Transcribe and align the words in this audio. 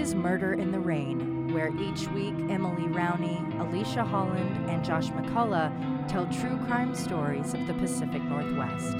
is 0.00 0.14
Murder 0.14 0.54
in 0.54 0.72
the 0.72 0.80
Rain, 0.80 1.52
where 1.52 1.68
each 1.76 2.08
week 2.08 2.32
Emily 2.48 2.84
Rowney, 2.84 3.60
Alicia 3.60 4.02
Holland, 4.02 4.70
and 4.70 4.82
Josh 4.82 5.08
McCullough 5.08 6.08
tell 6.08 6.24
true 6.28 6.56
crime 6.66 6.94
stories 6.94 7.52
of 7.52 7.66
the 7.66 7.74
Pacific 7.74 8.22
Northwest. 8.22 8.96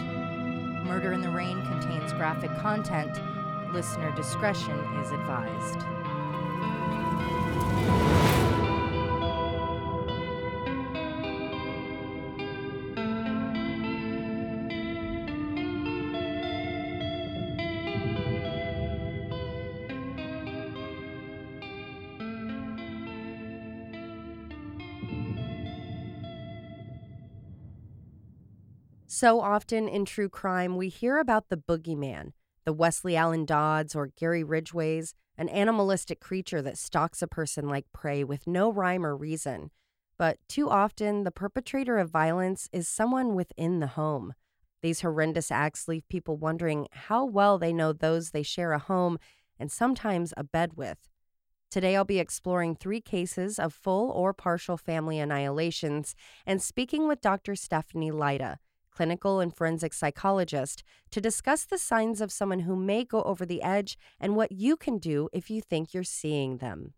Murder 0.85 1.15
in 1.15 1.23
the 1.23 1.31
Rain 1.31 1.63
contains 1.63 2.13
graphic 2.13 2.51
content. 2.59 3.19
Listener 3.73 4.15
discretion 4.15 4.79
is 5.01 5.11
advised. 5.11 6.00
So 29.21 29.43
often 29.43 29.87
in 29.87 30.07
true 30.07 30.31
crime, 30.31 30.79
we 30.79 30.89
hear 30.89 31.19
about 31.19 31.51
the 31.51 31.59
boogeyman, 31.59 32.33
the 32.65 32.73
Westley 32.73 33.17
Allan 33.17 33.45
Dodds 33.45 33.95
or 33.95 34.13
Gary 34.17 34.43
Ridgways, 34.43 35.13
an 35.37 35.51
animalistic 35.51 36.21
creature 36.21 36.63
that 36.63 36.79
stalks 36.79 37.21
a 37.21 37.27
person 37.27 37.69
like 37.69 37.85
prey 37.93 38.25
with 38.25 38.47
no 38.47 38.73
rhyme 38.73 39.05
or 39.05 39.15
reason. 39.15 39.73
But 40.17 40.39
too 40.49 40.71
often, 40.71 41.25
the 41.25 41.31
perpetrator 41.31 41.99
of 41.99 42.09
violence 42.09 42.71
is 42.73 42.89
someone 42.89 43.35
within 43.35 43.81
the 43.81 43.89
home. 43.89 44.33
These 44.81 45.03
horrendous 45.03 45.51
acts 45.51 45.87
leave 45.87 46.09
people 46.09 46.39
wondering 46.39 46.89
how 46.91 47.27
well 47.27 47.59
they 47.59 47.75
know 47.75 47.93
those 47.93 48.31
they 48.31 48.43
share 48.43 48.73
a 48.73 48.79
home 48.79 49.19
and 49.59 49.71
sometimes 49.71 50.33
a 50.39 50.45
bed 50.45 50.79
with. 50.79 51.11
Today, 51.71 51.95
I'll 51.95 52.07
be 52.07 52.21
exploring 52.21 52.75
three 52.75 53.03
cases 53.03 53.59
of 53.59 53.75
full 53.75 54.11
or 54.13 54.33
partial 54.33 54.79
family 54.79 55.19
annihilations 55.19 56.15
and 56.47 56.63
speaking 56.63 57.07
with 57.07 57.21
Dr. 57.21 57.55
Stephanie 57.55 58.11
Lyda 58.11 58.59
clinical 58.91 59.41
and 59.41 59.55
forensic 59.55 59.93
psychologist, 59.93 60.83
to 61.11 61.21
discuss 61.21 61.65
the 61.65 61.79
signs 61.79 62.21
of 62.21 62.33
someone 62.33 62.61
who 62.61 62.77
may 62.77 63.05
go 63.05 63.23
over 63.23 63.47
the 63.47 63.63
edge 63.63 63.97
and 64.19 64.37
what 64.37 64.53
you 64.53 64.77
can 64.77 64.99
do 64.99 65.29
if 65.33 65.51
you 65.51 65.61
think 65.61 65.95
you're 65.95 66.05
seeing 66.05 66.59
them. 66.59 66.95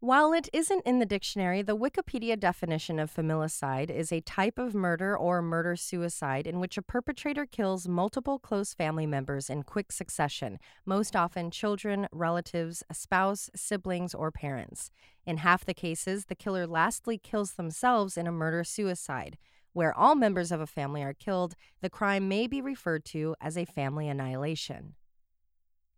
While 0.00 0.34
it 0.34 0.50
isn't 0.52 0.84
in 0.84 0.98
the 0.98 1.06
dictionary, 1.06 1.62
the 1.62 1.76
Wikipedia 1.76 2.38
definition 2.38 2.98
of 2.98 3.10
familicide 3.10 3.90
is 3.90 4.12
a 4.12 4.20
type 4.20 4.58
of 4.58 4.74
murder 4.74 5.16
or 5.16 5.40
murder 5.40 5.74
suicide 5.74 6.46
in 6.46 6.60
which 6.60 6.76
a 6.76 6.82
perpetrator 6.82 7.46
kills 7.46 7.88
multiple 7.88 8.38
close 8.38 8.74
family 8.74 9.06
members 9.06 9.48
in 9.48 9.62
quick 9.62 9.90
succession, 9.90 10.58
most 10.84 11.16
often 11.16 11.50
children, 11.50 12.06
relatives, 12.12 12.82
a 12.90 12.94
spouse, 12.94 13.48
siblings, 13.56 14.14
or 14.14 14.30
parents. 14.30 14.90
In 15.24 15.38
half 15.38 15.64
the 15.64 15.74
cases, 15.74 16.26
the 16.26 16.34
killer 16.34 16.66
lastly 16.66 17.16
kills 17.16 17.54
themselves 17.54 18.18
in 18.18 18.26
a 18.26 18.32
murder 18.32 18.64
suicide. 18.64 19.38
Where 19.76 19.92
all 19.94 20.14
members 20.14 20.52
of 20.52 20.60
a 20.62 20.66
family 20.66 21.02
are 21.02 21.12
killed, 21.12 21.54
the 21.82 21.90
crime 21.90 22.28
may 22.28 22.46
be 22.46 22.62
referred 22.62 23.04
to 23.12 23.36
as 23.42 23.58
a 23.58 23.66
family 23.66 24.08
annihilation. 24.08 24.94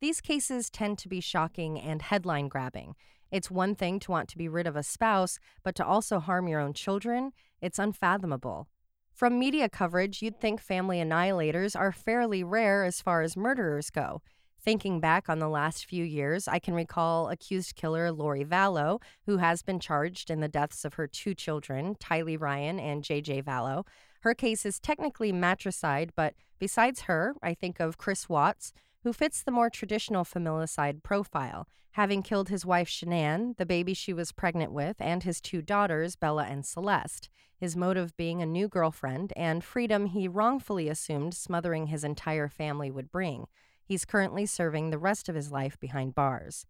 These 0.01 0.21
cases 0.21 0.69
tend 0.69 0.98
to 0.98 1.09
be 1.09 1.21
shocking 1.21 1.79
and 1.79 2.03
headline 2.03 2.49
grabbing. 2.49 2.97
It's 3.31 3.53
one 3.53 3.77
thing 3.77 4.01
to 4.01 4.11
want 4.11 4.29
to 4.31 4.37
be 4.37 4.49
rid 4.49 4.67
of 4.67 4.75
a 4.75 4.83
spouse, 4.83 5.39
but 5.62 5.77
to 5.77 5.87
also 5.87 6.19
harm 6.19 6.49
your 6.49 6.59
own 6.59 6.73
children, 6.73 7.31
it's 7.62 7.79
unfathomable. 7.79 8.67
From 9.12 9.39
media 9.39 9.69
coverage, 9.69 10.23
you'd 10.23 10.41
think 10.41 10.61
family 10.61 10.99
annihilators 10.99 11.79
are 11.79 11.93
fairly 11.93 12.43
rare 12.43 12.83
as 12.83 13.01
far 13.01 13.23
as 13.23 13.37
murderers 13.37 13.91
go. 13.91 14.23
Thinking 14.61 14.98
back 14.98 15.28
on 15.28 15.39
the 15.39 15.48
last 15.48 15.87
few 15.87 16.05
years, 16.05 16.48
I 16.48 16.59
can 16.59 16.75
recall 16.75 17.28
accused 17.28 17.77
killer 17.77 18.10
Lori 18.10 18.44
Vallow, 18.44 19.00
who 19.25 19.37
has 19.37 19.62
been 19.62 19.78
charged 19.78 20.31
in 20.31 20.41
the 20.41 20.49
deaths 20.49 20.84
of 20.84 20.94
her 20.94 21.06
two 21.06 21.33
children, 21.33 21.94
Tylee 21.94 22.41
Ryan 22.41 22.81
and 22.81 23.05
JJ 23.05 23.44
Vallow. 23.44 23.87
Her 24.22 24.34
case 24.34 24.66
is 24.66 24.81
technically 24.81 25.31
matricide, 25.31 26.12
but 26.16 26.34
besides 26.59 27.03
her, 27.03 27.34
I 27.41 27.55
think 27.55 27.78
of 27.78 27.99
Chris 27.99 28.28
Watts, 28.28 28.72
who 29.05 29.12
fits 29.12 29.43
the 29.43 29.53
more 29.53 29.71
traditional 29.71 30.25
familicide 30.25 31.04
profile, 31.04 31.69
having 31.93 32.22
killed 32.22 32.49
his 32.49 32.66
wife 32.66 32.88
Shanann, 32.88 33.56
the 33.59 33.66
baby 33.66 33.94
she 33.94 34.12
was 34.12 34.33
pregnant 34.33 34.72
with, 34.72 34.97
and 34.99 35.22
his 35.22 35.41
two 35.41 35.62
daughters, 35.62 36.16
Bella 36.16 36.44
and 36.44 36.66
Celeste, 36.66 37.28
his 37.56 37.77
motive 37.77 38.16
being 38.16 38.43
a 38.43 38.47
new 38.47 38.66
girlfriend 38.69 39.33
and 39.37 39.62
freedom 39.62 40.06
he 40.06 40.27
wrongfully 40.27 40.88
assumed 40.88 41.34
smothering 41.34 41.87
his 41.87 42.03
entire 42.03 42.49
family 42.49 42.91
would 42.91 43.12
bring. 43.12 43.47
He's 43.88 44.04
currently 44.04 44.44
serving 44.44 44.91
the 44.91 44.99
rest 44.99 45.31
of 45.31 45.34
his 45.34 45.50
life 45.50 45.81
behind 45.81 46.15
bars. 46.15 46.66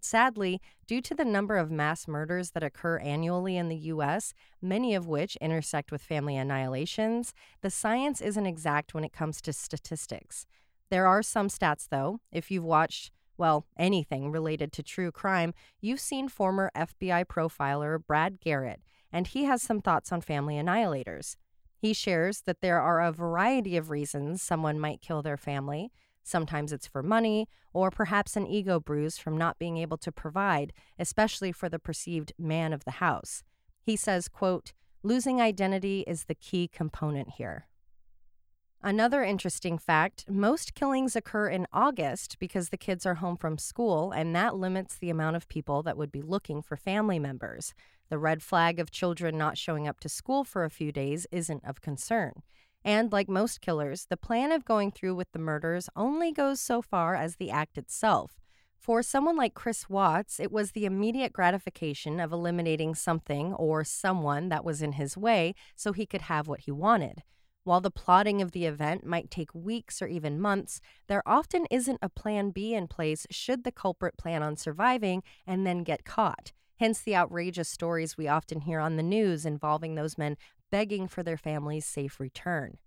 Sadly, 0.00 0.60
due 0.86 1.00
to 1.00 1.14
the 1.14 1.24
number 1.24 1.56
of 1.56 1.72
mass 1.72 2.06
murders 2.06 2.52
that 2.52 2.62
occur 2.62 2.98
annually 2.98 3.56
in 3.56 3.68
the 3.68 3.76
U.S., 3.76 4.32
many 4.60 4.94
of 4.94 5.08
which 5.08 5.34
intersect 5.36 5.90
with 5.90 6.02
family 6.02 6.36
annihilations, 6.36 7.34
the 7.62 7.70
science 7.70 8.20
isn't 8.20 8.46
exact 8.46 8.94
when 8.94 9.02
it 9.02 9.12
comes 9.12 9.40
to 9.42 9.52
statistics. 9.52 10.46
There 10.88 11.06
are 11.06 11.22
some 11.22 11.48
stats, 11.48 11.88
though. 11.88 12.20
If 12.30 12.48
you've 12.48 12.64
watched, 12.64 13.10
well, 13.36 13.66
anything 13.76 14.30
related 14.30 14.72
to 14.74 14.84
true 14.84 15.10
crime, 15.10 15.54
you've 15.80 16.00
seen 16.00 16.28
former 16.28 16.70
FBI 16.76 17.24
profiler 17.24 17.98
Brad 18.06 18.40
Garrett, 18.40 18.82
and 19.12 19.26
he 19.26 19.44
has 19.44 19.62
some 19.62 19.80
thoughts 19.80 20.12
on 20.12 20.20
family 20.20 20.54
annihilators. 20.54 21.34
He 21.76 21.92
shares 21.92 22.42
that 22.42 22.60
there 22.60 22.80
are 22.80 23.00
a 23.00 23.10
variety 23.10 23.76
of 23.76 23.90
reasons 23.90 24.42
someone 24.42 24.78
might 24.78 25.00
kill 25.00 25.22
their 25.22 25.36
family. 25.36 25.90
Sometimes 26.22 26.72
it's 26.72 26.86
for 26.86 27.02
money, 27.02 27.48
or 27.72 27.90
perhaps 27.90 28.36
an 28.36 28.46
ego 28.46 28.78
bruise 28.78 29.18
from 29.18 29.36
not 29.36 29.58
being 29.58 29.76
able 29.76 29.98
to 29.98 30.12
provide, 30.12 30.72
especially 30.98 31.52
for 31.52 31.68
the 31.68 31.78
perceived 31.78 32.32
man 32.38 32.72
of 32.72 32.84
the 32.84 32.92
house. 32.92 33.42
He 33.82 33.96
says, 33.96 34.28
quote, 34.28 34.72
losing 35.02 35.40
identity 35.40 36.04
is 36.06 36.24
the 36.24 36.34
key 36.34 36.68
component 36.68 37.30
here. 37.30 37.66
Another 38.84 39.22
interesting 39.22 39.78
fact 39.78 40.24
most 40.28 40.74
killings 40.74 41.14
occur 41.14 41.48
in 41.48 41.68
August 41.72 42.38
because 42.40 42.70
the 42.70 42.76
kids 42.76 43.06
are 43.06 43.14
home 43.14 43.36
from 43.36 43.56
school, 43.56 44.10
and 44.10 44.34
that 44.34 44.56
limits 44.56 44.96
the 44.96 45.10
amount 45.10 45.36
of 45.36 45.48
people 45.48 45.84
that 45.84 45.96
would 45.96 46.10
be 46.10 46.22
looking 46.22 46.62
for 46.62 46.76
family 46.76 47.20
members. 47.20 47.74
The 48.08 48.18
red 48.18 48.42
flag 48.42 48.80
of 48.80 48.90
children 48.90 49.38
not 49.38 49.56
showing 49.56 49.86
up 49.86 50.00
to 50.00 50.08
school 50.08 50.42
for 50.42 50.64
a 50.64 50.70
few 50.70 50.90
days 50.90 51.26
isn't 51.30 51.64
of 51.64 51.80
concern. 51.80 52.42
And 52.84 53.12
like 53.12 53.28
most 53.28 53.60
killers, 53.60 54.06
the 54.08 54.16
plan 54.16 54.52
of 54.52 54.64
going 54.64 54.90
through 54.90 55.14
with 55.14 55.30
the 55.32 55.38
murders 55.38 55.88
only 55.94 56.32
goes 56.32 56.60
so 56.60 56.82
far 56.82 57.14
as 57.14 57.36
the 57.36 57.50
act 57.50 57.78
itself. 57.78 58.40
For 58.82 59.00
someone 59.00 59.36
like 59.36 59.54
Chris 59.54 59.88
Watts, 59.88 60.40
it 60.40 60.50
was 60.50 60.72
the 60.72 60.86
immediate 60.86 61.32
gratification 61.32 62.18
of 62.18 62.32
eliminating 62.32 62.96
something 62.96 63.54
or 63.54 63.84
someone 63.84 64.48
that 64.48 64.64
was 64.64 64.82
in 64.82 64.92
his 64.92 65.16
way 65.16 65.54
so 65.76 65.92
he 65.92 66.04
could 66.04 66.22
have 66.22 66.48
what 66.48 66.62
he 66.62 66.72
wanted. 66.72 67.22
While 67.64 67.80
the 67.80 67.92
plotting 67.92 68.42
of 68.42 68.50
the 68.50 68.66
event 68.66 69.06
might 69.06 69.30
take 69.30 69.54
weeks 69.54 70.02
or 70.02 70.08
even 70.08 70.40
months, 70.40 70.80
there 71.06 71.22
often 71.24 71.66
isn't 71.70 72.00
a 72.02 72.08
plan 72.08 72.50
B 72.50 72.74
in 72.74 72.88
place 72.88 73.24
should 73.30 73.62
the 73.62 73.70
culprit 73.70 74.16
plan 74.18 74.42
on 74.42 74.56
surviving 74.56 75.22
and 75.46 75.64
then 75.64 75.84
get 75.84 76.04
caught. 76.04 76.50
Hence 76.80 77.00
the 77.00 77.14
outrageous 77.14 77.68
stories 77.68 78.16
we 78.16 78.26
often 78.26 78.62
hear 78.62 78.80
on 78.80 78.96
the 78.96 79.04
news 79.04 79.46
involving 79.46 79.94
those 79.94 80.18
men 80.18 80.36
begging 80.72 81.06
for 81.06 81.22
their 81.22 81.36
family's 81.36 81.86
safe 81.86 82.18
return. 82.18 82.78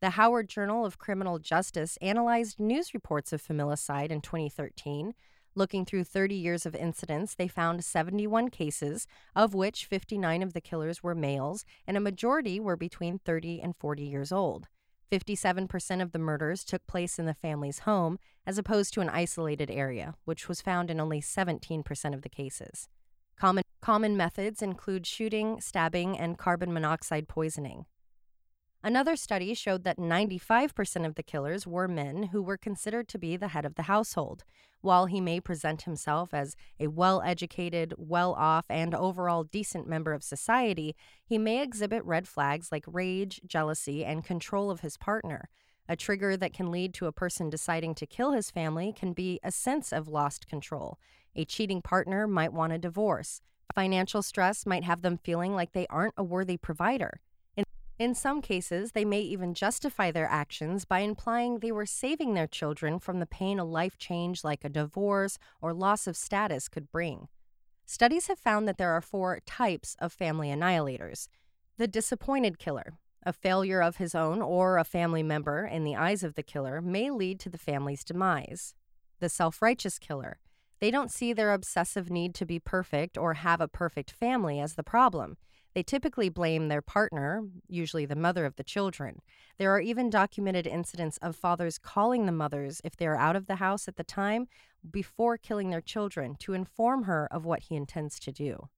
The 0.00 0.10
Howard 0.10 0.48
Journal 0.48 0.86
of 0.86 0.98
Criminal 0.98 1.40
Justice 1.40 1.98
analyzed 2.00 2.60
news 2.60 2.94
reports 2.94 3.32
of 3.32 3.42
familicide 3.42 4.10
in 4.10 4.20
2013. 4.20 5.12
Looking 5.56 5.84
through 5.84 6.04
30 6.04 6.36
years 6.36 6.64
of 6.64 6.76
incidents, 6.76 7.34
they 7.34 7.48
found 7.48 7.84
71 7.84 8.50
cases, 8.50 9.08
of 9.34 9.54
which 9.54 9.86
59 9.86 10.44
of 10.44 10.52
the 10.52 10.60
killers 10.60 11.02
were 11.02 11.16
males, 11.16 11.64
and 11.84 11.96
a 11.96 12.00
majority 12.00 12.60
were 12.60 12.76
between 12.76 13.18
30 13.18 13.60
and 13.60 13.74
40 13.76 14.04
years 14.04 14.30
old. 14.30 14.68
57% 15.10 16.00
of 16.00 16.12
the 16.12 16.18
murders 16.20 16.62
took 16.62 16.86
place 16.86 17.18
in 17.18 17.26
the 17.26 17.34
family's 17.34 17.80
home, 17.80 18.20
as 18.46 18.58
opposed 18.58 18.94
to 18.94 19.00
an 19.00 19.08
isolated 19.08 19.70
area, 19.70 20.14
which 20.24 20.48
was 20.48 20.60
found 20.60 20.88
in 20.88 21.00
only 21.00 21.20
17% 21.20 22.14
of 22.14 22.22
the 22.22 22.28
cases. 22.28 22.88
Common, 23.38 23.62
common 23.80 24.16
methods 24.16 24.62
include 24.62 25.06
shooting, 25.06 25.60
stabbing, 25.60 26.18
and 26.18 26.36
carbon 26.36 26.72
monoxide 26.72 27.28
poisoning. 27.28 27.86
Another 28.82 29.14
study 29.14 29.54
showed 29.54 29.84
that 29.84 29.96
95% 29.98 31.06
of 31.06 31.14
the 31.14 31.22
killers 31.22 31.66
were 31.66 31.86
men 31.86 32.24
who 32.24 32.42
were 32.42 32.56
considered 32.56 33.06
to 33.08 33.18
be 33.18 33.36
the 33.36 33.48
head 33.48 33.64
of 33.64 33.76
the 33.76 33.82
household. 33.82 34.42
While 34.80 35.06
he 35.06 35.20
may 35.20 35.40
present 35.40 35.82
himself 35.82 36.34
as 36.34 36.56
a 36.80 36.88
well 36.88 37.22
educated, 37.22 37.94
well 37.96 38.34
off, 38.34 38.66
and 38.68 38.94
overall 38.94 39.44
decent 39.44 39.88
member 39.88 40.12
of 40.12 40.22
society, 40.24 40.96
he 41.24 41.38
may 41.38 41.62
exhibit 41.62 42.04
red 42.04 42.26
flags 42.26 42.72
like 42.72 42.84
rage, 42.86 43.40
jealousy, 43.46 44.04
and 44.04 44.24
control 44.24 44.70
of 44.70 44.80
his 44.80 44.96
partner. 44.96 45.48
A 45.88 45.96
trigger 45.96 46.36
that 46.36 46.52
can 46.52 46.70
lead 46.70 46.92
to 46.94 47.06
a 47.06 47.12
person 47.12 47.48
deciding 47.48 47.94
to 47.96 48.06
kill 48.06 48.32
his 48.32 48.50
family 48.50 48.92
can 48.92 49.14
be 49.14 49.40
a 49.42 49.50
sense 49.50 49.92
of 49.92 50.06
lost 50.06 50.46
control. 50.46 50.98
A 51.34 51.44
cheating 51.44 51.80
partner 51.80 52.26
might 52.26 52.52
want 52.52 52.74
a 52.74 52.78
divorce. 52.78 53.40
Financial 53.74 54.22
stress 54.22 54.66
might 54.66 54.84
have 54.84 55.02
them 55.02 55.16
feeling 55.16 55.54
like 55.54 55.72
they 55.72 55.86
aren't 55.88 56.14
a 56.16 56.24
worthy 56.24 56.56
provider. 56.56 57.20
In 57.98 58.14
some 58.14 58.42
cases, 58.42 58.92
they 58.92 59.04
may 59.04 59.20
even 59.22 59.54
justify 59.54 60.12
their 60.12 60.28
actions 60.28 60.84
by 60.84 61.00
implying 61.00 61.58
they 61.58 61.72
were 61.72 61.86
saving 61.86 62.34
their 62.34 62.46
children 62.46 63.00
from 63.00 63.18
the 63.18 63.26
pain 63.26 63.58
a 63.58 63.64
life 63.64 63.98
change 63.98 64.44
like 64.44 64.64
a 64.64 64.68
divorce 64.68 65.36
or 65.60 65.74
loss 65.74 66.06
of 66.06 66.16
status 66.16 66.68
could 66.68 66.92
bring. 66.92 67.26
Studies 67.86 68.28
have 68.28 68.38
found 68.38 68.68
that 68.68 68.78
there 68.78 68.92
are 68.92 69.00
four 69.00 69.40
types 69.46 69.96
of 69.98 70.12
family 70.12 70.48
annihilators 70.48 71.28
the 71.76 71.88
disappointed 71.88 72.58
killer. 72.58 72.98
A 73.28 73.32
failure 73.34 73.82
of 73.82 73.98
his 73.98 74.14
own 74.14 74.40
or 74.40 74.78
a 74.78 74.84
family 74.84 75.22
member 75.22 75.66
in 75.66 75.84
the 75.84 75.94
eyes 75.94 76.22
of 76.22 76.32
the 76.32 76.42
killer 76.42 76.80
may 76.80 77.10
lead 77.10 77.38
to 77.40 77.50
the 77.50 77.58
family's 77.58 78.02
demise. 78.02 78.72
The 79.20 79.28
self 79.28 79.60
righteous 79.60 79.98
killer. 79.98 80.38
They 80.80 80.90
don't 80.90 81.10
see 81.10 81.34
their 81.34 81.52
obsessive 81.52 82.08
need 82.08 82.34
to 82.36 82.46
be 82.46 82.58
perfect 82.58 83.18
or 83.18 83.34
have 83.34 83.60
a 83.60 83.68
perfect 83.68 84.12
family 84.12 84.60
as 84.60 84.76
the 84.76 84.82
problem. 84.82 85.36
They 85.74 85.82
typically 85.82 86.30
blame 86.30 86.68
their 86.68 86.80
partner, 86.80 87.44
usually 87.68 88.06
the 88.06 88.16
mother 88.16 88.46
of 88.46 88.56
the 88.56 88.64
children. 88.64 89.20
There 89.58 89.72
are 89.72 89.80
even 89.82 90.08
documented 90.08 90.66
incidents 90.66 91.18
of 91.18 91.36
fathers 91.36 91.76
calling 91.76 92.24
the 92.24 92.32
mothers 92.32 92.80
if 92.82 92.96
they 92.96 93.06
are 93.06 93.18
out 93.18 93.36
of 93.36 93.46
the 93.46 93.56
house 93.56 93.88
at 93.88 93.96
the 93.96 94.04
time 94.04 94.48
before 94.90 95.36
killing 95.36 95.68
their 95.68 95.82
children 95.82 96.34
to 96.38 96.54
inform 96.54 97.02
her 97.02 97.28
of 97.30 97.44
what 97.44 97.64
he 97.64 97.76
intends 97.76 98.18
to 98.20 98.32
do. 98.32 98.70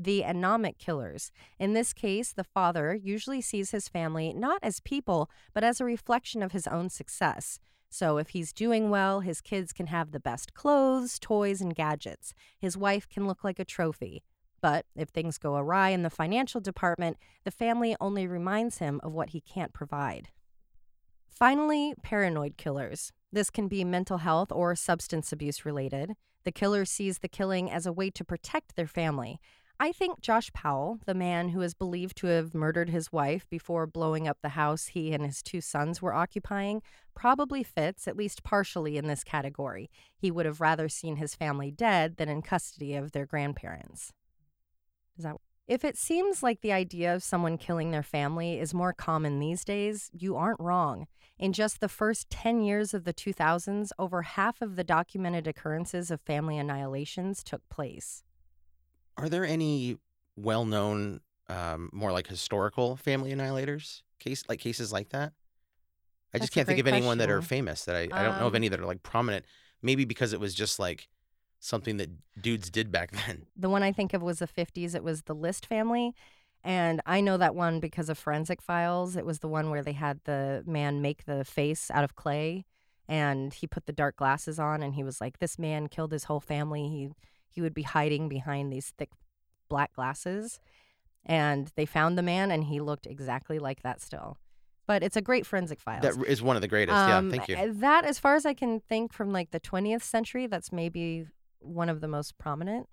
The 0.00 0.22
anomic 0.22 0.78
killers. 0.78 1.32
In 1.58 1.72
this 1.72 1.92
case, 1.92 2.32
the 2.32 2.44
father 2.44 2.94
usually 2.94 3.40
sees 3.40 3.72
his 3.72 3.88
family 3.88 4.32
not 4.32 4.60
as 4.62 4.78
people, 4.78 5.28
but 5.52 5.64
as 5.64 5.80
a 5.80 5.84
reflection 5.84 6.40
of 6.40 6.52
his 6.52 6.68
own 6.68 6.88
success. 6.88 7.58
So, 7.90 8.18
if 8.18 8.28
he's 8.28 8.52
doing 8.52 8.90
well, 8.90 9.20
his 9.20 9.40
kids 9.40 9.72
can 9.72 9.88
have 9.88 10.12
the 10.12 10.20
best 10.20 10.54
clothes, 10.54 11.18
toys, 11.18 11.60
and 11.60 11.74
gadgets. 11.74 12.32
His 12.60 12.76
wife 12.76 13.08
can 13.08 13.26
look 13.26 13.42
like 13.42 13.58
a 13.58 13.64
trophy. 13.64 14.22
But 14.60 14.86
if 14.94 15.08
things 15.08 15.36
go 15.36 15.56
awry 15.56 15.88
in 15.90 16.04
the 16.04 16.10
financial 16.10 16.60
department, 16.60 17.16
the 17.44 17.50
family 17.50 17.96
only 18.00 18.26
reminds 18.26 18.78
him 18.78 19.00
of 19.02 19.12
what 19.12 19.30
he 19.30 19.40
can't 19.40 19.72
provide. 19.72 20.28
Finally, 21.28 21.94
paranoid 22.02 22.56
killers. 22.56 23.12
This 23.32 23.50
can 23.50 23.68
be 23.68 23.84
mental 23.84 24.18
health 24.18 24.52
or 24.52 24.74
substance 24.74 25.32
abuse 25.32 25.64
related. 25.64 26.14
The 26.44 26.52
killer 26.52 26.84
sees 26.84 27.18
the 27.18 27.28
killing 27.28 27.70
as 27.70 27.86
a 27.86 27.92
way 27.92 28.10
to 28.10 28.24
protect 28.24 28.74
their 28.76 28.86
family. 28.86 29.40
I 29.80 29.92
think 29.92 30.20
Josh 30.20 30.52
Powell, 30.52 30.98
the 31.06 31.14
man 31.14 31.50
who 31.50 31.60
is 31.60 31.72
believed 31.72 32.16
to 32.18 32.26
have 32.26 32.52
murdered 32.52 32.90
his 32.90 33.12
wife 33.12 33.48
before 33.48 33.86
blowing 33.86 34.26
up 34.26 34.38
the 34.42 34.50
house 34.50 34.88
he 34.88 35.12
and 35.12 35.24
his 35.24 35.40
two 35.40 35.60
sons 35.60 36.02
were 36.02 36.12
occupying, 36.12 36.82
probably 37.14 37.62
fits, 37.62 38.08
at 38.08 38.16
least 38.16 38.42
partially, 38.42 38.96
in 38.96 39.06
this 39.06 39.22
category. 39.22 39.88
He 40.16 40.32
would 40.32 40.46
have 40.46 40.60
rather 40.60 40.88
seen 40.88 41.16
his 41.16 41.36
family 41.36 41.70
dead 41.70 42.16
than 42.16 42.28
in 42.28 42.42
custody 42.42 42.96
of 42.96 43.12
their 43.12 43.24
grandparents. 43.24 44.12
That 45.16 45.36
if 45.68 45.84
it 45.84 45.96
seems 45.96 46.42
like 46.42 46.60
the 46.60 46.72
idea 46.72 47.14
of 47.14 47.22
someone 47.22 47.56
killing 47.56 47.92
their 47.92 48.02
family 48.02 48.58
is 48.58 48.74
more 48.74 48.92
common 48.92 49.38
these 49.38 49.64
days, 49.64 50.10
you 50.12 50.34
aren't 50.34 50.60
wrong. 50.60 51.06
In 51.38 51.52
just 51.52 51.78
the 51.78 51.88
first 51.88 52.30
10 52.30 52.62
years 52.62 52.94
of 52.94 53.04
the 53.04 53.14
2000s, 53.14 53.90
over 53.96 54.22
half 54.22 54.60
of 54.60 54.74
the 54.74 54.82
documented 54.82 55.46
occurrences 55.46 56.10
of 56.10 56.20
family 56.20 56.58
annihilations 56.58 57.44
took 57.44 57.68
place. 57.68 58.24
Are 59.18 59.28
there 59.28 59.44
any 59.44 59.98
well-known, 60.36 61.20
um, 61.48 61.90
more 61.92 62.12
like 62.12 62.26
historical 62.28 62.96
family 62.96 63.32
annihilators 63.32 64.02
case 64.20 64.44
like 64.48 64.60
cases 64.60 64.92
like 64.92 65.10
that? 65.10 65.32
I 66.32 66.38
just 66.38 66.42
That's 66.42 66.50
a 66.50 66.54
can't 66.54 66.68
think 66.68 66.80
of 66.80 66.86
anyone 66.86 67.18
that 67.18 67.30
are 67.30 67.42
famous 67.42 67.84
that 67.84 67.96
I, 67.96 68.02
I 68.12 68.22
don't 68.22 68.38
know 68.38 68.46
of 68.46 68.52
Um, 68.52 68.56
any 68.56 68.68
that 68.68 68.80
are 68.80 68.86
like 68.86 69.02
prominent. 69.02 69.44
Maybe 69.82 70.04
because 70.04 70.32
it 70.32 70.40
was 70.40 70.54
just 70.54 70.78
like 70.78 71.08
something 71.58 71.96
that 71.96 72.10
dudes 72.40 72.70
did 72.70 72.92
back 72.92 73.10
then. 73.12 73.46
The 73.56 73.68
one 73.68 73.82
I 73.82 73.92
think 73.92 74.14
of 74.14 74.22
was 74.22 74.38
the 74.40 74.46
50s. 74.46 74.94
It 74.94 75.02
was 75.02 75.22
the 75.22 75.34
List 75.34 75.66
family. 75.66 76.14
And 76.62 77.00
I 77.06 77.20
know 77.20 77.36
that 77.36 77.54
one 77.54 77.80
because 77.80 78.08
of 78.08 78.18
Forensic 78.18 78.60
Files. 78.60 79.16
It 79.16 79.24
was 79.24 79.38
the 79.38 79.48
one 79.48 79.70
where 79.70 79.82
they 79.82 79.92
had 79.92 80.20
the 80.24 80.62
man 80.66 81.00
make 81.00 81.24
the 81.24 81.44
face 81.44 81.90
out 81.92 82.04
of 82.04 82.14
clay 82.16 82.66
and 83.08 83.54
he 83.54 83.66
put 83.66 83.86
the 83.86 83.92
dark 83.92 84.16
glasses 84.16 84.58
on 84.58 84.82
and 84.82 84.94
he 84.94 85.02
was 85.02 85.20
like, 85.20 85.38
This 85.38 85.58
man 85.58 85.88
killed 85.88 86.12
his 86.12 86.24
whole 86.24 86.40
family. 86.40 86.88
He 86.88 87.10
he 87.48 87.60
would 87.60 87.74
be 87.74 87.82
hiding 87.82 88.28
behind 88.28 88.72
these 88.72 88.92
thick 88.98 89.10
black 89.68 89.92
glasses. 89.94 90.60
And 91.26 91.70
they 91.76 91.84
found 91.86 92.16
the 92.16 92.22
man 92.22 92.50
and 92.50 92.64
he 92.64 92.80
looked 92.80 93.06
exactly 93.06 93.58
like 93.58 93.82
that 93.82 94.00
still. 94.00 94.38
But 94.86 95.02
it's 95.02 95.16
a 95.16 95.20
great 95.20 95.44
Forensic 95.44 95.80
Files. 95.80 96.02
That 96.02 96.24
is 96.26 96.40
one 96.40 96.56
of 96.56 96.62
the 96.62 96.68
greatest. 96.68 96.96
yeah, 96.96 97.18
Um, 97.18 97.30
thank 97.30 97.48
you. 97.48 97.56
uh, 97.56 97.66
That, 97.70 98.04
as 98.06 98.18
far 98.18 98.34
as 98.36 98.46
I 98.46 98.54
can 98.54 98.80
think 98.80 99.12
from 99.12 99.30
like 99.32 99.50
the 99.50 99.60
20th 99.60 100.02
century, 100.02 100.46
that's 100.46 100.72
maybe 100.72 101.26
one 101.58 101.90
of 101.90 102.00
the 102.00 102.08
most 102.08 102.38
prominent. 102.38 102.88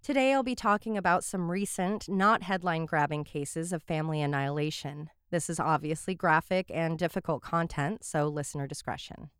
Today, 0.00 0.32
I'll 0.32 0.44
be 0.44 0.54
talking 0.54 0.96
about 0.96 1.24
some 1.24 1.50
recent, 1.50 2.08
not 2.08 2.44
headline 2.44 2.86
grabbing 2.86 3.24
cases 3.24 3.72
of 3.72 3.82
family 3.82 4.22
annihilation. 4.22 5.10
This 5.30 5.50
is 5.50 5.58
obviously 5.58 6.14
graphic 6.14 6.70
and 6.72 6.96
difficult 6.98 7.42
content, 7.42 8.04
so 8.04 8.28
listener 8.28 8.66
discretion. 8.68 9.30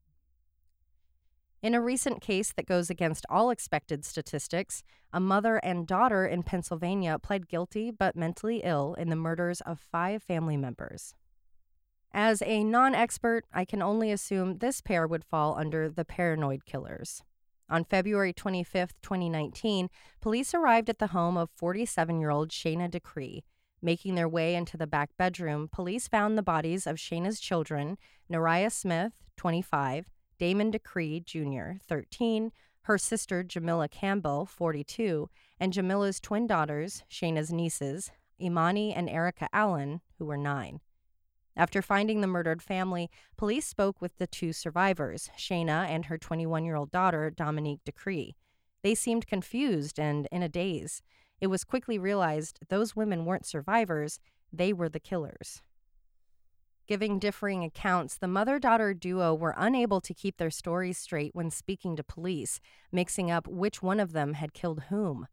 In 1.61 1.75
a 1.75 1.81
recent 1.81 2.21
case 2.21 2.53
that 2.53 2.67
goes 2.67 2.89
against 2.89 3.27
all 3.29 3.51
expected 3.51 4.05
statistics, 4.05 4.85
a 5.13 5.19
mother 5.19 5.57
and 5.57 5.89
daughter 5.89 6.25
in 6.25 6.45
Pennsylvania 6.45 7.19
pled 7.19 7.49
guilty 7.49 7.91
but 7.91 8.15
mentally 8.15 8.61
ill 8.63 8.95
in 8.95 9.09
the 9.09 9.17
murders 9.17 9.61
of 9.63 9.81
five 9.81 10.23
family 10.23 10.57
members. 10.57 11.15
As 12.13 12.43
a 12.43 12.63
non 12.63 12.95
expert, 12.95 13.45
I 13.53 13.65
can 13.65 13.83
only 13.83 14.13
assume 14.13 14.59
this 14.59 14.81
pair 14.81 15.07
would 15.07 15.25
fall 15.25 15.59
under 15.59 15.91
the 15.91 16.05
paranoid 16.05 16.65
killers. 16.65 17.23
On 17.69 17.85
February 17.85 18.33
25, 18.33 18.95
2019, 19.03 19.91
police 20.21 20.55
arrived 20.55 20.89
at 20.89 21.01
the 21.01 21.09
home 21.09 21.37
of 21.37 21.51
47 21.57 22.21
year 22.21 22.31
old 22.31 22.51
Shayna 22.51 22.89
Decree. 22.89 23.43
Making 23.83 24.15
their 24.15 24.29
way 24.29 24.55
into 24.55 24.77
the 24.77 24.87
back 24.87 25.11
bedroom, 25.19 25.69
police 25.71 26.09
found 26.09 26.39
the 26.39 26.43
bodies 26.43 26.87
of 26.87 26.97
Shayna's 26.97 27.41
children, 27.41 27.99
Nariah 28.31 28.73
Smith, 28.73 29.13
25, 29.37 30.07
Damon 30.39 30.71
Decree 30.71 31.21
Jr., 31.21 31.73
13, 31.87 32.53
her 32.83 32.99
sister 32.99 33.43
Jamila 33.43 33.89
Campbell, 33.89 34.47
42, 34.47 35.29
and 35.61 35.73
Jamila's 35.73 36.21
twin 36.21 36.47
daughters, 36.47 37.03
Shayna's 37.11 37.53
nieces, 37.53 38.11
Imani 38.41 38.95
and 38.95 39.11
Erica 39.11 39.49
Allen, 39.53 40.01
who 40.19 40.25
were 40.25 40.37
9. 40.37 40.81
After 41.57 41.83
finding 41.83 42.21
the 42.21 42.29
murdered 42.29 42.63
family, 42.63 43.11
police 43.37 43.67
spoke 43.67 44.01
with 44.01 44.17
the 44.19 44.29
two 44.29 44.53
survivors, 44.53 45.29
Shayna 45.37 45.89
and 45.89 46.07
her 46.07 46.17
21 46.17 46.65
year 46.65 46.77
old 46.77 46.93
daughter, 46.93 47.31
Dominique 47.31 47.81
Decree. 47.85 48.37
They 48.83 48.95
seemed 48.95 49.27
confused 49.27 49.99
and 49.99 50.29
in 50.31 50.45
a 50.45 50.49
daze. 50.49 51.03
It 51.41 51.49
was 51.49 51.65
quickly 51.65 51.99
realized 51.99 52.61
those 52.69 52.95
women 52.95 53.25
weren't 53.25 53.45
survivors, 53.45 54.21
they 54.53 54.73
were 54.73 54.89
the 54.89 55.01
killers. 55.01 55.63
Giving 56.89 57.19
differing 57.19 57.65
accounts, 57.65 58.17
the 58.17 58.27
mother 58.27 58.59
daughter 58.59 58.95
duo 58.95 59.35
were 59.35 59.55
unable 59.59 60.01
to 60.01 60.15
keep 60.15 60.39
their 60.39 60.51
stories 60.51 60.97
straight 60.97 61.35
when 61.35 61.51
speaking 61.51 61.97
to 61.97 62.03
police, 62.03 62.61
mixing 62.91 63.31
up 63.31 63.47
which 63.47 63.83
one 63.83 64.01
of 64.01 64.13
them 64.13 64.33
had 64.33 64.55
killed 64.55 64.85
whom. 64.85 65.27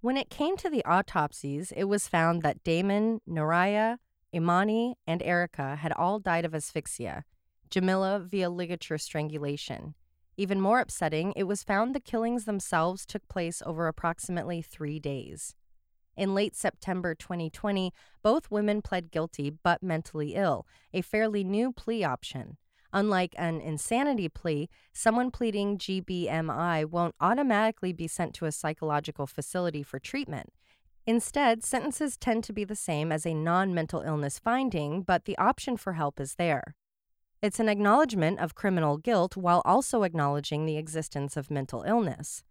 When 0.00 0.16
it 0.16 0.30
came 0.30 0.56
to 0.58 0.70
the 0.70 0.84
autopsies, 0.84 1.72
it 1.76 1.84
was 1.84 2.06
found 2.06 2.42
that 2.42 2.62
Damon, 2.62 3.20
Nariah, 3.28 3.96
Imani, 4.32 4.94
and 5.08 5.24
Erica 5.24 5.74
had 5.74 5.92
all 5.92 6.20
died 6.20 6.44
of 6.44 6.54
asphyxia, 6.54 7.24
Jamila 7.68 8.20
via 8.20 8.48
ligature 8.48 8.98
strangulation. 8.98 9.96
Even 10.36 10.60
more 10.60 10.78
upsetting, 10.78 11.32
it 11.34 11.44
was 11.44 11.64
found 11.64 11.96
the 11.96 12.00
killings 12.00 12.44
themselves 12.44 13.04
took 13.04 13.26
place 13.26 13.60
over 13.66 13.88
approximately 13.88 14.62
three 14.62 15.00
days. 15.00 15.56
In 16.16 16.34
late 16.34 16.54
September 16.54 17.14
2020, 17.14 17.92
both 18.22 18.50
women 18.50 18.82
pled 18.82 19.10
guilty 19.10 19.50
but 19.50 19.82
mentally 19.82 20.34
ill, 20.34 20.66
a 20.92 21.00
fairly 21.00 21.42
new 21.42 21.72
plea 21.72 22.04
option. 22.04 22.58
Unlike 22.92 23.34
an 23.38 23.60
insanity 23.60 24.28
plea, 24.28 24.68
someone 24.92 25.30
pleading 25.30 25.78
GBMI 25.78 26.84
won't 26.84 27.14
automatically 27.20 27.92
be 27.92 28.06
sent 28.06 28.34
to 28.34 28.44
a 28.44 28.52
psychological 28.52 29.26
facility 29.26 29.82
for 29.82 29.98
treatment. 29.98 30.52
Instead, 31.06 31.64
sentences 31.64 32.16
tend 32.16 32.44
to 32.44 32.52
be 32.52 32.64
the 32.64 32.76
same 32.76 33.10
as 33.10 33.26
a 33.26 33.34
non 33.34 33.74
mental 33.74 34.02
illness 34.02 34.38
finding, 34.38 35.02
but 35.02 35.24
the 35.24 35.36
option 35.38 35.76
for 35.76 35.94
help 35.94 36.20
is 36.20 36.34
there. 36.34 36.76
It's 37.40 37.58
an 37.58 37.68
acknowledgement 37.68 38.38
of 38.38 38.54
criminal 38.54 38.98
guilt 38.98 39.36
while 39.36 39.62
also 39.64 40.04
acknowledging 40.04 40.64
the 40.64 40.76
existence 40.76 41.36
of 41.36 41.50
mental 41.50 41.82
illness. 41.82 42.44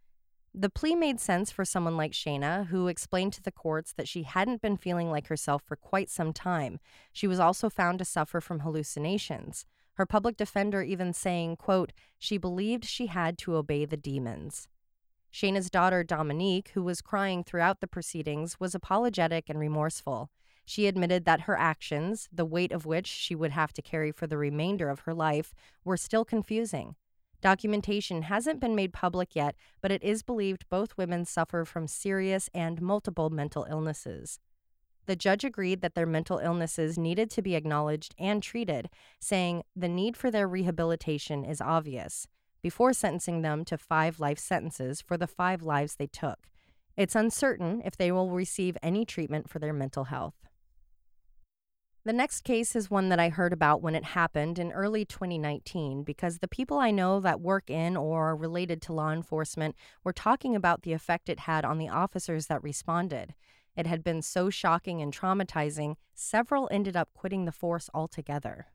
The 0.53 0.69
plea 0.69 0.95
made 0.95 1.21
sense 1.21 1.49
for 1.49 1.63
someone 1.63 1.95
like 1.95 2.11
Shayna, 2.11 2.67
who 2.67 2.87
explained 2.87 3.31
to 3.33 3.41
the 3.41 3.53
courts 3.53 3.93
that 3.93 4.07
she 4.07 4.23
hadn't 4.23 4.61
been 4.61 4.75
feeling 4.75 5.09
like 5.09 5.27
herself 5.27 5.63
for 5.63 5.77
quite 5.77 6.09
some 6.09 6.33
time. 6.33 6.79
She 7.13 7.25
was 7.25 7.39
also 7.39 7.69
found 7.69 7.99
to 7.99 8.05
suffer 8.05 8.41
from 8.41 8.59
hallucinations. 8.59 9.65
Her 9.93 10.05
public 10.05 10.35
defender 10.35 10.81
even 10.81 11.13
saying, 11.13 11.55
quote, 11.55 11.93
she 12.19 12.37
believed 12.37 12.83
she 12.83 13.07
had 13.07 13.37
to 13.39 13.55
obey 13.55 13.85
the 13.85 13.95
demons. 13.95 14.67
Shayna's 15.31 15.69
daughter, 15.69 16.03
Dominique, 16.03 16.71
who 16.73 16.83
was 16.83 17.01
crying 17.01 17.45
throughout 17.45 17.79
the 17.79 17.87
proceedings, 17.87 18.59
was 18.59 18.75
apologetic 18.75 19.45
and 19.47 19.57
remorseful. 19.57 20.29
She 20.65 20.87
admitted 20.87 21.23
that 21.23 21.41
her 21.41 21.57
actions, 21.57 22.27
the 22.31 22.45
weight 22.45 22.73
of 22.73 22.85
which 22.85 23.07
she 23.07 23.35
would 23.35 23.51
have 23.51 23.71
to 23.73 23.81
carry 23.81 24.11
for 24.11 24.27
the 24.27 24.37
remainder 24.37 24.89
of 24.89 25.01
her 25.01 25.13
life, 25.13 25.53
were 25.85 25.97
still 25.97 26.25
confusing. 26.25 26.95
Documentation 27.41 28.21
hasn't 28.23 28.59
been 28.59 28.75
made 28.75 28.93
public 28.93 29.35
yet, 29.35 29.55
but 29.81 29.91
it 29.91 30.03
is 30.03 30.21
believed 30.21 30.69
both 30.69 30.95
women 30.95 31.25
suffer 31.25 31.65
from 31.65 31.87
serious 31.87 32.49
and 32.53 32.81
multiple 32.81 33.31
mental 33.31 33.65
illnesses. 33.69 34.39
The 35.07 35.15
judge 35.15 35.43
agreed 35.43 35.81
that 35.81 35.95
their 35.95 36.05
mental 36.05 36.37
illnesses 36.37 36.99
needed 36.99 37.31
to 37.31 37.41
be 37.41 37.55
acknowledged 37.55 38.13
and 38.19 38.43
treated, 38.43 38.89
saying 39.19 39.63
the 39.75 39.89
need 39.89 40.15
for 40.15 40.29
their 40.29 40.47
rehabilitation 40.47 41.43
is 41.43 41.59
obvious, 41.59 42.27
before 42.61 42.93
sentencing 42.93 43.41
them 43.41 43.65
to 43.65 43.77
five 43.77 44.19
life 44.19 44.37
sentences 44.37 45.01
for 45.01 45.17
the 45.17 45.25
five 45.25 45.63
lives 45.63 45.95
they 45.95 46.05
took. 46.05 46.47
It's 46.95 47.15
uncertain 47.15 47.81
if 47.83 47.97
they 47.97 48.11
will 48.11 48.29
receive 48.29 48.77
any 48.83 49.03
treatment 49.03 49.49
for 49.49 49.57
their 49.57 49.73
mental 49.73 50.05
health. 50.05 50.35
The 52.03 52.13
next 52.13 52.41
case 52.41 52.75
is 52.75 52.89
one 52.89 53.09
that 53.09 53.19
I 53.19 53.29
heard 53.29 53.53
about 53.53 53.83
when 53.83 53.93
it 53.93 54.03
happened 54.03 54.57
in 54.57 54.71
early 54.71 55.05
2019 55.05 56.01
because 56.01 56.39
the 56.39 56.47
people 56.47 56.79
I 56.79 56.89
know 56.89 57.19
that 57.19 57.39
work 57.39 57.69
in 57.69 57.95
or 57.95 58.31
are 58.31 58.35
related 58.35 58.81
to 58.83 58.93
law 58.93 59.11
enforcement 59.11 59.75
were 60.03 60.11
talking 60.11 60.55
about 60.55 60.81
the 60.81 60.93
effect 60.93 61.29
it 61.29 61.41
had 61.41 61.63
on 61.63 61.77
the 61.77 61.89
officers 61.89 62.47
that 62.47 62.63
responded. 62.63 63.35
It 63.77 63.85
had 63.85 64.03
been 64.03 64.23
so 64.23 64.49
shocking 64.49 64.99
and 64.99 65.15
traumatizing, 65.15 65.95
several 66.15 66.67
ended 66.71 66.97
up 66.97 67.09
quitting 67.13 67.45
the 67.45 67.51
force 67.51 67.87
altogether. 67.93 68.65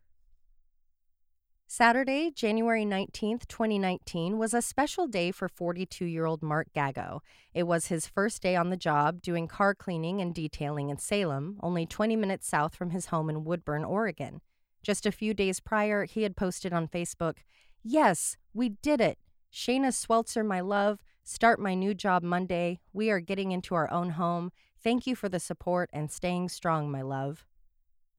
Saturday, 1.69 2.31
January 2.31 2.85
19th, 2.85 3.49
2019, 3.49 4.39
was 4.39 4.55
a 4.55 4.63
special 4.63 5.09
day 5.09 5.33
for 5.33 5.49
42 5.49 6.05
year 6.05 6.25
old 6.25 6.41
Mark 6.41 6.69
Gago. 6.73 7.19
It 7.53 7.65
was 7.65 7.89
his 7.89 8.07
first 8.07 8.41
day 8.41 8.55
on 8.55 8.71
the 8.71 8.77
job 8.77 9.21
doing 9.21 9.49
car 9.49 9.75
cleaning 9.75 10.21
and 10.21 10.33
detailing 10.33 10.91
in 10.91 10.99
Salem, 10.99 11.59
only 11.61 11.85
20 11.85 12.15
minutes 12.15 12.47
south 12.47 12.77
from 12.77 12.91
his 12.91 13.07
home 13.07 13.29
in 13.29 13.43
Woodburn, 13.43 13.85
Oregon. 13.85 14.43
Just 14.85 15.07
a 15.07 15.13
few 15.13 15.35
days 15.35 15.59
prior, 15.59 16.05
he 16.05 16.23
had 16.23 16.37
posted 16.37 16.73
on 16.73 16.87
Facebook 16.87 17.39
Yes, 17.83 18.37
we 18.55 18.69
did 18.69 19.01
it. 19.01 19.19
Shayna 19.53 19.93
Sweitzer, 19.93 20.45
my 20.45 20.61
love, 20.61 21.01
start 21.25 21.59
my 21.59 21.75
new 21.75 21.95
job 21.95 22.23
Monday. 22.23 22.79
We 22.93 23.11
are 23.11 23.21
getting 23.21 23.51
into 23.51 23.75
our 23.75 23.91
own 23.91 24.11
home. 24.11 24.53
Thank 24.83 25.05
you 25.05 25.17
for 25.17 25.29
the 25.29 25.41
support 25.41 25.91
and 25.93 26.13
staying 26.13 26.51
strong, 26.51 26.93
my 26.93 27.03
love. 27.03 27.45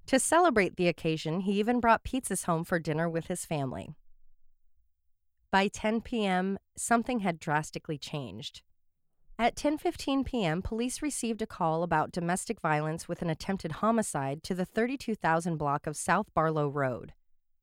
To 0.07 0.19
celebrate 0.19 0.77
the 0.77 0.87
occasion, 0.87 1.41
he 1.41 1.59
even 1.59 1.81
brought 1.81 2.05
pizzas 2.05 2.45
home 2.45 2.63
for 2.63 2.79
dinner 2.79 3.09
with 3.09 3.27
his 3.27 3.45
family. 3.45 3.89
By 5.51 5.67
10 5.67 6.01
p.m., 6.01 6.57
something 6.77 7.19
had 7.19 7.39
drastically 7.39 7.97
changed. 7.97 8.61
At 9.37 9.55
10:15 9.55 10.25
p.m., 10.25 10.61
police 10.61 11.01
received 11.01 11.41
a 11.41 11.47
call 11.47 11.83
about 11.83 12.11
domestic 12.11 12.61
violence 12.61 13.07
with 13.07 13.21
an 13.21 13.29
attempted 13.29 13.73
homicide 13.73 14.43
to 14.43 14.55
the 14.55 14.65
32,000 14.65 15.57
block 15.57 15.85
of 15.85 15.97
South 15.97 16.33
Barlow 16.33 16.69
Road. 16.69 17.13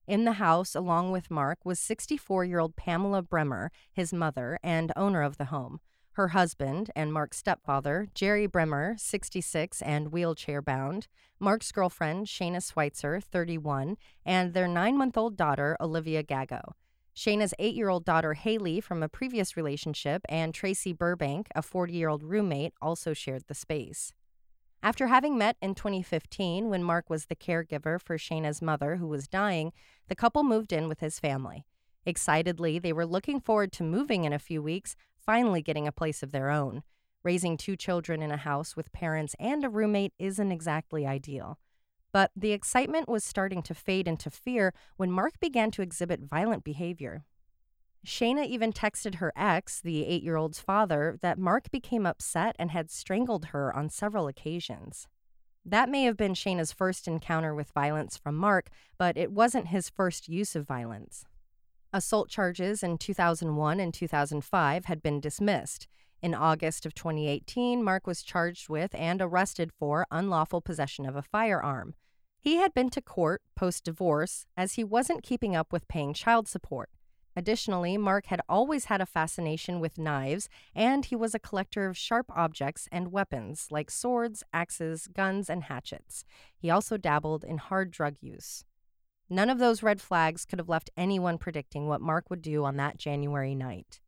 In 0.07 0.25
the 0.25 0.33
house, 0.33 0.75
along 0.75 1.13
with 1.13 1.31
Mark, 1.31 1.65
was 1.65 1.81
64-year-old 1.81 2.77
Pamela 2.77 3.23
Bremer, 3.23 3.73
his 3.91 4.13
mother 4.13 4.59
and 4.63 4.93
owner 4.95 5.23
of 5.23 5.39
the 5.39 5.47
home. 5.47 5.81
Her 6.15 6.29
husband 6.29 6.93
and 6.95 7.13
Mark's 7.13 7.39
stepfather, 7.39 8.07
Jerry 8.15 8.47
Bremer, 8.47 8.95
66 8.97 9.83
and 9.83 10.13
wheelchair 10.13 10.63
bound, 10.63 11.09
Mark's 11.41 11.73
girlfriend, 11.73 12.29
Shayna 12.29 12.63
Sweitzer, 12.63 13.21
31, 13.21 13.97
and 14.25 14.55
their 14.55 14.69
nine 14.69 14.97
month 14.97 15.17
old 15.19 15.37
daughter, 15.37 15.77
Olivia 15.81 16.23
Gago. 16.23 16.75
Shayna's 17.17 17.53
eight 17.59 17.75
year 17.75 17.89
old 17.89 18.05
daughter, 18.05 18.35
Haley, 18.35 18.81
from 18.81 19.03
a 19.03 19.09
previous 19.09 19.57
relationship, 19.57 20.23
and 20.29 20.55
Tracy 20.55 20.93
Burbank, 20.93 21.49
a 21.57 21.63
40 21.63 21.93
year 21.93 22.09
old 22.09 22.23
roommate, 22.23 22.75
also 22.81 23.13
shared 23.13 23.43
the 23.49 23.55
space. 23.55 24.13
After 24.85 25.09
having 25.09 25.37
met 25.37 25.57
in 25.61 25.75
2015, 25.75 26.69
when 26.71 26.85
Mark 26.85 27.11
was 27.11 27.27
the 27.27 27.35
caregiver 27.35 28.01
for 28.01 28.19
Shayna's 28.19 28.63
mother, 28.63 28.97
who 28.97 29.09
was 29.09 29.27
dying, 29.27 29.73
the 30.07 30.15
couple 30.15 30.45
moved 30.45 30.73
in 30.73 30.87
with 30.87 31.01
his 31.01 31.19
family. 31.19 31.67
Excitedly, 32.07 32.79
they 32.79 32.93
were 32.93 33.07
looking 33.07 33.41
forward 33.41 33.73
to 33.73 33.83
moving 33.83 34.25
in 34.25 34.33
a 34.33 34.39
few 34.39 34.63
weeks, 34.63 34.95
finally 35.25 35.63
getting 35.63 35.87
a 35.87 35.93
place 35.93 36.23
of 36.23 36.33
their 36.33 36.51
own. 36.51 36.83
Raising 37.23 37.57
two 37.57 37.77
children 37.77 38.23
in 38.23 38.31
a 38.31 38.37
house 38.37 38.77
with 38.77 38.93
parents 38.93 39.35
and 39.39 39.65
a 39.65 39.69
roommate 39.69 40.13
isn't 40.19 40.53
exactly 40.53 41.07
ideal. 41.07 41.59
But 42.13 42.31
the 42.37 42.53
excitement 42.53 43.09
was 43.09 43.25
starting 43.25 43.63
to 43.63 43.75
fade 43.75 44.07
into 44.07 44.31
fear 44.31 44.73
when 44.97 45.11
Mark 45.11 45.41
began 45.41 45.71
to 45.73 45.83
exhibit 45.83 46.21
violent 46.21 46.63
behavior. 46.63 47.25
Shayna 48.07 48.47
even 48.47 48.73
texted 48.73 49.17
her 49.17 49.33
ex, 49.35 49.81
the 49.81 50.05
eight 50.05 50.23
year 50.23 50.37
old's 50.37 50.61
father, 50.61 51.19
that 51.23 51.39
Mark 51.39 51.71
became 51.71 52.05
upset 52.05 52.55
and 52.59 52.71
had 52.71 52.91
strangled 52.91 53.47
her 53.47 53.75
on 53.75 53.89
several 53.89 54.29
occasions. 54.29 55.09
That 55.65 55.89
may 55.89 56.05
have 56.05 56.17
been 56.19 56.35
Shayna's 56.35 56.73
first 56.73 57.09
encounter 57.09 57.55
with 57.55 57.71
violence 57.71 58.19
from 58.19 58.37
Mark, 58.37 58.69
but 58.99 59.17
it 59.17 59.33
wasn't 59.33 59.69
his 59.69 59.89
first 59.89 60.29
use 60.29 60.55
of 60.55 60.67
violence. 60.67 61.25
Assault 61.95 62.29
charges 62.29 62.83
in 62.83 62.99
2001 62.99 63.79
and 63.79 63.95
2005 63.95 64.87
had 64.87 65.01
been 65.01 65.21
dismissed. 65.21 65.87
In 66.21 66.35
August 66.35 66.85
of 66.85 66.93
2018, 66.93 67.85
Mark 67.85 68.05
was 68.05 68.25
charged 68.25 68.69
with 68.69 68.93
and 68.97 69.23
arrested 69.23 69.71
for 69.73 70.05
unlawful 70.11 70.61
possession 70.61 71.07
of 71.07 71.15
a 71.15 71.23
firearm. 71.23 71.95
He 72.41 72.57
had 72.57 72.75
been 72.75 72.91
to 72.91 73.01
court 73.01 73.43
post 73.55 73.85
divorce 73.85 74.45
as 74.57 74.73
he 74.73 74.83
wasn't 74.83 75.23
keeping 75.23 75.55
up 75.55 75.73
with 75.73 75.87
paying 75.87 76.15
child 76.15 76.49
support. 76.49 76.91
Additionally, 77.37 77.97
Mark 77.97 78.27
had 78.27 78.41
always 78.49 78.87
had 78.87 79.01
a 79.01 79.07
fascination 79.07 79.79
with 79.79 79.97
knives, 79.97 80.49
and 80.75 81.05
he 81.05 81.15
was 81.15 81.33
a 81.33 81.39
collector 81.39 81.87
of 81.87 81.97
sharp 81.97 82.27
objects 82.35 82.89
and 82.91 83.13
weapons 83.13 83.69
like 83.71 83.89
swords, 83.89 84.43
axes, 84.53 85.07
guns, 85.07 85.49
and 85.49 85.65
hatchets. 85.65 86.25
He 86.57 86.71
also 86.71 86.97
dabbled 86.97 87.45
in 87.45 87.59
hard 87.59 87.93
drug 87.93 88.17
use. 88.21 88.65
None 89.31 89.49
of 89.49 89.59
those 89.59 89.83
red 89.83 90.01
flags 90.01 90.45
could 90.45 90.59
have 90.59 90.69
left 90.69 90.91
anyone 90.97 91.39
predicting 91.39 91.89
what 91.89 92.01
Mark 92.01 92.29
would 92.29 92.43
do 92.43 92.65
on 92.65 92.77
that 92.77 92.99
January 92.99 93.55
night. 93.55 94.01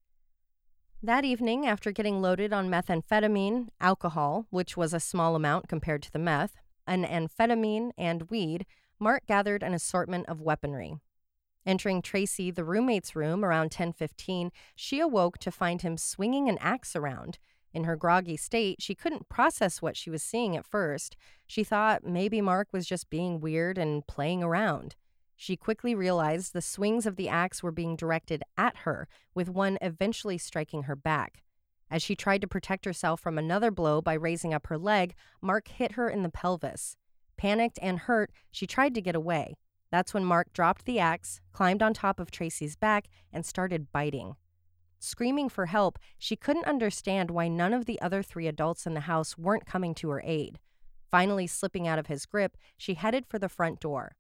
That 1.03 1.25
evening, 1.25 1.67
after 1.67 1.91
getting 1.91 2.21
loaded 2.21 2.53
on 2.53 2.71
methamphetamine, 2.71 3.69
alcohol, 3.81 4.47
which 4.51 4.77
was 4.77 4.93
a 4.93 5.01
small 5.01 5.35
amount 5.35 5.69
compared 5.69 6.03
to 6.03 6.13
the 6.13 6.19
meth, 6.19 6.57
an 6.87 7.05
amphetamine, 7.05 7.93
and 7.97 8.31
weed, 8.31 8.67
Mark 8.99 9.27
gathered 9.27 9.63
an 9.63 9.75
assortment 9.75 10.27
of 10.29 10.41
weaponry. 10.41 10.97
Entering 11.65 12.03
Tracy, 12.03 12.51
the 12.51 12.65
roommate's 12.65 13.17
room, 13.17 13.45
around 13.45 13.71
10:15, 13.71 14.53
she 14.75 15.01
awoke 15.01 15.39
to 15.39 15.51
find 15.51 15.83
him 15.83 15.97
swinging 15.97 16.49
an 16.49 16.59
axe 16.59 16.95
around. 16.95 17.39
In 17.73 17.85
her 17.85 17.97
groggy 17.97 18.37
state, 18.37 18.81
she 18.81 18.95
couldn't 18.95 19.29
process 19.29 19.83
what 19.83 19.97
she 19.97 20.09
was 20.09 20.23
seeing 20.23 20.57
at 20.57 20.65
first. 20.65 21.17
She 21.47 21.65
thought 21.65 22.05
maybe 22.05 22.41
Mark 22.41 22.69
was 22.73 22.87
just 22.87 23.11
being 23.11 23.41
weird 23.41 23.77
and 23.79 24.07
playing 24.07 24.43
around. 24.43 24.95
She 25.37 25.57
quickly 25.57 25.95
realized 25.95 26.53
the 26.53 26.63
swings 26.63 27.07
of 27.07 27.17
the 27.17 27.29
axe 27.29 27.63
were 27.63 27.71
being 27.71 27.95
directed 27.95 28.43
at 28.57 28.79
her, 28.79 29.07
with 29.35 29.51
one 29.51 29.77
eventually 29.83 30.39
striking 30.39 30.85
her 30.85 30.97
back. 30.97 31.43
As 31.91 32.03
she 32.03 32.17
tried 32.17 32.41
to 32.41 32.49
protect 32.49 32.85
herself 32.85 33.21
from 33.21 33.39
another 33.39 33.71
blow 33.71 34.01
by 34.01 34.15
raising 34.15 34.53
up 34.53 34.67
her 34.69 34.79
leg, 34.79 35.15
Mark 35.41 35.69
hit 35.69 35.93
her 35.93 36.09
in 36.09 36.23
the 36.23 36.31
pelvis. 36.31 36.97
Panicked 37.37 37.79
and 37.83 38.01
hurt, 38.01 38.33
she 38.51 38.67
tried 38.67 38.95
to 38.95 39.03
get 39.03 39.15
away. 39.15 39.57
That's 39.93 40.13
when 40.13 40.25
Mark 40.25 40.53
dropped 40.53 40.85
the 40.85 40.99
axe, 40.99 41.41
climbed 41.53 41.83
on 41.83 41.95
top 41.95 42.19
of 42.19 42.31
Tracy's 42.31 42.75
back, 42.75 43.09
and 43.33 43.47
started 43.47 43.93
biting. 43.93 44.37
Screaming 44.99 45.49
for 45.49 45.67
help, 45.67 45.99
she 46.19 46.35
couldn't 46.35 46.67
understand 46.67 47.31
why 47.31 47.49
none 47.49 47.75
of 47.75 47.85
the 47.85 48.01
other 48.01 48.23
three 48.23 48.49
adults 48.49 48.87
in 48.87 48.95
the 48.95 49.01
house 49.01 49.39
weren't 49.39 49.67
coming 49.67 49.95
to 49.97 50.09
her 50.09 50.23
aid. 50.25 50.59
Finally, 51.11 51.47
slipping 51.47 51.87
out 51.87 51.99
of 51.99 52.07
his 52.07 52.27
grip, 52.27 52.57
she 52.77 52.95
headed 52.95 53.27
for 53.27 53.39
the 53.39 53.49
front 53.49 53.79
door. 53.79 54.17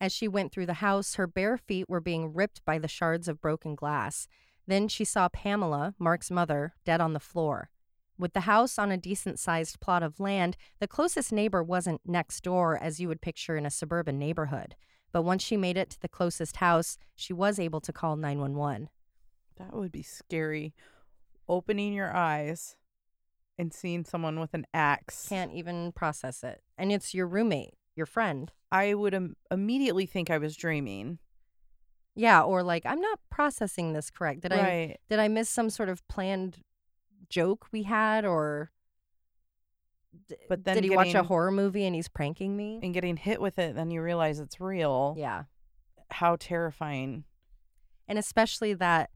As 0.00 0.12
she 0.12 0.26
went 0.26 0.50
through 0.50 0.66
the 0.66 0.74
house, 0.74 1.16
her 1.16 1.26
bare 1.26 1.58
feet 1.58 1.88
were 1.88 2.00
being 2.00 2.32
ripped 2.32 2.64
by 2.64 2.78
the 2.78 2.88
shards 2.88 3.28
of 3.28 3.40
broken 3.40 3.74
glass. 3.74 4.26
Then 4.66 4.88
she 4.88 5.04
saw 5.04 5.28
Pamela, 5.28 5.94
Mark's 5.98 6.30
mother, 6.30 6.74
dead 6.84 7.00
on 7.00 7.12
the 7.12 7.20
floor. 7.20 7.70
With 8.18 8.32
the 8.32 8.40
house 8.40 8.78
on 8.78 8.90
a 8.90 8.96
decent 8.96 9.38
sized 9.38 9.80
plot 9.80 10.02
of 10.02 10.20
land, 10.20 10.56
the 10.78 10.88
closest 10.88 11.32
neighbor 11.32 11.62
wasn't 11.62 12.00
next 12.06 12.42
door 12.42 12.78
as 12.78 13.00
you 13.00 13.08
would 13.08 13.20
picture 13.20 13.56
in 13.56 13.66
a 13.66 13.70
suburban 13.70 14.18
neighborhood. 14.18 14.74
But 15.12 15.22
once 15.22 15.42
she 15.42 15.56
made 15.56 15.76
it 15.76 15.90
to 15.90 16.00
the 16.00 16.08
closest 16.08 16.56
house, 16.56 16.96
she 17.16 17.32
was 17.32 17.58
able 17.58 17.80
to 17.80 17.92
call 17.92 18.16
911. 18.16 18.88
That 19.58 19.74
would 19.74 19.92
be 19.92 20.02
scary. 20.02 20.74
Opening 21.48 21.92
your 21.92 22.14
eyes 22.14 22.76
and 23.58 23.74
seeing 23.74 24.04
someone 24.04 24.38
with 24.38 24.54
an 24.54 24.66
axe. 24.72 25.26
Can't 25.28 25.52
even 25.52 25.92
process 25.92 26.44
it. 26.44 26.62
And 26.78 26.92
it's 26.92 27.12
your 27.12 27.26
roommate, 27.26 27.74
your 27.96 28.06
friend. 28.06 28.50
I 28.72 28.94
would 28.94 29.14
Im- 29.14 29.36
immediately 29.50 30.06
think 30.06 30.30
I 30.30 30.38
was 30.38 30.56
dreaming. 30.56 31.18
Yeah, 32.14 32.42
or 32.42 32.62
like 32.62 32.84
I'm 32.86 33.00
not 33.00 33.18
processing 33.30 33.92
this 33.92 34.10
correct. 34.10 34.40
Did 34.42 34.52
I 34.52 34.62
right. 34.62 34.96
did 35.08 35.18
I 35.18 35.28
miss 35.28 35.48
some 35.48 35.70
sort 35.70 35.88
of 35.88 36.06
planned 36.08 36.58
joke 37.28 37.66
we 37.72 37.84
had 37.84 38.24
or 38.24 38.70
d- 40.28 40.34
But 40.48 40.64
then 40.64 40.74
did 40.76 40.84
he 40.84 40.90
watch 40.90 41.08
a 41.08 41.12
getting- 41.12 41.28
horror 41.28 41.50
movie 41.52 41.84
and 41.86 41.94
he's 41.94 42.08
pranking 42.08 42.56
me? 42.56 42.80
And 42.82 42.92
getting 42.94 43.16
hit 43.16 43.40
with 43.40 43.58
it, 43.58 43.74
then 43.74 43.90
you 43.90 44.02
realize 44.02 44.40
it's 44.40 44.60
real. 44.60 45.14
Yeah. 45.16 45.44
How 46.10 46.36
terrifying. 46.36 47.24
And 48.08 48.18
especially 48.18 48.74
that 48.74 49.10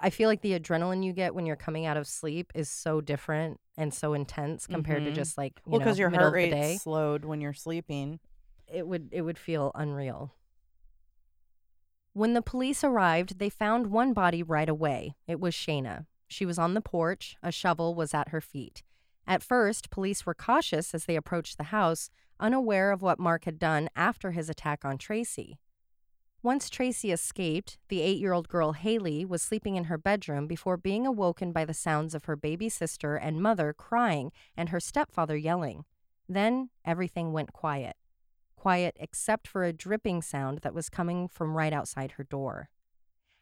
I 0.00 0.10
feel 0.10 0.28
like 0.28 0.40
the 0.40 0.58
adrenaline 0.58 1.04
you 1.04 1.12
get 1.12 1.34
when 1.34 1.44
you're 1.46 1.56
coming 1.56 1.84
out 1.86 1.96
of 1.96 2.06
sleep 2.06 2.50
is 2.54 2.68
so 2.70 3.00
different 3.00 3.60
and 3.76 3.92
so 3.92 4.14
intense 4.14 4.66
compared 4.66 5.04
to 5.04 5.10
Mhm. 5.10 5.14
just 5.14 5.36
like 5.36 5.60
you 5.66 5.72
Well, 5.72 5.80
because 5.80 5.98
your 5.98 6.10
heart 6.10 6.22
of 6.22 6.32
the 6.32 6.34
rate's 6.36 6.54
day. 6.54 6.76
slowed 6.78 7.24
when 7.24 7.40
you're 7.40 7.52
sleeping. 7.52 8.20
It 8.66 8.86
would 8.86 9.08
it 9.12 9.22
would 9.22 9.38
feel 9.38 9.72
unreal. 9.74 10.34
When 12.12 12.32
the 12.34 12.42
police 12.42 12.82
arrived, 12.82 13.38
they 13.38 13.50
found 13.50 13.88
one 13.88 14.12
body 14.14 14.42
right 14.42 14.68
away. 14.68 15.16
It 15.26 15.38
was 15.40 15.54
Shayna. 15.54 16.06
She 16.28 16.46
was 16.46 16.58
on 16.58 16.74
the 16.74 16.80
porch, 16.80 17.36
a 17.42 17.52
shovel 17.52 17.94
was 17.94 18.14
at 18.14 18.28
her 18.30 18.40
feet. 18.40 18.82
At 19.26 19.42
first, 19.42 19.90
police 19.90 20.24
were 20.24 20.34
cautious 20.34 20.94
as 20.94 21.04
they 21.04 21.16
approached 21.16 21.58
the 21.58 21.64
house, 21.64 22.10
unaware 22.40 22.90
of 22.90 23.02
what 23.02 23.18
Mark 23.18 23.44
had 23.44 23.58
done 23.58 23.88
after 23.94 24.30
his 24.32 24.48
attack 24.48 24.84
on 24.84 24.98
Tracy. 24.98 25.58
Once 26.46 26.70
Tracy 26.70 27.10
escaped, 27.10 27.76
the 27.88 28.00
eight 28.00 28.20
year 28.20 28.32
old 28.32 28.48
girl 28.48 28.70
Haley 28.70 29.24
was 29.24 29.42
sleeping 29.42 29.74
in 29.74 29.86
her 29.86 29.98
bedroom 29.98 30.46
before 30.46 30.76
being 30.76 31.04
awoken 31.04 31.50
by 31.50 31.64
the 31.64 31.74
sounds 31.74 32.14
of 32.14 32.26
her 32.26 32.36
baby 32.36 32.68
sister 32.68 33.16
and 33.16 33.42
mother 33.42 33.72
crying 33.72 34.30
and 34.56 34.68
her 34.68 34.78
stepfather 34.78 35.36
yelling. 35.36 35.86
Then 36.28 36.70
everything 36.84 37.32
went 37.32 37.52
quiet. 37.52 37.96
Quiet 38.54 38.96
except 39.00 39.48
for 39.48 39.64
a 39.64 39.72
dripping 39.72 40.22
sound 40.22 40.58
that 40.58 40.72
was 40.72 40.88
coming 40.88 41.26
from 41.26 41.56
right 41.56 41.72
outside 41.72 42.12
her 42.12 42.22
door. 42.22 42.68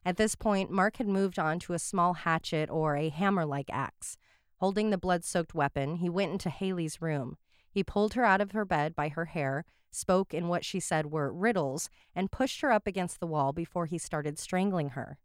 At 0.03 0.17
this 0.17 0.35
point, 0.35 0.71
Mark 0.71 0.97
had 0.97 1.07
moved 1.07 1.39
on 1.39 1.59
to 1.59 1.75
a 1.75 1.79
small 1.79 2.15
hatchet 2.15 2.71
or 2.71 2.97
a 2.97 3.11
hammer 3.11 3.45
like 3.45 3.69
axe. 3.71 4.17
Holding 4.61 4.89
the 4.89 4.97
blood 4.97 5.27
soaked 5.27 5.55
weapon, 5.55 5.97
he 5.97 6.09
went 6.09 6.33
into 6.33 6.49
Haley's 6.49 7.03
room. 7.03 7.37
He 7.71 7.85
pulled 7.85 8.15
her 8.15 8.25
out 8.25 8.41
of 8.41 8.53
her 8.53 8.65
bed 8.65 8.97
by 8.97 9.11
her 9.11 9.27
hair, 9.27 9.67
spoke 9.95 10.35
in 10.35 10.49
what 10.49 10.65
she 10.65 10.81
said 10.81 11.07
were 11.07 11.33
riddles, 11.33 11.89
and 12.15 12.33
pushed 12.33 12.61
her 12.61 12.71
up 12.71 12.87
against 12.87 13.21
the 13.21 13.27
wall 13.27 13.53
before 13.53 13.87
he 13.87 13.99
started 13.99 14.39
strangling 14.39 14.91
her. 14.91 15.19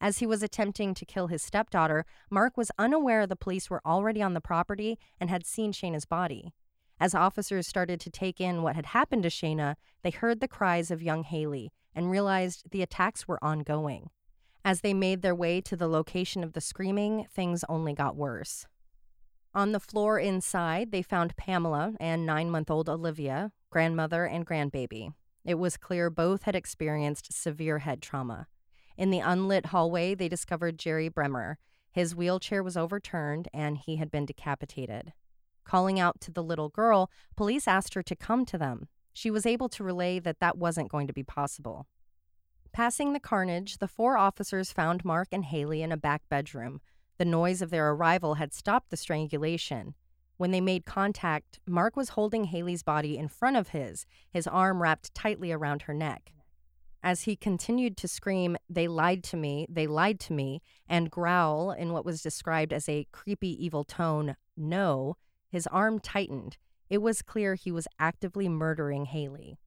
As 0.00 0.18
he 0.18 0.26
was 0.26 0.42
attempting 0.42 0.94
to 0.94 1.04
kill 1.04 1.26
his 1.26 1.42
stepdaughter, 1.42 2.06
Mark 2.30 2.56
was 2.56 2.70
unaware 2.78 3.26
the 3.26 3.36
police 3.36 3.68
were 3.68 3.82
already 3.84 4.22
on 4.22 4.34
the 4.34 4.40
property 4.40 4.98
and 5.20 5.28
had 5.28 5.44
seen 5.44 5.72
Shayna's 5.72 6.06
body. 6.06 6.52
As 6.98 7.14
officers 7.14 7.66
started 7.66 8.00
to 8.00 8.10
take 8.10 8.40
in 8.40 8.62
what 8.62 8.76
had 8.76 8.86
happened 8.86 9.22
to 9.24 9.30
Shayna, 9.30 9.76
they 10.02 10.10
heard 10.10 10.40
the 10.40 10.48
cries 10.48 10.90
of 10.90 11.02
young 11.02 11.22
Haley 11.22 11.72
and 11.94 12.10
realized 12.10 12.70
the 12.70 12.82
attacks 12.82 13.28
were 13.28 13.42
ongoing. 13.42 14.10
As 14.64 14.82
they 14.82 14.94
made 14.94 15.22
their 15.22 15.34
way 15.34 15.60
to 15.62 15.76
the 15.76 15.88
location 15.88 16.44
of 16.44 16.52
the 16.52 16.60
screaming, 16.60 17.26
things 17.32 17.64
only 17.68 17.94
got 17.94 18.16
worse. 18.16 18.66
On 19.54 19.72
the 19.72 19.80
floor 19.80 20.18
inside, 20.18 20.92
they 20.92 21.02
found 21.02 21.36
Pamela 21.36 21.94
and 21.98 22.24
nine 22.24 22.50
month 22.50 22.70
old 22.70 22.88
Olivia, 22.88 23.52
grandmother 23.70 24.24
and 24.24 24.46
grandbaby. 24.46 25.14
It 25.44 25.54
was 25.54 25.76
clear 25.76 26.10
both 26.10 26.42
had 26.42 26.54
experienced 26.54 27.32
severe 27.32 27.78
head 27.78 28.02
trauma. 28.02 28.46
In 28.98 29.10
the 29.10 29.20
unlit 29.20 29.66
hallway, 29.66 30.14
they 30.14 30.28
discovered 30.28 30.78
Jerry 30.78 31.08
Bremer. 31.08 31.58
His 31.92 32.14
wheelchair 32.14 32.62
was 32.62 32.76
overturned 32.76 33.48
and 33.54 33.78
he 33.78 33.96
had 33.96 34.10
been 34.10 34.26
decapitated. 34.26 35.12
Calling 35.64 35.98
out 35.98 36.20
to 36.20 36.30
the 36.30 36.42
little 36.42 36.68
girl, 36.68 37.10
police 37.36 37.66
asked 37.66 37.94
her 37.94 38.02
to 38.02 38.16
come 38.16 38.44
to 38.46 38.58
them. 38.58 38.88
She 39.12 39.30
was 39.30 39.46
able 39.46 39.68
to 39.70 39.84
relay 39.84 40.18
that 40.18 40.40
that 40.40 40.58
wasn't 40.58 40.90
going 40.90 41.06
to 41.06 41.12
be 41.12 41.22
possible. 41.22 41.86
Passing 42.72 43.12
the 43.12 43.20
carnage, 43.20 43.78
the 43.78 43.88
four 43.88 44.16
officers 44.16 44.72
found 44.72 45.04
Mark 45.04 45.28
and 45.32 45.44
Haley 45.44 45.82
in 45.82 45.90
a 45.90 45.96
back 45.96 46.22
bedroom. 46.28 46.80
The 47.18 47.24
noise 47.24 47.60
of 47.62 47.70
their 47.70 47.90
arrival 47.90 48.34
had 48.34 48.54
stopped 48.54 48.90
the 48.90 48.96
strangulation. 48.96 49.94
When 50.40 50.52
they 50.52 50.62
made 50.62 50.86
contact, 50.86 51.60
Mark 51.66 51.98
was 51.98 52.08
holding 52.08 52.44
Haley's 52.44 52.82
body 52.82 53.18
in 53.18 53.28
front 53.28 53.58
of 53.58 53.68
his, 53.68 54.06
his 54.30 54.46
arm 54.46 54.80
wrapped 54.80 55.12
tightly 55.12 55.52
around 55.52 55.82
her 55.82 55.92
neck. 55.92 56.32
As 57.02 57.24
he 57.24 57.36
continued 57.36 57.98
to 57.98 58.08
scream, 58.08 58.56
They 58.66 58.88
lied 58.88 59.22
to 59.24 59.36
me, 59.36 59.66
they 59.68 59.86
lied 59.86 60.18
to 60.20 60.32
me, 60.32 60.62
and 60.88 61.10
growl 61.10 61.72
in 61.72 61.92
what 61.92 62.06
was 62.06 62.22
described 62.22 62.72
as 62.72 62.88
a 62.88 63.06
creepy, 63.12 63.50
evil 63.62 63.84
tone, 63.84 64.34
No, 64.56 65.18
his 65.50 65.66
arm 65.66 65.98
tightened. 66.00 66.56
It 66.88 67.02
was 67.02 67.20
clear 67.20 67.54
he 67.54 67.70
was 67.70 67.86
actively 67.98 68.48
murdering 68.48 69.04
Haley. 69.04 69.58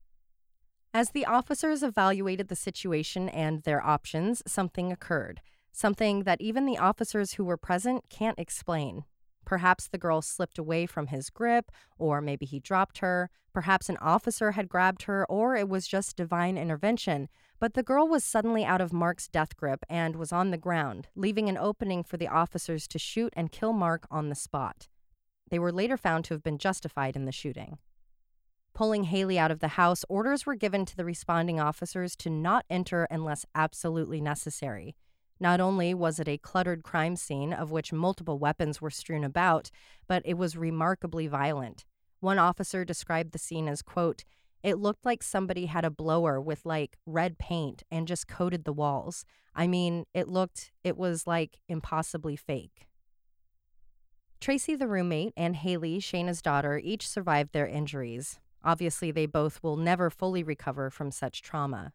As 0.92 1.10
the 1.10 1.24
officers 1.24 1.84
evaluated 1.84 2.48
the 2.48 2.56
situation 2.56 3.28
and 3.28 3.62
their 3.62 3.80
options, 3.80 4.42
something 4.44 4.90
occurred. 4.90 5.40
Something 5.70 6.24
that 6.24 6.40
even 6.40 6.66
the 6.66 6.78
officers 6.78 7.34
who 7.34 7.44
were 7.44 7.56
present 7.56 8.06
can't 8.10 8.40
explain. 8.40 9.04
Perhaps 9.44 9.88
the 9.88 9.98
girl 9.98 10.22
slipped 10.22 10.58
away 10.58 10.86
from 10.86 11.08
his 11.08 11.30
grip, 11.30 11.70
or 11.98 12.20
maybe 12.20 12.46
he 12.46 12.60
dropped 12.60 12.98
her. 12.98 13.30
Perhaps 13.52 13.88
an 13.88 13.96
officer 13.98 14.52
had 14.52 14.68
grabbed 14.68 15.02
her, 15.04 15.24
or 15.30 15.54
it 15.54 15.68
was 15.68 15.86
just 15.86 16.16
divine 16.16 16.58
intervention. 16.58 17.28
But 17.60 17.74
the 17.74 17.82
girl 17.82 18.08
was 18.08 18.24
suddenly 18.24 18.64
out 18.64 18.80
of 18.80 18.92
Mark's 18.92 19.28
death 19.28 19.56
grip 19.56 19.84
and 19.88 20.16
was 20.16 20.32
on 20.32 20.50
the 20.50 20.58
ground, 20.58 21.08
leaving 21.14 21.48
an 21.48 21.56
opening 21.56 22.02
for 22.02 22.16
the 22.16 22.28
officers 22.28 22.88
to 22.88 22.98
shoot 22.98 23.32
and 23.36 23.52
kill 23.52 23.72
Mark 23.72 24.06
on 24.10 24.28
the 24.28 24.34
spot. 24.34 24.88
They 25.50 25.58
were 25.58 25.72
later 25.72 25.96
found 25.96 26.24
to 26.26 26.34
have 26.34 26.42
been 26.42 26.58
justified 26.58 27.16
in 27.16 27.26
the 27.26 27.32
shooting. 27.32 27.78
Pulling 28.74 29.04
Haley 29.04 29.38
out 29.38 29.52
of 29.52 29.60
the 29.60 29.68
house, 29.68 30.04
orders 30.08 30.46
were 30.46 30.56
given 30.56 30.84
to 30.84 30.96
the 30.96 31.04
responding 31.04 31.60
officers 31.60 32.16
to 32.16 32.28
not 32.28 32.64
enter 32.68 33.06
unless 33.08 33.46
absolutely 33.54 34.20
necessary. 34.20 34.96
Not 35.44 35.60
only 35.60 35.92
was 35.92 36.18
it 36.18 36.26
a 36.26 36.38
cluttered 36.38 36.82
crime 36.82 37.16
scene 37.16 37.52
of 37.52 37.70
which 37.70 37.92
multiple 37.92 38.38
weapons 38.38 38.80
were 38.80 38.88
strewn 38.88 39.24
about, 39.24 39.70
but 40.08 40.22
it 40.24 40.38
was 40.38 40.56
remarkably 40.56 41.26
violent. 41.26 41.84
One 42.20 42.38
officer 42.38 42.82
described 42.82 43.32
the 43.32 43.38
scene 43.38 43.68
as, 43.68 43.82
quote, 43.82 44.24
it 44.62 44.78
looked 44.78 45.04
like 45.04 45.22
somebody 45.22 45.66
had 45.66 45.84
a 45.84 45.90
blower 45.90 46.40
with 46.40 46.64
like 46.64 46.96
red 47.04 47.36
paint 47.36 47.82
and 47.90 48.08
just 48.08 48.26
coated 48.26 48.64
the 48.64 48.72
walls. 48.72 49.26
I 49.54 49.66
mean, 49.66 50.06
it 50.14 50.28
looked, 50.28 50.72
it 50.82 50.96
was 50.96 51.26
like 51.26 51.58
impossibly 51.68 52.36
fake. 52.36 52.86
Tracy, 54.40 54.74
the 54.76 54.88
roommate, 54.88 55.34
and 55.36 55.56
Haley, 55.56 55.98
Shayna's 55.98 56.40
daughter, 56.40 56.80
each 56.82 57.06
survived 57.06 57.52
their 57.52 57.66
injuries. 57.66 58.40
Obviously, 58.64 59.10
they 59.10 59.26
both 59.26 59.62
will 59.62 59.76
never 59.76 60.08
fully 60.08 60.42
recover 60.42 60.88
from 60.88 61.10
such 61.10 61.42
trauma. 61.42 61.92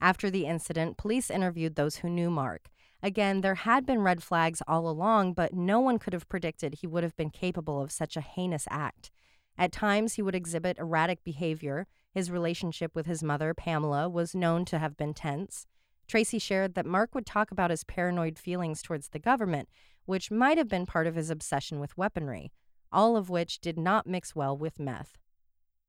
After 0.00 0.30
the 0.30 0.46
incident, 0.46 0.96
police 0.96 1.30
interviewed 1.30 1.74
those 1.74 1.96
who 1.96 2.10
knew 2.10 2.30
Mark. 2.30 2.68
Again, 3.02 3.40
there 3.40 3.54
had 3.54 3.86
been 3.86 4.02
red 4.02 4.22
flags 4.22 4.62
all 4.66 4.88
along, 4.88 5.34
but 5.34 5.54
no 5.54 5.80
one 5.80 5.98
could 5.98 6.12
have 6.12 6.28
predicted 6.28 6.74
he 6.74 6.86
would 6.86 7.02
have 7.02 7.16
been 7.16 7.30
capable 7.30 7.80
of 7.80 7.92
such 7.92 8.16
a 8.16 8.20
heinous 8.20 8.66
act. 8.70 9.10
At 9.58 9.72
times, 9.72 10.14
he 10.14 10.22
would 10.22 10.34
exhibit 10.34 10.78
erratic 10.78 11.24
behavior. 11.24 11.86
His 12.12 12.30
relationship 12.30 12.94
with 12.94 13.06
his 13.06 13.22
mother, 13.22 13.54
Pamela, 13.54 14.08
was 14.08 14.34
known 14.34 14.64
to 14.66 14.78
have 14.78 14.96
been 14.96 15.14
tense. 15.14 15.66
Tracy 16.06 16.38
shared 16.38 16.74
that 16.74 16.86
Mark 16.86 17.14
would 17.14 17.26
talk 17.26 17.50
about 17.50 17.70
his 17.70 17.84
paranoid 17.84 18.38
feelings 18.38 18.82
towards 18.82 19.08
the 19.08 19.18
government, 19.18 19.68
which 20.04 20.30
might 20.30 20.58
have 20.58 20.68
been 20.68 20.86
part 20.86 21.06
of 21.06 21.16
his 21.16 21.30
obsession 21.30 21.80
with 21.80 21.96
weaponry, 21.96 22.52
all 22.92 23.16
of 23.16 23.28
which 23.28 23.60
did 23.60 23.78
not 23.78 24.06
mix 24.06 24.34
well 24.34 24.56
with 24.56 24.78
meth. 24.78 25.16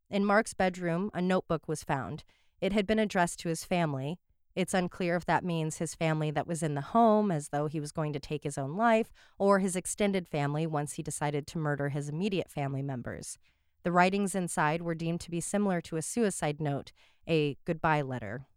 In 0.09 0.25
Mark's 0.25 0.53
bedroom, 0.53 1.11
a 1.13 1.21
notebook 1.21 1.67
was 1.67 1.83
found. 1.83 2.23
It 2.61 2.73
had 2.73 2.87
been 2.87 2.99
addressed 2.99 3.39
to 3.39 3.49
his 3.49 3.63
family. 3.63 4.19
It's 4.55 4.73
unclear 4.73 5.15
if 5.15 5.25
that 5.25 5.43
means 5.43 5.77
his 5.77 5.93
family 5.93 6.31
that 6.31 6.47
was 6.47 6.63
in 6.63 6.73
the 6.73 6.81
home, 6.81 7.31
as 7.31 7.49
though 7.49 7.67
he 7.67 7.79
was 7.79 7.91
going 7.91 8.13
to 8.13 8.19
take 8.19 8.43
his 8.43 8.57
own 8.57 8.75
life, 8.75 9.13
or 9.37 9.59
his 9.59 9.75
extended 9.75 10.27
family 10.27 10.65
once 10.65 10.93
he 10.93 11.03
decided 11.03 11.45
to 11.47 11.59
murder 11.59 11.89
his 11.89 12.09
immediate 12.09 12.49
family 12.49 12.81
members. 12.81 13.37
The 13.83 13.91
writings 13.91 14.33
inside 14.33 14.81
were 14.81 14.95
deemed 14.95 15.21
to 15.21 15.31
be 15.31 15.39
similar 15.39 15.79
to 15.81 15.97
a 15.97 16.01
suicide 16.01 16.59
note, 16.59 16.91
a 17.29 17.57
goodbye 17.65 18.01
letter. 18.01 18.47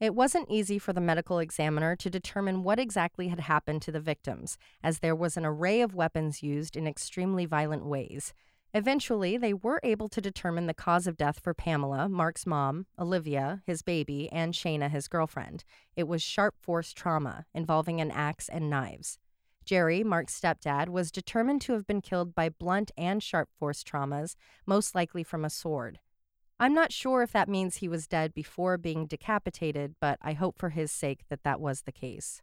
It 0.00 0.14
wasn't 0.14 0.50
easy 0.50 0.78
for 0.78 0.92
the 0.92 1.00
medical 1.00 1.40
examiner 1.40 1.96
to 1.96 2.10
determine 2.10 2.62
what 2.62 2.78
exactly 2.78 3.28
had 3.28 3.40
happened 3.40 3.82
to 3.82 3.92
the 3.92 4.00
victims, 4.00 4.56
as 4.82 4.98
there 4.98 5.14
was 5.14 5.36
an 5.36 5.44
array 5.44 5.80
of 5.80 5.94
weapons 5.94 6.42
used 6.42 6.76
in 6.76 6.86
extremely 6.86 7.46
violent 7.46 7.84
ways. 7.84 8.32
Eventually, 8.74 9.38
they 9.38 9.54
were 9.54 9.80
able 9.82 10.08
to 10.10 10.20
determine 10.20 10.66
the 10.66 10.74
cause 10.74 11.06
of 11.06 11.16
death 11.16 11.40
for 11.40 11.54
Pamela, 11.54 12.08
Mark's 12.08 12.46
mom, 12.46 12.86
Olivia, 12.98 13.62
his 13.64 13.80
baby, 13.80 14.30
and 14.30 14.52
Shayna, 14.52 14.90
his 14.90 15.08
girlfriend. 15.08 15.64
It 15.96 16.06
was 16.06 16.22
sharp 16.22 16.54
force 16.60 16.92
trauma 16.92 17.46
involving 17.54 18.00
an 18.00 18.10
axe 18.10 18.48
and 18.48 18.68
knives. 18.68 19.18
Jerry, 19.64 20.04
Mark's 20.04 20.38
stepdad, 20.38 20.88
was 20.88 21.10
determined 21.10 21.62
to 21.62 21.72
have 21.72 21.86
been 21.86 22.02
killed 22.02 22.34
by 22.34 22.50
blunt 22.50 22.90
and 22.96 23.22
sharp 23.22 23.48
force 23.58 23.82
traumas, 23.82 24.34
most 24.66 24.94
likely 24.94 25.22
from 25.22 25.44
a 25.44 25.50
sword. 25.50 25.98
I'm 26.60 26.74
not 26.74 26.92
sure 26.92 27.22
if 27.22 27.32
that 27.32 27.48
means 27.48 27.76
he 27.76 27.88
was 27.88 28.06
dead 28.06 28.34
before 28.34 28.76
being 28.76 29.06
decapitated, 29.06 29.94
but 30.00 30.18
I 30.20 30.32
hope 30.32 30.58
for 30.58 30.70
his 30.70 30.90
sake 30.90 31.20
that 31.28 31.42
that 31.44 31.60
was 31.60 31.82
the 31.82 31.92
case. 31.92 32.42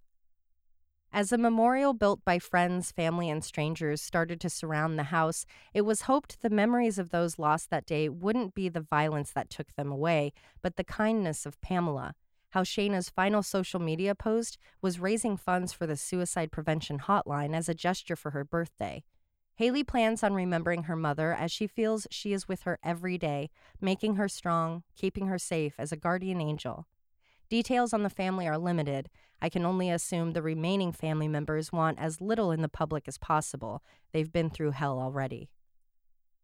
As 1.15 1.31
a 1.31 1.37
memorial 1.37 1.93
built 1.93 2.25
by 2.25 2.39
friends, 2.39 2.91
family, 2.91 3.29
and 3.29 3.41
strangers 3.41 4.01
started 4.01 4.41
to 4.41 4.49
surround 4.49 4.99
the 4.99 5.03
house, 5.03 5.45
it 5.73 5.83
was 5.83 6.01
hoped 6.01 6.41
the 6.41 6.49
memories 6.49 6.99
of 6.99 7.11
those 7.11 7.39
lost 7.39 7.69
that 7.69 7.85
day 7.85 8.09
wouldn't 8.09 8.53
be 8.53 8.67
the 8.67 8.81
violence 8.81 9.31
that 9.31 9.49
took 9.49 9.73
them 9.75 9.89
away, 9.89 10.33
but 10.61 10.75
the 10.75 10.83
kindness 10.83 11.45
of 11.45 11.61
Pamela. 11.61 12.15
How 12.49 12.63
Shayna's 12.63 13.09
final 13.09 13.43
social 13.43 13.79
media 13.79 14.13
post 14.13 14.57
was 14.81 14.99
raising 14.99 15.37
funds 15.37 15.71
for 15.71 15.87
the 15.87 15.95
suicide 15.95 16.51
prevention 16.51 16.99
hotline 16.99 17.55
as 17.55 17.69
a 17.69 17.73
gesture 17.73 18.17
for 18.17 18.31
her 18.31 18.43
birthday. 18.43 19.05
Haley 19.55 19.85
plans 19.85 20.21
on 20.21 20.33
remembering 20.33 20.83
her 20.83 20.97
mother 20.97 21.31
as 21.31 21.49
she 21.49 21.65
feels 21.65 22.07
she 22.11 22.33
is 22.33 22.49
with 22.49 22.63
her 22.63 22.77
every 22.83 23.17
day, 23.17 23.51
making 23.79 24.17
her 24.17 24.27
strong, 24.27 24.83
keeping 24.97 25.27
her 25.27 25.39
safe 25.39 25.75
as 25.77 25.93
a 25.93 25.97
guardian 25.97 26.41
angel. 26.41 26.87
Details 27.49 27.93
on 27.93 28.03
the 28.03 28.09
family 28.09 28.47
are 28.47 28.57
limited. 28.57 29.09
I 29.41 29.49
can 29.49 29.65
only 29.65 29.89
assume 29.89 30.31
the 30.31 30.41
remaining 30.41 30.91
family 30.91 31.27
members 31.27 31.71
want 31.71 31.99
as 31.99 32.21
little 32.21 32.51
in 32.51 32.61
the 32.61 32.69
public 32.69 33.07
as 33.07 33.17
possible. 33.17 33.83
They've 34.13 34.31
been 34.31 34.49
through 34.49 34.71
hell 34.71 34.99
already. 34.99 35.49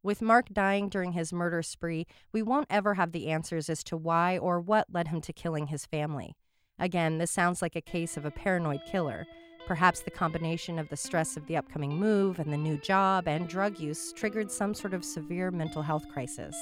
With 0.03 0.21
Mark 0.21 0.49
dying 0.51 0.89
during 0.89 1.11
his 1.11 1.31
murder 1.31 1.61
spree, 1.61 2.07
we 2.31 2.41
won't 2.41 2.67
ever 2.69 2.95
have 2.95 3.11
the 3.11 3.27
answers 3.29 3.69
as 3.69 3.83
to 3.85 3.97
why 3.97 4.37
or 4.37 4.59
what 4.59 4.87
led 4.91 5.07
him 5.07 5.21
to 5.21 5.33
killing 5.33 5.67
his 5.67 5.85
family. 5.85 6.35
Again, 6.79 7.19
this 7.19 7.31
sounds 7.31 7.61
like 7.61 7.75
a 7.75 7.81
case 7.81 8.17
of 8.17 8.25
a 8.25 8.31
paranoid 8.31 8.81
killer. 8.85 9.27
Perhaps 9.67 10.01
the 10.01 10.11
combination 10.11 10.79
of 10.79 10.89
the 10.89 10.97
stress 10.97 11.37
of 11.37 11.45
the 11.45 11.55
upcoming 11.55 11.95
move 11.95 12.39
and 12.39 12.51
the 12.51 12.57
new 12.57 12.77
job 12.77 13.27
and 13.27 13.47
drug 13.47 13.79
use 13.79 14.11
triggered 14.13 14.51
some 14.51 14.73
sort 14.73 14.93
of 14.93 15.05
severe 15.05 15.51
mental 15.51 15.83
health 15.83 16.07
crisis. 16.09 16.55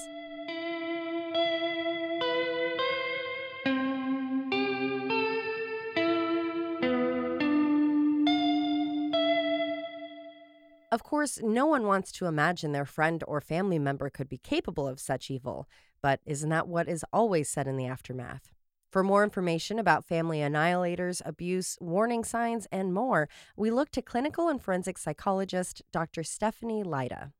Of 10.91 11.03
course, 11.03 11.39
no 11.43 11.67
one 11.67 11.85
wants 11.85 12.11
to 12.13 12.25
imagine 12.25 12.71
their 12.71 12.85
friend 12.85 13.23
or 13.27 13.41
family 13.41 13.77
member 13.77 14.09
could 14.09 14.27
be 14.27 14.39
capable 14.39 14.87
of 14.87 14.99
such 14.99 15.29
evil, 15.29 15.67
but 16.01 16.19
isn't 16.25 16.49
that 16.49 16.67
what 16.67 16.89
is 16.89 17.05
always 17.13 17.47
said 17.47 17.67
in 17.67 17.77
the 17.77 17.85
aftermath? 17.85 18.51
For 18.91 19.03
more 19.03 19.23
information 19.23 19.77
about 19.77 20.03
family 20.03 20.39
annihilators, 20.39 21.21
abuse, 21.23 21.77
warning 21.79 22.23
signs, 22.23 22.65
and 22.71 22.91
more, 22.91 23.29
we 23.55 23.69
look 23.69 23.91
to 23.91 24.01
clinical 24.01 24.49
and 24.49 24.59
forensic 24.59 24.97
psychologist 24.97 25.83
Dr. 25.91 26.23
Stephanie 26.23 26.81
Lyda. 26.81 27.33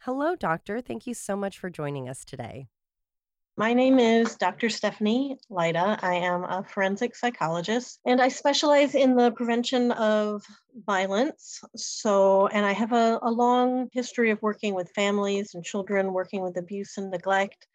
Hello, 0.00 0.34
doctor. 0.34 0.80
Thank 0.80 1.06
you 1.06 1.14
so 1.14 1.36
much 1.36 1.58
for 1.58 1.70
joining 1.70 2.08
us 2.08 2.24
today. 2.24 2.66
My 3.58 3.72
name 3.72 3.98
is 3.98 4.36
Dr. 4.36 4.68
Stephanie 4.68 5.38
Lyda. 5.48 5.98
I 6.02 6.16
am 6.16 6.44
a 6.44 6.62
forensic 6.62 7.16
psychologist 7.16 8.00
and 8.04 8.20
I 8.20 8.28
specialize 8.28 8.94
in 8.94 9.16
the 9.16 9.30
prevention 9.30 9.92
of 9.92 10.44
violence. 10.84 11.62
So, 11.74 12.48
and 12.48 12.66
I 12.66 12.72
have 12.72 12.92
a, 12.92 13.18
a, 13.22 13.30
long 13.30 13.88
history 13.94 14.30
of 14.30 14.42
working 14.42 14.74
with 14.74 14.92
families 14.94 15.54
and 15.54 15.64
children, 15.64 16.12
working 16.12 16.42
with 16.42 16.58
abuse 16.58 16.98
and 16.98 17.10
neglect. 17.10 17.66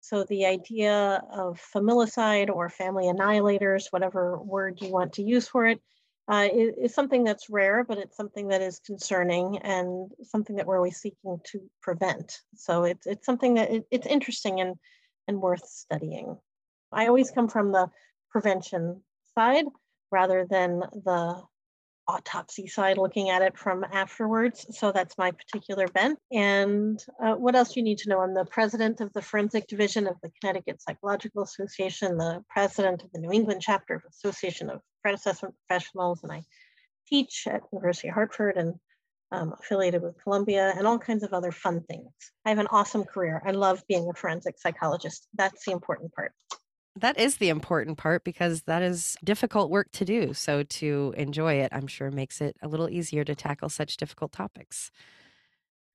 So, 0.00 0.24
the 0.24 0.46
idea 0.46 1.22
of 1.30 1.60
familicide 1.76 2.48
or 2.48 2.70
family 2.70 3.04
annihilators, 3.04 3.88
whatever 3.90 4.38
word 4.38 4.80
you 4.80 4.90
want 4.90 5.12
to 5.14 5.22
use 5.22 5.46
for 5.46 5.66
it, 5.66 5.78
uh, 6.28 6.48
is, 6.50 6.74
is 6.84 6.94
something 6.94 7.22
that's 7.22 7.50
rare, 7.50 7.84
but 7.84 7.98
it's 7.98 8.16
something 8.16 8.48
that 8.48 8.62
is 8.62 8.78
concerning 8.78 9.58
and 9.58 10.10
something 10.22 10.56
that 10.56 10.66
we're 10.66 10.78
always 10.78 10.96
seeking 10.96 11.38
to 11.52 11.60
prevent. 11.82 12.40
So, 12.54 12.84
it's, 12.84 13.06
it's 13.06 13.26
something 13.26 13.52
that 13.54 13.70
it, 13.70 13.86
it's 13.90 14.06
interesting 14.06 14.60
and 14.62 14.76
and 15.28 15.40
worth 15.40 15.66
studying. 15.66 16.36
I 16.90 17.06
always 17.06 17.30
come 17.30 17.48
from 17.48 17.70
the 17.70 17.90
prevention 18.30 19.02
side 19.36 19.66
rather 20.10 20.46
than 20.48 20.80
the 20.80 21.42
autopsy 22.08 22.66
side, 22.66 22.96
looking 22.96 23.28
at 23.28 23.42
it 23.42 23.56
from 23.56 23.84
afterwards. 23.92 24.66
So 24.70 24.90
that's 24.90 25.18
my 25.18 25.30
particular 25.30 25.86
bent. 25.88 26.18
And 26.32 26.98
uh, 27.22 27.34
what 27.34 27.54
else 27.54 27.74
do 27.74 27.80
you 27.80 27.84
need 27.84 27.98
to 27.98 28.08
know? 28.08 28.20
I'm 28.20 28.34
the 28.34 28.46
president 28.46 29.00
of 29.00 29.12
the 29.12 29.20
forensic 29.20 29.66
division 29.68 30.06
of 30.06 30.16
the 30.22 30.30
Connecticut 30.40 30.80
Psychological 30.80 31.42
Association, 31.42 32.16
the 32.16 32.42
president 32.48 33.02
of 33.02 33.12
the 33.12 33.20
New 33.20 33.30
England 33.30 33.60
chapter 33.62 33.96
of 33.96 34.02
Association 34.08 34.70
of 34.70 34.80
Threat 35.02 35.14
Assessment 35.14 35.54
Professionals, 35.68 36.20
and 36.22 36.32
I 36.32 36.42
teach 37.06 37.46
at 37.46 37.60
University 37.72 38.08
of 38.08 38.14
Hartford 38.14 38.56
and 38.56 38.74
um, 39.32 39.54
affiliated 39.58 40.02
with 40.02 40.22
Columbia, 40.22 40.72
and 40.76 40.86
all 40.86 40.98
kinds 40.98 41.22
of 41.22 41.32
other 41.32 41.52
fun 41.52 41.82
things. 41.82 42.10
I 42.44 42.50
have 42.50 42.58
an 42.58 42.68
awesome 42.70 43.04
career. 43.04 43.42
I 43.44 43.50
love 43.50 43.82
being 43.88 44.08
a 44.08 44.14
forensic 44.14 44.58
psychologist. 44.58 45.26
That's 45.34 45.64
the 45.64 45.72
important 45.72 46.12
part. 46.14 46.32
That 46.96 47.18
is 47.18 47.36
the 47.36 47.48
important 47.48 47.96
part 47.98 48.24
because 48.24 48.62
that 48.62 48.82
is 48.82 49.16
difficult 49.22 49.70
work 49.70 49.88
to 49.92 50.04
do. 50.04 50.34
So 50.34 50.64
to 50.64 51.14
enjoy 51.16 51.54
it, 51.54 51.68
I'm 51.72 51.86
sure 51.86 52.10
makes 52.10 52.40
it 52.40 52.56
a 52.60 52.68
little 52.68 52.88
easier 52.88 53.24
to 53.24 53.34
tackle 53.34 53.68
such 53.68 53.96
difficult 53.96 54.32
topics. 54.32 54.90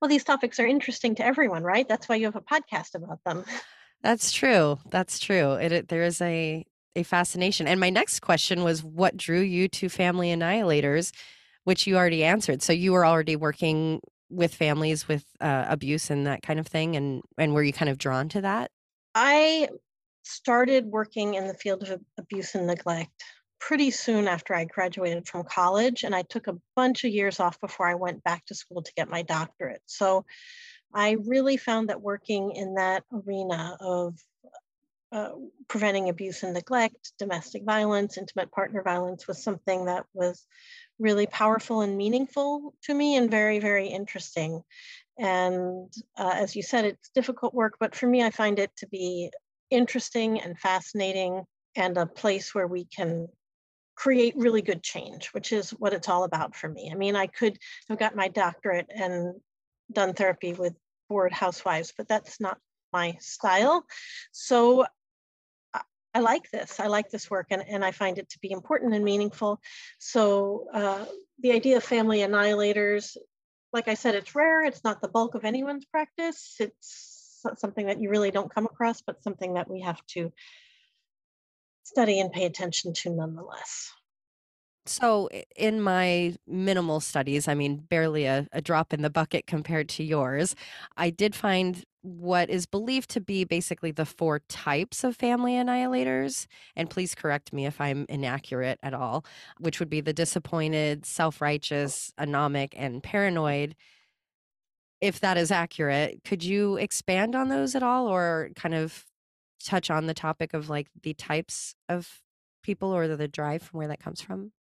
Well, 0.02 0.10
these 0.10 0.24
topics 0.24 0.60
are 0.60 0.66
interesting 0.66 1.16
to 1.16 1.26
everyone, 1.26 1.64
right? 1.64 1.88
That's 1.88 2.08
why 2.08 2.16
you 2.16 2.26
have 2.26 2.36
a 2.36 2.42
podcast 2.42 2.96
about 2.96 3.20
them. 3.26 3.44
That's 4.02 4.32
true. 4.32 4.80
That's 4.90 5.18
true. 5.18 5.54
It, 5.54 5.72
it 5.72 5.88
there 5.88 6.04
is 6.04 6.22
a 6.22 6.66
a 6.96 7.04
fascination. 7.04 7.68
And 7.68 7.80
my 7.80 7.90
next 7.90 8.20
question 8.20 8.64
was 8.64 8.84
what 8.84 9.18
drew 9.18 9.40
you 9.40 9.68
to 9.68 9.90
Family 9.90 10.30
Annihilators? 10.30 11.12
Which 11.64 11.88
you 11.88 11.98
already 11.98 12.24
answered. 12.24 12.62
So 12.62 12.74
you 12.74 12.94
were 12.94 13.06
already 13.06 13.36
working 13.36 14.02
with 14.30 14.54
families 14.54 15.08
with 15.08 15.26
uh, 15.40 15.66
abuse 15.68 16.10
and 16.10 16.26
that 16.28 16.42
kind 16.42 16.60
of 16.60 16.68
thing, 16.68 16.96
and 16.96 17.22
and 17.38 17.54
were 17.54 17.64
you 17.64 17.74
kind 17.74 17.90
of 17.90 17.98
drawn 17.98 18.30
to 18.30 18.42
that? 18.42 18.72
I 19.16 19.70
started 20.24 20.86
working 20.86 21.36
in 21.36 21.48
the 21.48 21.54
field 21.54 21.84
of 21.84 22.02
abuse 22.18 22.56
and 22.56 22.68
neglect 22.68 23.24
pretty 23.60 23.92
soon 23.92 24.28
after 24.28 24.54
I 24.54 24.66
graduated 24.66 25.28
from 25.28 25.44
college, 25.44 26.04
and 26.04 26.16
I 26.16 26.24
took 26.24 26.48
a 26.48 26.58
bunch 26.76 27.04
of 27.04 27.12
years 27.12 27.40
off 27.40 27.60
before 27.62 27.88
I 27.88 27.96
went 27.96 28.24
back 28.24 28.46
to 28.48 28.56
school 28.56 28.82
to 28.82 28.94
get 28.96 29.10
my 29.10 29.22
doctorate. 29.22 29.82
So 29.86 30.26
I 30.94 31.18
really 31.26 31.58
found 31.58 31.90
that 31.90 32.02
working 32.02 32.52
in 32.56 32.76
that 32.76 33.04
arena 33.12 33.78
of 33.80 34.16
uh, 35.14 35.30
preventing 35.68 36.10
abuse 36.10 36.42
and 36.42 36.54
neglect, 36.54 37.14
domestic 37.20 37.64
violence, 37.64 38.18
intimate 38.18 38.52
partner 38.52 38.82
violence 38.82 39.28
was 39.28 39.44
something 39.44 39.86
that 39.86 40.06
was 40.14 40.46
really 40.98 41.28
powerful 41.28 41.82
and 41.82 41.96
meaningful 41.96 42.74
to 42.84 42.94
me 42.94 43.16
and 43.16 43.30
very, 43.30 43.60
very 43.60 43.88
interesting. 43.88 44.62
And 45.20 45.94
uh, 46.18 46.34
as 46.34 46.56
you 46.56 46.64
said, 46.64 46.86
it's 46.86 47.12
difficult 47.14 47.54
work, 47.54 47.76
but 47.80 47.94
for 47.96 48.08
me, 48.08 48.24
I 48.24 48.32
find 48.32 48.58
it 48.58 48.72
to 48.78 48.88
be 48.88 49.30
interesting 49.70 50.42
and 50.42 50.60
fascinating 50.60 51.44
and 51.76 51.98
a 51.98 52.08
place 52.08 52.56
where 52.56 52.68
we 52.68 52.86
can 52.86 53.28
create 53.96 54.36
really 54.36 54.64
good 54.64 54.82
change, 54.82 55.28
which 55.28 55.52
is 55.52 55.70
what 55.72 55.94
it's 55.94 56.10
all 56.10 56.24
about 56.24 56.56
for 56.56 56.68
me. 56.68 56.90
I 56.92 56.96
mean, 56.96 57.16
I 57.16 57.28
could 57.28 57.58
have 57.90 58.00
got 58.00 58.16
my 58.16 58.30
doctorate 58.30 58.88
and 58.90 59.36
done 59.92 60.14
therapy 60.14 60.54
with 60.54 60.74
bored 61.08 61.32
housewives, 61.32 61.94
but 61.96 62.08
that's 62.08 62.42
not 62.42 62.58
my 62.92 63.18
style. 63.20 63.86
So 64.32 64.86
I 66.14 66.20
like 66.20 66.50
this. 66.52 66.80
I 66.80 66.88
like 66.88 67.10
this 67.10 67.30
work 67.30 67.48
and, 67.50 67.64
and 67.68 67.84
I 67.84 67.92
find 67.92 68.18
it 68.18 68.30
to 68.30 68.40
be 68.40 68.52
important 68.52 68.94
and 68.94 69.04
meaningful. 69.04 69.60
So 70.00 70.68
uh, 70.74 71.06
the 71.40 71.52
idea 71.52 71.78
of 71.78 71.84
family 71.84 72.20
annihilators, 72.20 73.18
like 73.72 73.88
I 73.88 73.96
said, 73.96 74.16
it's 74.16 74.36
rare. 74.36 74.64
It's 74.64 74.84
not 74.84 75.02
the 75.02 75.08
bulk 75.08 75.34
of 75.34 75.44
anyone's 75.44 75.86
practice. 75.86 76.56
It's 76.60 77.42
something 77.58 77.88
that 77.88 78.00
you 78.00 78.10
really 78.10 78.32
don't 78.32 78.54
come 78.54 78.66
across, 78.66 79.02
but 79.02 79.24
something 79.24 79.56
that 79.56 79.70
we 79.70 79.82
have 79.82 80.00
to 80.08 80.32
study 81.84 82.20
and 82.20 82.32
pay 82.32 82.46
attention 82.46 82.94
to 82.94 83.10
nonetheless. 83.10 83.92
So, 84.86 85.30
in 85.56 85.80
my 85.80 86.36
minimal 86.46 87.00
studies, 87.00 87.48
I 87.48 87.54
mean, 87.54 87.78
barely 87.78 88.26
a, 88.26 88.48
a, 88.52 88.62
drop 88.62 88.94
in 88.94 89.02
the 89.02 89.10
bucket 89.10 89.48
compared 89.48 89.88
to 89.90 90.04
yours, 90.04 90.56
I 90.98 91.10
did 91.10 91.36
find 91.36 91.86
what 92.04 92.50
is 92.50 92.66
believed 92.66 93.10
to 93.10 93.22
be 93.22 93.46
basically 93.46 93.92
the 93.92 94.06
four 94.06 94.40
types 94.50 95.06
of 95.06 95.16
family 95.16 95.54
annihilators. 95.54 96.48
And 96.76 96.90
please 96.90 97.16
correct 97.16 97.54
me 97.54 97.66
if 97.66 97.80
I'm 97.80 98.06
inaccurate 98.10 98.78
at 98.84 98.94
all, 98.94 99.26
which 99.60 99.80
would 99.80 99.90
be 99.90 100.02
the 100.02 100.14
disappointed, 100.14 101.06
self 101.06 101.42
righteous, 101.42 102.12
anomic, 102.20 102.74
and 102.76 103.02
paranoid. 103.02 103.76
If 105.00 105.22
that 105.22 105.38
is 105.38 105.50
accurate, 105.50 106.22
could 106.26 106.44
you 106.44 106.76
expand 106.76 107.36
on 107.36 107.48
those 107.48 107.74
at 107.74 107.84
all 107.84 108.08
or 108.08 108.50
kind 108.56 108.76
of 108.76 109.06
touch 109.64 109.90
on 109.90 110.06
the 110.06 110.14
topic 110.14 110.54
of 110.54 110.70
like 110.70 110.88
the 111.04 111.14
types 111.14 111.74
of 111.88 112.22
people 112.64 112.94
or 112.94 113.08
the 113.08 113.28
drive 113.30 113.64
from 113.64 113.78
where 113.78 113.88
that 113.88 114.02
comes 114.02 114.22
from? 114.22 114.52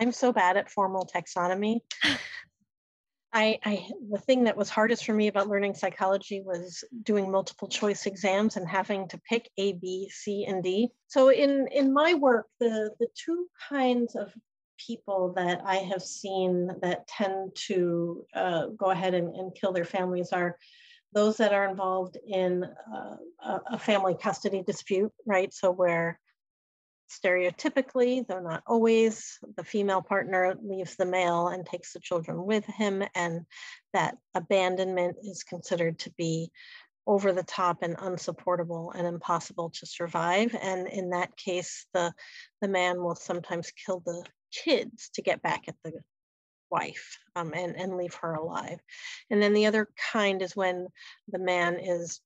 I'm 0.00 0.12
so 0.12 0.32
bad 0.32 0.56
at 0.56 0.70
formal 0.70 1.08
taxonomy. 1.12 1.80
I, 3.34 3.58
I, 3.64 3.88
the 4.10 4.18
thing 4.18 4.44
that 4.44 4.56
was 4.56 4.68
hardest 4.68 5.06
for 5.06 5.14
me 5.14 5.28
about 5.28 5.48
learning 5.48 5.74
psychology 5.74 6.42
was 6.44 6.84
doing 7.02 7.30
multiple 7.30 7.66
choice 7.66 8.04
exams 8.04 8.56
and 8.56 8.68
having 8.68 9.08
to 9.08 9.20
pick 9.28 9.48
A, 9.56 9.72
B, 9.72 10.10
C, 10.12 10.44
and 10.46 10.62
D. 10.62 10.90
So 11.06 11.30
in 11.30 11.66
in 11.68 11.92
my 11.92 12.14
work, 12.14 12.46
the 12.60 12.90
the 13.00 13.08
two 13.14 13.48
kinds 13.68 14.16
of 14.16 14.34
people 14.86 15.32
that 15.36 15.62
I 15.64 15.76
have 15.76 16.02
seen 16.02 16.70
that 16.82 17.06
tend 17.06 17.54
to 17.68 18.26
uh, 18.34 18.66
go 18.76 18.90
ahead 18.90 19.14
and, 19.14 19.34
and 19.34 19.54
kill 19.54 19.72
their 19.72 19.84
families 19.84 20.30
are 20.32 20.58
those 21.14 21.36
that 21.36 21.52
are 21.52 21.68
involved 21.68 22.16
in 22.26 22.64
uh, 22.92 23.16
a 23.70 23.78
family 23.78 24.16
custody 24.20 24.62
dispute, 24.62 25.12
right? 25.26 25.52
So 25.52 25.70
where 25.70 26.18
Stereotypically, 27.12 28.26
though 28.26 28.40
not 28.40 28.62
always, 28.66 29.38
the 29.56 29.64
female 29.64 30.02
partner 30.02 30.54
leaves 30.62 30.96
the 30.96 31.04
male 31.04 31.48
and 31.48 31.66
takes 31.66 31.92
the 31.92 32.00
children 32.00 32.44
with 32.44 32.64
him, 32.64 33.02
and 33.14 33.42
that 33.92 34.16
abandonment 34.34 35.16
is 35.22 35.42
considered 35.42 35.98
to 36.00 36.10
be 36.16 36.50
over 37.06 37.32
the 37.32 37.42
top 37.42 37.82
and 37.82 37.96
unsupportable 37.98 38.92
and 38.92 39.06
impossible 39.06 39.70
to 39.70 39.86
survive. 39.86 40.54
And 40.60 40.88
in 40.88 41.10
that 41.10 41.36
case, 41.36 41.86
the, 41.92 42.14
the 42.60 42.68
man 42.68 43.02
will 43.02 43.16
sometimes 43.16 43.72
kill 43.72 44.00
the 44.00 44.24
kids 44.52 45.10
to 45.14 45.22
get 45.22 45.42
back 45.42 45.64
at 45.68 45.74
the 45.84 45.92
wife 46.70 47.18
um, 47.36 47.52
and, 47.54 47.76
and 47.76 47.96
leave 47.96 48.14
her 48.14 48.34
alive. 48.34 48.78
And 49.30 49.42
then 49.42 49.52
the 49.52 49.66
other 49.66 49.88
kind 50.12 50.40
is 50.40 50.56
when 50.56 50.86
the 51.28 51.40
man 51.40 51.78
is 51.80 52.20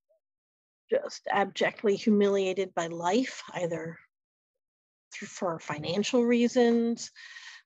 just 0.90 1.22
abjectly 1.29 1.96
humiliated 1.96 2.75
by 2.75 2.87
life, 2.87 3.42
either 3.55 3.99
for 5.24 5.59
financial 5.59 6.24
reasons, 6.24 7.11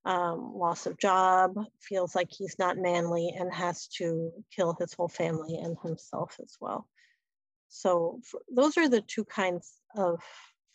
um, 0.05 0.53
loss 0.55 0.87
of 0.87 0.99
job, 0.99 1.55
feels 1.81 2.15
like 2.15 2.29
he's 2.31 2.59
not 2.59 2.79
manly 2.79 3.35
and 3.39 3.53
has 3.53 3.87
to 3.89 4.31
kill 4.55 4.77
his 4.79 4.95
whole 4.95 5.09
family 5.09 5.57
and 5.57 5.77
himself 5.83 6.37
as 6.43 6.57
well. 6.61 6.89
So 7.69 8.21
for, 8.25 8.41
those 8.55 8.77
are 8.79 8.89
the 8.89 9.03
two 9.03 9.25
kinds 9.25 9.73
of 9.97 10.23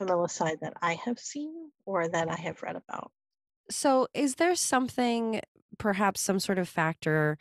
familicide 0.01 0.59
that 0.61 0.73
I 0.81 0.95
have 1.05 1.19
seen 1.19 1.71
or 1.85 2.07
that 2.07 2.29
I 2.29 2.35
have 2.35 2.61
read 2.61 2.75
about. 2.75 3.11
So, 3.69 4.07
is 4.13 4.35
there 4.35 4.55
something, 4.55 5.41
perhaps 5.79 6.21
some 6.21 6.39
sort 6.39 6.59
of 6.59 6.69
factor 6.69 7.38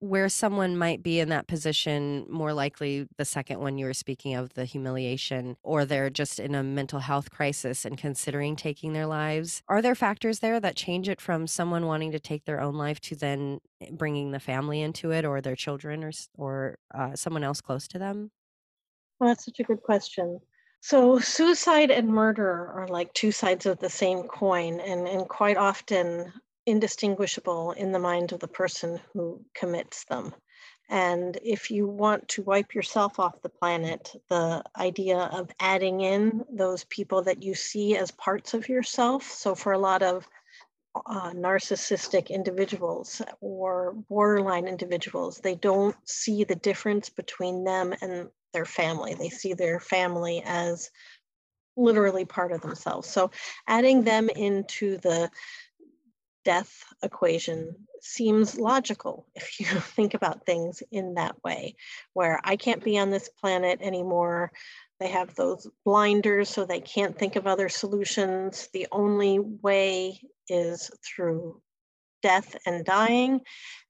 where 0.00 0.28
someone 0.28 0.76
might 0.76 1.02
be 1.02 1.18
in 1.20 1.28
that 1.28 1.46
position 1.48 2.26
more 2.30 2.52
likely 2.52 3.06
the 3.16 3.24
second 3.24 3.60
one 3.60 3.78
you 3.78 3.86
were 3.86 3.94
speaking 3.94 4.34
of 4.34 4.54
the 4.54 4.64
humiliation 4.64 5.56
or 5.62 5.84
they're 5.84 6.10
just 6.10 6.38
in 6.38 6.54
a 6.54 6.62
mental 6.62 7.00
health 7.00 7.30
crisis 7.30 7.84
and 7.84 7.98
considering 7.98 8.54
taking 8.56 8.92
their 8.92 9.06
lives 9.06 9.62
are 9.68 9.82
there 9.82 9.94
factors 9.94 10.38
there 10.40 10.60
that 10.60 10.76
change 10.76 11.08
it 11.08 11.20
from 11.20 11.46
someone 11.46 11.86
wanting 11.86 12.12
to 12.12 12.20
take 12.20 12.44
their 12.44 12.60
own 12.60 12.74
life 12.74 13.00
to 13.00 13.16
then 13.16 13.58
eh, 13.80 13.88
bringing 13.92 14.30
the 14.30 14.40
family 14.40 14.80
into 14.80 15.10
it 15.10 15.24
or 15.24 15.40
their 15.40 15.56
children 15.56 16.04
or 16.04 16.12
or 16.36 16.78
uh, 16.94 17.14
someone 17.14 17.44
else 17.44 17.60
close 17.60 17.88
to 17.88 17.98
them 17.98 18.30
Well, 19.18 19.30
that's 19.30 19.44
such 19.44 19.60
a 19.60 19.64
good 19.64 19.82
question. 19.82 20.40
So, 20.80 21.18
suicide 21.18 21.90
and 21.90 22.08
murder 22.08 22.68
are 22.68 22.86
like 22.88 23.12
two 23.14 23.32
sides 23.32 23.66
of 23.66 23.78
the 23.78 23.90
same 23.90 24.24
coin 24.24 24.80
and, 24.80 25.08
and 25.08 25.28
quite 25.28 25.56
often 25.56 26.32
indistinguishable 26.68 27.72
in 27.72 27.92
the 27.92 27.98
mind 27.98 28.32
of 28.32 28.40
the 28.40 28.48
person 28.48 29.00
who 29.12 29.44
commits 29.54 30.04
them. 30.04 30.34
And 30.90 31.38
if 31.44 31.70
you 31.70 31.86
want 31.86 32.28
to 32.28 32.42
wipe 32.42 32.74
yourself 32.74 33.18
off 33.18 33.42
the 33.42 33.50
planet, 33.50 34.14
the 34.30 34.62
idea 34.76 35.18
of 35.18 35.50
adding 35.60 36.00
in 36.00 36.44
those 36.50 36.84
people 36.84 37.22
that 37.22 37.42
you 37.42 37.54
see 37.54 37.96
as 37.96 38.10
parts 38.10 38.54
of 38.54 38.68
yourself. 38.68 39.24
So, 39.24 39.54
for 39.54 39.72
a 39.72 39.78
lot 39.78 40.02
of 40.02 40.26
uh, 41.06 41.32
narcissistic 41.32 42.30
individuals 42.30 43.20
or 43.40 43.92
borderline 44.08 44.66
individuals, 44.66 45.38
they 45.38 45.54
don't 45.54 45.96
see 46.08 46.44
the 46.44 46.56
difference 46.56 47.10
between 47.10 47.64
them 47.64 47.94
and 48.00 48.28
their 48.54 48.64
family. 48.64 49.14
They 49.14 49.28
see 49.28 49.52
their 49.52 49.80
family 49.80 50.42
as 50.44 50.90
literally 51.76 52.24
part 52.24 52.50
of 52.52 52.62
themselves. 52.62 53.08
So 53.08 53.30
adding 53.66 54.02
them 54.02 54.28
into 54.30 54.96
the 54.98 55.30
death 56.44 56.84
equation 57.02 57.74
seems 58.00 58.58
logical 58.58 59.26
if 59.34 59.60
you 59.60 59.66
think 59.66 60.14
about 60.14 60.46
things 60.46 60.82
in 60.90 61.14
that 61.14 61.42
way, 61.44 61.76
where 62.12 62.40
I 62.44 62.56
can't 62.56 62.84
be 62.84 62.98
on 62.98 63.10
this 63.10 63.28
planet 63.28 63.80
anymore. 63.82 64.52
They 65.00 65.08
have 65.08 65.34
those 65.34 65.68
blinders 65.84 66.48
so 66.48 66.64
they 66.64 66.80
can't 66.80 67.16
think 67.16 67.36
of 67.36 67.46
other 67.46 67.68
solutions. 67.68 68.68
The 68.72 68.88
only 68.90 69.38
way 69.38 70.20
is 70.48 70.90
through 71.04 71.60
death 72.22 72.56
and 72.66 72.84
dying. 72.84 73.40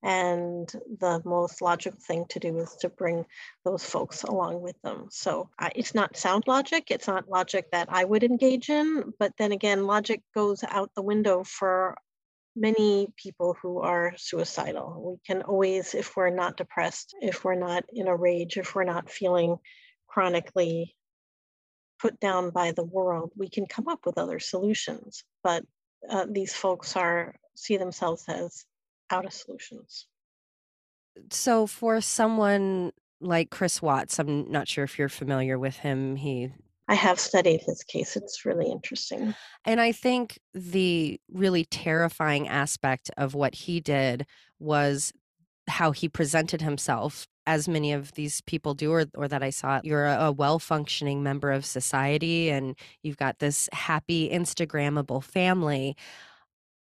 And 0.02 0.70
the 1.00 1.20
most 1.24 1.60
logical 1.60 1.98
thing 2.00 2.26
to 2.28 2.38
do 2.38 2.58
is 2.58 2.76
to 2.80 2.88
bring 2.88 3.24
those 3.64 3.84
folks 3.84 4.22
along 4.22 4.60
with 4.60 4.80
them. 4.82 5.06
So 5.10 5.50
it's 5.74 5.94
not 5.94 6.16
sound 6.16 6.44
logic. 6.46 6.84
It's 6.90 7.08
not 7.08 7.28
logic 7.28 7.70
that 7.72 7.88
I 7.90 8.04
would 8.04 8.22
engage 8.22 8.68
in. 8.68 9.12
But 9.18 9.32
then 9.38 9.52
again, 9.52 9.86
logic 9.86 10.22
goes 10.34 10.62
out 10.62 10.90
the 10.94 11.02
window 11.02 11.42
for 11.44 11.96
many 12.60 13.08
people 13.16 13.56
who 13.62 13.80
are 13.80 14.14
suicidal. 14.16 15.18
We 15.20 15.34
can 15.34 15.42
always, 15.42 15.94
if 15.94 16.16
we're 16.16 16.30
not 16.30 16.56
depressed, 16.56 17.14
if 17.20 17.44
we're 17.44 17.54
not 17.54 17.84
in 17.92 18.08
a 18.08 18.16
rage, 18.16 18.56
if 18.56 18.74
we're 18.74 18.84
not 18.84 19.10
feeling 19.10 19.56
chronically 20.08 20.94
put 22.00 22.18
down 22.20 22.50
by 22.50 22.72
the 22.72 22.84
world, 22.84 23.32
we 23.36 23.48
can 23.48 23.66
come 23.66 23.88
up 23.88 24.06
with 24.06 24.18
other 24.18 24.38
solutions. 24.38 25.24
But 25.42 25.64
uh, 26.08 26.26
these 26.30 26.54
folks 26.54 26.96
are 26.96 27.34
see 27.54 27.76
themselves 27.76 28.24
as 28.28 28.64
out 29.10 29.26
of 29.26 29.32
solutions. 29.32 30.06
so 31.30 31.66
for 31.66 32.00
someone 32.00 32.92
like 33.20 33.50
chris 33.50 33.82
watts 33.82 34.18
i'm 34.18 34.50
not 34.50 34.68
sure 34.68 34.84
if 34.84 34.98
you're 34.98 35.08
familiar 35.08 35.58
with 35.58 35.78
him 35.78 36.16
he 36.16 36.52
I 36.88 36.94
have 36.94 37.20
studied 37.20 37.60
his 37.60 37.84
case. 37.84 38.16
It's 38.16 38.46
really 38.46 38.70
interesting. 38.70 39.34
And 39.66 39.80
I 39.80 39.92
think 39.92 40.38
the 40.54 41.20
really 41.30 41.66
terrifying 41.66 42.48
aspect 42.48 43.10
of 43.18 43.34
what 43.34 43.54
he 43.54 43.78
did 43.78 44.26
was 44.58 45.12
how 45.68 45.92
he 45.92 46.08
presented 46.08 46.62
himself, 46.62 47.26
as 47.46 47.68
many 47.68 47.92
of 47.92 48.12
these 48.12 48.40
people 48.40 48.72
do, 48.72 48.90
or, 48.90 49.04
or 49.14 49.28
that 49.28 49.42
I 49.42 49.50
saw. 49.50 49.80
You're 49.84 50.06
a, 50.06 50.26
a 50.26 50.32
well 50.32 50.58
functioning 50.58 51.22
member 51.22 51.52
of 51.52 51.66
society 51.66 52.50
and 52.50 52.74
you've 53.02 53.18
got 53.18 53.38
this 53.38 53.68
happy, 53.72 54.30
Instagrammable 54.30 55.22
family. 55.22 55.94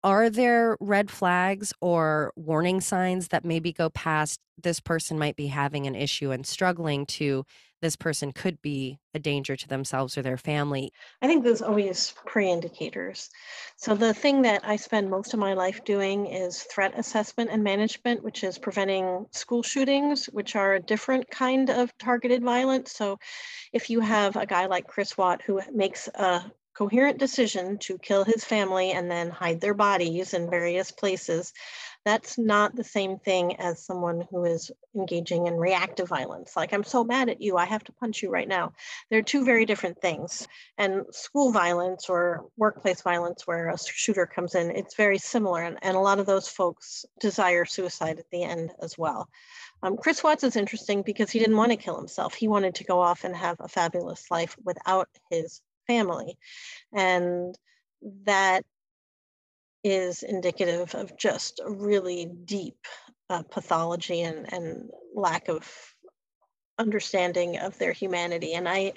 Are 0.03 0.31
there 0.31 0.77
red 0.79 1.11
flags 1.11 1.73
or 1.79 2.33
warning 2.35 2.81
signs 2.81 3.27
that 3.27 3.45
maybe 3.45 3.71
go 3.71 3.91
past 3.91 4.39
this 4.57 4.79
person 4.79 5.19
might 5.19 5.35
be 5.35 5.47
having 5.47 5.85
an 5.85 5.93
issue 5.93 6.31
and 6.31 6.45
struggling 6.45 7.05
to 7.05 7.45
this 7.81 7.95
person 7.95 8.31
could 8.31 8.61
be 8.61 8.99
a 9.13 9.19
danger 9.19 9.55
to 9.55 9.67
themselves 9.67 10.17
or 10.17 10.21
their 10.21 10.37
family? 10.37 10.91
I 11.21 11.27
think 11.27 11.43
there's 11.43 11.61
always 11.61 12.13
pre 12.25 12.49
indicators. 12.49 13.29
So, 13.77 13.95
the 13.95 14.13
thing 14.13 14.43
that 14.43 14.61
I 14.63 14.75
spend 14.75 15.09
most 15.09 15.33
of 15.33 15.39
my 15.39 15.53
life 15.53 15.83
doing 15.83 16.27
is 16.27 16.63
threat 16.63 16.93
assessment 16.97 17.49
and 17.51 17.63
management, 17.63 18.23
which 18.23 18.43
is 18.43 18.57
preventing 18.57 19.25
school 19.31 19.63
shootings, 19.63 20.25
which 20.27 20.55
are 20.55 20.75
a 20.75 20.79
different 20.81 21.29
kind 21.29 21.69
of 21.69 21.97
targeted 21.97 22.43
violence. 22.43 22.91
So, 22.91 23.17
if 23.73 23.89
you 23.89 23.99
have 24.01 24.35
a 24.35 24.45
guy 24.45 24.67
like 24.67 24.87
Chris 24.87 25.17
Watt 25.17 25.41
who 25.41 25.61
makes 25.73 26.07
a 26.09 26.51
coherent 26.73 27.17
decision 27.19 27.77
to 27.79 27.97
kill 27.97 28.23
his 28.23 28.45
family 28.45 28.91
and 28.91 29.11
then 29.11 29.29
hide 29.29 29.59
their 29.61 29.73
bodies 29.73 30.33
in 30.33 30.49
various 30.49 30.91
places, 30.91 31.53
that's 32.03 32.37
not 32.37 32.75
the 32.75 32.83
same 32.83 33.19
thing 33.19 33.59
as 33.59 33.85
someone 33.85 34.25
who 34.31 34.45
is 34.45 34.71
engaging 34.95 35.47
in 35.47 35.57
reactive 35.57 36.07
violence. 36.07 36.55
Like, 36.55 36.73
I'm 36.73 36.83
so 36.83 37.03
mad 37.03 37.29
at 37.29 37.41
you, 37.41 37.57
I 37.57 37.65
have 37.65 37.83
to 37.85 37.91
punch 37.93 38.23
you 38.23 38.29
right 38.29 38.47
now. 38.47 38.73
They're 39.09 39.21
two 39.21 39.45
very 39.45 39.65
different 39.65 40.01
things. 40.01 40.47
And 40.77 41.03
school 41.11 41.51
violence 41.51 42.09
or 42.09 42.45
workplace 42.57 43.01
violence, 43.01 43.45
where 43.45 43.69
a 43.69 43.77
shooter 43.77 44.25
comes 44.25 44.55
in, 44.55 44.71
it's 44.71 44.95
very 44.95 45.17
similar. 45.17 45.61
And, 45.61 45.77
and 45.81 45.95
a 45.95 46.01
lot 46.01 46.19
of 46.19 46.25
those 46.25 46.47
folks 46.47 47.05
desire 47.19 47.65
suicide 47.65 48.19
at 48.19 48.29
the 48.31 48.43
end 48.43 48.71
as 48.81 48.97
well. 48.97 49.29
Um, 49.83 49.97
Chris 49.97 50.23
Watts 50.23 50.43
is 50.43 50.55
interesting 50.55 51.03
because 51.03 51.29
he 51.29 51.39
didn't 51.39 51.57
want 51.57 51.71
to 51.71 51.77
kill 51.77 51.97
himself. 51.97 52.33
He 52.33 52.47
wanted 52.47 52.75
to 52.75 52.83
go 52.83 52.99
off 52.99 53.23
and 53.23 53.35
have 53.35 53.57
a 53.59 53.67
fabulous 53.67 54.29
life 54.29 54.55
without 54.63 55.09
his 55.29 55.61
family. 55.87 56.37
And 56.93 57.55
that 58.25 58.63
is 59.83 60.23
indicative 60.23 60.93
of 60.95 61.17
just 61.17 61.59
a 61.63 61.71
really 61.71 62.25
deep 62.45 62.77
uh, 63.29 63.43
pathology 63.43 64.21
and, 64.21 64.51
and 64.53 64.89
lack 65.15 65.47
of 65.47 65.69
understanding 66.77 67.57
of 67.57 67.77
their 67.77 67.93
humanity. 67.93 68.53
And 68.53 68.67
I 68.67 68.93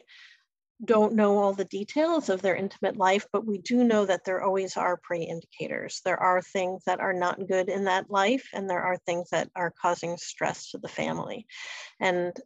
don't 0.85 1.15
know 1.15 1.39
all 1.39 1.53
the 1.53 1.65
details 1.65 2.29
of 2.29 2.43
their 2.43 2.57
intimate 2.57 2.97
life, 2.97 3.27
but 3.33 3.47
we 3.47 3.59
do 3.59 3.85
know 3.85 4.05
that 4.05 4.25
there 4.25 4.43
always 4.43 4.77
are 4.77 4.97
pre 4.97 5.23
indicators. 5.23 6.01
There 6.05 6.21
are 6.21 6.43
things 6.43 6.83
that 6.87 7.01
are 7.01 7.13
not 7.13 7.47
good 7.47 7.69
in 7.69 7.85
that 7.85 8.11
life, 8.11 8.49
and 8.53 8.69
there 8.69 8.83
are 8.83 8.99
things 8.99 9.31
that 9.31 9.51
are 9.55 9.73
causing 9.81 10.17
stress 10.17 10.71
to 10.71 10.79
the 10.79 10.89
family. 10.89 11.47
And 12.01 12.37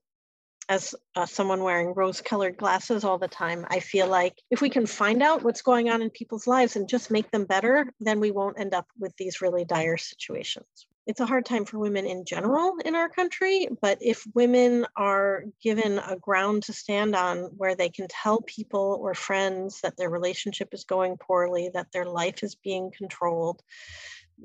as 0.68 0.94
uh, 1.14 1.26
someone 1.26 1.62
wearing 1.62 1.94
rose 1.94 2.20
colored 2.20 2.56
glasses 2.56 3.04
all 3.04 3.18
the 3.18 3.28
time, 3.28 3.64
I 3.70 3.80
feel 3.80 4.06
like 4.06 4.34
if 4.50 4.60
we 4.60 4.68
can 4.68 4.86
find 4.86 5.22
out 5.22 5.42
what's 5.42 5.62
going 5.62 5.88
on 5.88 6.02
in 6.02 6.10
people's 6.10 6.46
lives 6.46 6.76
and 6.76 6.88
just 6.88 7.10
make 7.10 7.30
them 7.30 7.44
better, 7.44 7.86
then 8.00 8.20
we 8.20 8.30
won't 8.30 8.60
end 8.60 8.74
up 8.74 8.86
with 8.98 9.16
these 9.16 9.40
really 9.40 9.64
dire 9.64 9.96
situations. 9.96 10.66
It's 11.06 11.20
a 11.20 11.26
hard 11.26 11.46
time 11.46 11.64
for 11.64 11.78
women 11.78 12.04
in 12.04 12.26
general 12.26 12.74
in 12.84 12.94
our 12.94 13.08
country, 13.08 13.66
but 13.80 13.96
if 14.02 14.26
women 14.34 14.84
are 14.94 15.44
given 15.62 15.98
a 15.98 16.16
ground 16.16 16.64
to 16.64 16.74
stand 16.74 17.16
on 17.16 17.44
where 17.56 17.74
they 17.74 17.88
can 17.88 18.06
tell 18.10 18.42
people 18.42 18.98
or 19.00 19.14
friends 19.14 19.80
that 19.80 19.96
their 19.96 20.10
relationship 20.10 20.68
is 20.72 20.84
going 20.84 21.16
poorly, 21.16 21.70
that 21.72 21.86
their 21.94 22.04
life 22.04 22.42
is 22.42 22.56
being 22.56 22.92
controlled, 22.94 23.62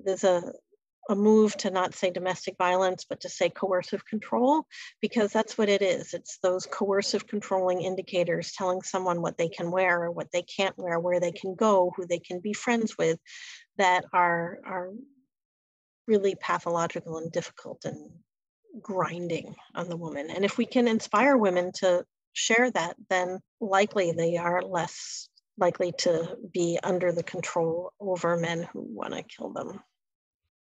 there's 0.06 0.24
a 0.24 0.54
a 1.10 1.16
move 1.16 1.56
to 1.58 1.70
not 1.70 1.94
say 1.94 2.10
domestic 2.10 2.56
violence, 2.58 3.06
but 3.08 3.22
to 3.22 3.30
say 3.30 3.50
coercive 3.50 4.06
control, 4.06 4.66
because 5.02 5.32
that's 5.32 5.58
what 5.58 5.70
it 5.70 5.82
is. 5.82 6.14
It's 6.14 6.38
those 6.42 6.66
coercive 6.66 7.28
controlling 7.28 7.82
indicators 7.82 8.54
telling 8.54 8.82
someone 8.82 9.22
what 9.22 9.38
they 9.38 9.50
can 9.50 9.72
wear 9.72 10.04
or 10.04 10.12
what 10.12 10.32
they 10.32 10.44
can't 10.44 10.78
wear, 10.78 11.00
where 11.00 11.20
they 11.20 11.32
can 11.32 11.56
go, 11.56 11.92
who 11.96 12.06
they 12.06 12.20
can 12.20 12.40
be 12.40 12.54
friends 12.54 12.98
with, 12.98 13.20
that 13.78 14.06
are, 14.14 14.60
are 14.66 14.92
really 16.08 16.36
pathological 16.36 17.18
and 17.18 17.32
difficult 17.32 17.86
and 17.86 18.12
grinding 18.82 19.56
on 19.76 19.90
the 19.90 19.98
woman. 19.98 20.30
And 20.30 20.46
if 20.46 20.58
we 20.58 20.66
can 20.66 20.88
inspire 20.88 21.38
women 21.38 21.72
to 21.80 22.06
share 22.34 22.72
that, 22.72 22.96
then 23.10 23.40
likely 23.60 24.12
they 24.12 24.38
are 24.38 24.62
less 24.62 25.30
likely 25.58 25.92
to 26.00 26.36
be 26.52 26.80
under 26.82 27.12
the 27.12 27.24
control 27.24 27.94
over 28.00 28.36
men 28.38 28.68
who 28.74 28.82
want 28.82 29.14
to 29.14 29.22
kill 29.22 29.54
them 29.54 29.80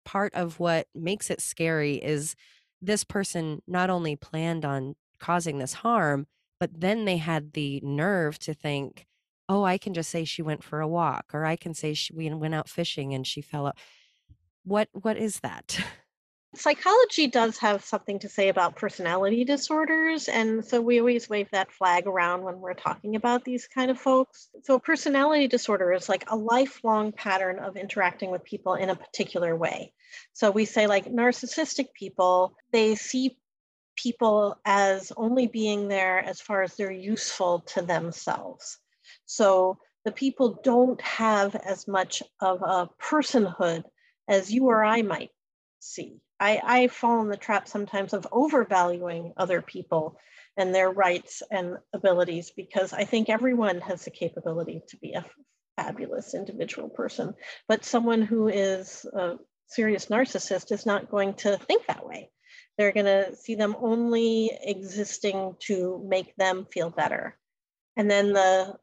part 0.05 0.35
of 0.35 0.61
what 0.61 0.87
makes 0.95 1.31
it 1.31 1.41
scary 1.41 1.97
is 1.97 2.37
this 2.81 3.05
person 3.05 3.63
not 3.67 3.91
only 3.91 4.17
planned 4.17 4.65
on 4.65 4.95
causing 5.19 5.59
this 5.59 5.75
harm, 5.75 6.27
but 6.61 6.81
then 6.81 7.05
they 7.05 7.17
had 7.17 7.53
the 7.53 7.81
nerve 7.83 8.39
to 8.41 8.55
think, 8.55 9.07
oh, 9.49 9.65
I 9.65 9.79
can 9.79 9.95
just 9.95 10.11
say 10.11 10.25
she 10.25 10.43
went 10.43 10.63
for 10.63 10.81
a 10.81 10.89
walk, 10.89 11.27
or 11.33 11.45
I 11.45 11.57
can 11.57 11.75
say 11.75 11.95
she 11.95 12.13
we 12.15 12.33
went 12.33 12.55
out 12.55 12.69
fishing 12.69 13.15
and 13.15 13.27
she 13.27 13.41
fell 13.41 13.67
out. 13.67 13.79
What 14.65 14.89
what 14.93 15.17
is 15.17 15.41
that? 15.41 15.79
Psychology 16.57 17.27
does 17.27 17.59
have 17.59 17.85
something 17.85 18.19
to 18.21 18.29
say 18.29 18.49
about 18.49 18.77
personality 18.77 19.45
disorders. 19.45 20.29
And 20.29 20.65
so 20.65 20.81
we 20.81 20.99
always 20.99 21.29
wave 21.29 21.49
that 21.53 21.73
flag 21.73 22.07
around 22.07 22.43
when 22.43 22.61
we're 22.61 22.75
talking 22.75 23.17
about 23.17 23.45
these 23.45 23.67
kind 23.67 23.91
of 23.91 23.99
folks. 23.99 24.49
So, 24.63 24.79
personality 24.79 25.49
disorder 25.49 25.93
is 25.93 26.09
like 26.09 26.25
a 26.31 26.37
lifelong 26.37 27.13
pattern 27.13 27.59
of 27.59 27.77
interacting 27.77 28.31
with 28.31 28.45
people 28.45 28.75
in 28.75 28.91
a 28.91 28.97
particular 28.97 29.57
way. 29.57 29.93
So, 30.33 30.51
we 30.51 30.65
say, 30.65 30.87
like, 30.87 31.07
narcissistic 31.07 31.93
people, 31.93 32.57
they 32.73 32.95
see 32.95 33.39
people 33.97 34.59
as 34.65 35.13
only 35.17 35.47
being 35.47 35.89
there 35.89 36.19
as 36.19 36.41
far 36.41 36.63
as 36.63 36.75
they're 36.75 36.91
useful 36.91 37.61
to 37.61 37.83
themselves. 37.83 38.79
So, 39.27 39.79
the 40.05 40.13
people 40.13 40.61
don't 40.63 41.01
have 41.01 41.55
as 41.57 41.89
much 41.89 42.23
of 42.41 42.63
a 42.63 42.91
personhood 43.03 43.85
as 44.29 44.53
you 44.53 44.67
or 44.67 44.85
I 44.85 45.03
might 45.03 45.31
see. 45.81 46.21
I, 46.45 46.61
I 46.63 46.87
fall 46.89 47.23
in 47.23 47.29
the 47.29 47.39
trap 47.39 47.67
sometimes 47.69 48.13
of 48.13 48.27
overvaluing 48.31 49.33
other 49.39 49.63
people 49.63 50.19
and 50.59 50.75
their 50.75 50.91
rights 50.91 51.43
and 51.51 51.79
abilities 51.95 52.53
because 52.55 52.93
I 52.93 53.05
think 53.05 53.31
everyone 53.31 53.81
has 53.81 54.05
the 54.05 54.11
capability 54.11 54.83
to 54.89 54.99
be 54.99 55.15
a 55.15 55.25
fabulous 55.79 56.35
individual 56.35 56.91
person. 56.91 57.33
But 57.67 57.87
someone 57.87 58.21
who 58.21 58.49
is 58.49 59.07
a 59.15 59.39
serious 59.69 60.07
narcissist 60.09 60.71
is 60.71 60.85
not 60.85 61.11
going 61.11 61.33
to 61.35 61.57
think 61.57 61.87
that 61.87 62.07
way. 62.07 62.29
They're 62.77 62.93
going 62.93 63.07
to 63.07 63.35
see 63.35 63.55
them 63.55 63.75
only 63.81 64.51
existing 64.63 65.57
to 65.61 66.05
make 66.07 66.37
them 66.37 66.67
feel 66.71 66.91
better. 66.91 67.39
And 67.97 68.11
then 68.11 68.35
the 68.35 68.77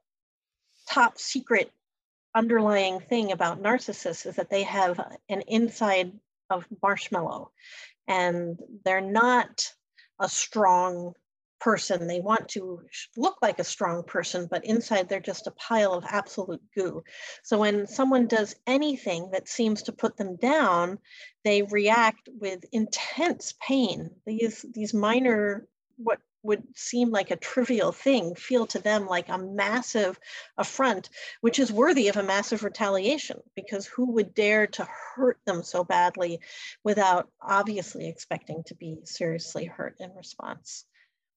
top 0.90 1.20
secret 1.20 1.72
underlying 2.34 3.02
thing 3.02 3.32
about 3.32 3.62
narcissists 3.62 4.26
is 4.26 4.38
that 4.38 4.50
they 4.50 4.64
have 4.64 5.00
an 5.30 5.42
inside 5.42 6.14
of 6.52 6.68
marshmallow 6.82 7.52
and 8.08 8.60
they're 8.84 9.02
not 9.02 9.74
a 10.20 10.30
strong 10.30 11.14
person. 11.62 12.08
They 12.08 12.20
want 12.20 12.50
to 12.50 12.82
look 13.16 13.38
like 13.42 13.60
a 13.60 13.64
strong 13.64 14.04
person, 14.04 14.48
but 14.50 14.66
inside 14.66 15.08
they're 15.08 15.20
just 15.20 15.48
a 15.48 15.52
pile 15.52 15.94
of 15.94 16.04
absolute 16.10 16.62
goo. 16.76 17.04
So 17.44 17.60
when 17.60 17.88
someone 17.88 18.28
does 18.28 18.56
anything 18.68 19.30
that 19.32 19.48
seems 19.48 19.84
to 19.84 19.92
put 19.92 20.18
them 20.18 20.36
down, 20.36 20.98
they 21.44 21.62
react 21.62 22.28
with 22.40 22.66
intense 22.72 23.54
pain. 23.66 24.10
These 24.26 24.66
these 24.74 24.94
minor 24.94 25.68
what 25.98 26.20
would 26.44 26.64
seem 26.76 27.12
like 27.12 27.32
a 27.32 27.36
trivial 27.36 27.92
thing 27.92 28.36
feel 28.36 28.66
to 28.68 28.80
them 28.80 29.08
like 29.08 29.30
a 29.30 29.38
massive 29.38 30.20
affront, 30.58 31.10
which 31.42 31.60
is 31.60 31.72
worthy 31.72 32.08
of 32.08 32.18
a 32.18 32.24
massive 32.24 32.64
retaliation 32.64 33.40
because 33.56 33.86
who 33.86 34.12
would 34.12 34.34
dare 34.34 34.68
to 34.68 34.88
hurt 35.16 35.40
them 35.46 35.64
so 35.64 35.84
badly 35.84 36.40
without 36.84 37.30
obviously 37.42 38.08
expecting 38.08 38.64
to 38.66 38.76
be 38.76 38.98
seriously 39.04 39.66
hurt 39.66 39.96
in 40.00 40.12
response? 40.16 40.86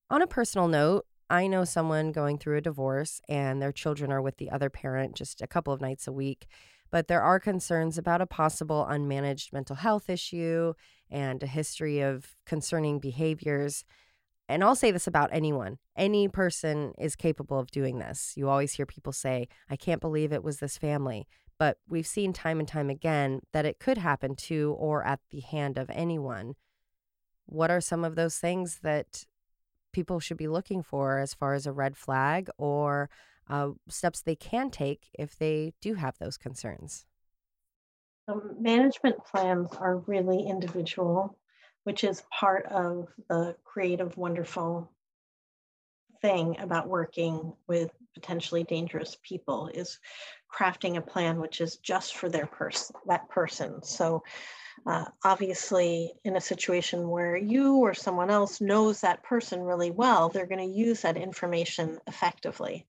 On 0.09 0.21
a 0.21 0.27
personal 0.27 0.67
note, 0.67 1.05
I 1.29 1.47
know 1.47 1.65
someone 1.65 2.11
going 2.11 2.37
through 2.37 2.57
a 2.57 2.61
divorce 2.61 3.19
and 3.27 3.61
their 3.61 3.71
children 3.71 4.11
are 4.11 4.21
with 4.21 4.37
the 4.37 4.51
other 4.51 4.69
parent 4.69 5.15
just 5.15 5.41
a 5.41 5.47
couple 5.47 5.73
of 5.73 5.81
nights 5.81 6.07
a 6.07 6.11
week, 6.11 6.45
but 6.91 7.07
there 7.07 7.23
are 7.23 7.39
concerns 7.39 7.97
about 7.97 8.21
a 8.21 8.27
possible 8.27 8.87
unmanaged 8.89 9.51
mental 9.51 9.75
health 9.75 10.09
issue 10.09 10.73
and 11.09 11.41
a 11.41 11.47
history 11.47 12.01
of 12.01 12.35
concerning 12.45 12.99
behaviors 12.99 13.83
and 14.47 14.63
I'll 14.63 14.75
say 14.75 14.91
this 14.91 15.07
about 15.07 15.29
anyone 15.31 15.77
any 15.97 16.27
person 16.27 16.93
is 16.97 17.15
capable 17.15 17.57
of 17.59 17.71
doing 17.71 17.99
this. 17.99 18.33
You 18.35 18.49
always 18.49 18.73
hear 18.73 18.85
people 18.85 19.13
say, 19.13 19.47
I 19.69 19.75
can't 19.75 20.01
believe 20.01 20.33
it 20.33 20.43
was 20.43 20.59
this 20.59 20.77
family. 20.77 21.27
But 21.57 21.77
we've 21.87 22.07
seen 22.07 22.33
time 22.33 22.59
and 22.59 22.67
time 22.67 22.89
again 22.89 23.39
that 23.53 23.65
it 23.65 23.79
could 23.79 23.97
happen 23.97 24.35
to 24.35 24.75
or 24.77 25.05
at 25.05 25.21
the 25.31 25.39
hand 25.39 25.77
of 25.77 25.89
anyone. 25.89 26.55
What 27.45 27.71
are 27.71 27.79
some 27.79 28.03
of 28.03 28.15
those 28.15 28.37
things 28.37 28.79
that 28.83 29.25
people 29.93 30.19
should 30.19 30.37
be 30.37 30.49
looking 30.49 30.83
for 30.83 31.19
as 31.19 31.33
far 31.33 31.53
as 31.53 31.65
a 31.65 31.71
red 31.71 31.95
flag 31.95 32.49
or 32.57 33.09
uh, 33.49 33.69
steps 33.87 34.21
they 34.21 34.35
can 34.35 34.69
take 34.69 35.07
if 35.17 35.37
they 35.37 35.73
do 35.81 35.93
have 35.93 36.17
those 36.19 36.37
concerns? 36.37 37.05
Um, 38.27 38.55
management 38.59 39.23
plans 39.23 39.69
are 39.79 39.97
really 39.99 40.45
individual 40.45 41.37
which 41.85 42.03
is 42.03 42.23
part 42.31 42.65
of 42.65 43.07
the 43.29 43.55
creative, 43.63 44.17
wonderful 44.17 44.91
thing 46.21 46.57
about 46.59 46.89
working 46.89 47.53
with 47.67 47.91
potentially 48.15 48.63
dangerous 48.63 49.15
people 49.21 49.69
is 49.71 49.99
crafting 50.51 50.97
a 50.97 51.01
plan 51.01 51.39
which 51.39 51.61
is 51.61 51.77
just 51.77 52.17
for 52.17 52.27
their 52.27 52.47
person 52.47 52.95
that 53.05 53.29
person. 53.29 53.83
So 53.83 54.23
uh, 54.87 55.05
obviously 55.23 56.13
in 56.23 56.35
a 56.35 56.41
situation 56.41 57.07
where 57.07 57.37
you 57.37 57.75
or 57.75 57.93
someone 57.93 58.31
else 58.31 58.61
knows 58.61 59.01
that 59.01 59.23
person 59.23 59.61
really 59.61 59.91
well 59.91 60.29
they're 60.29 60.47
going 60.47 60.67
to 60.67 60.77
use 60.77 61.01
that 61.01 61.17
information 61.17 61.99
effectively. 62.07 62.87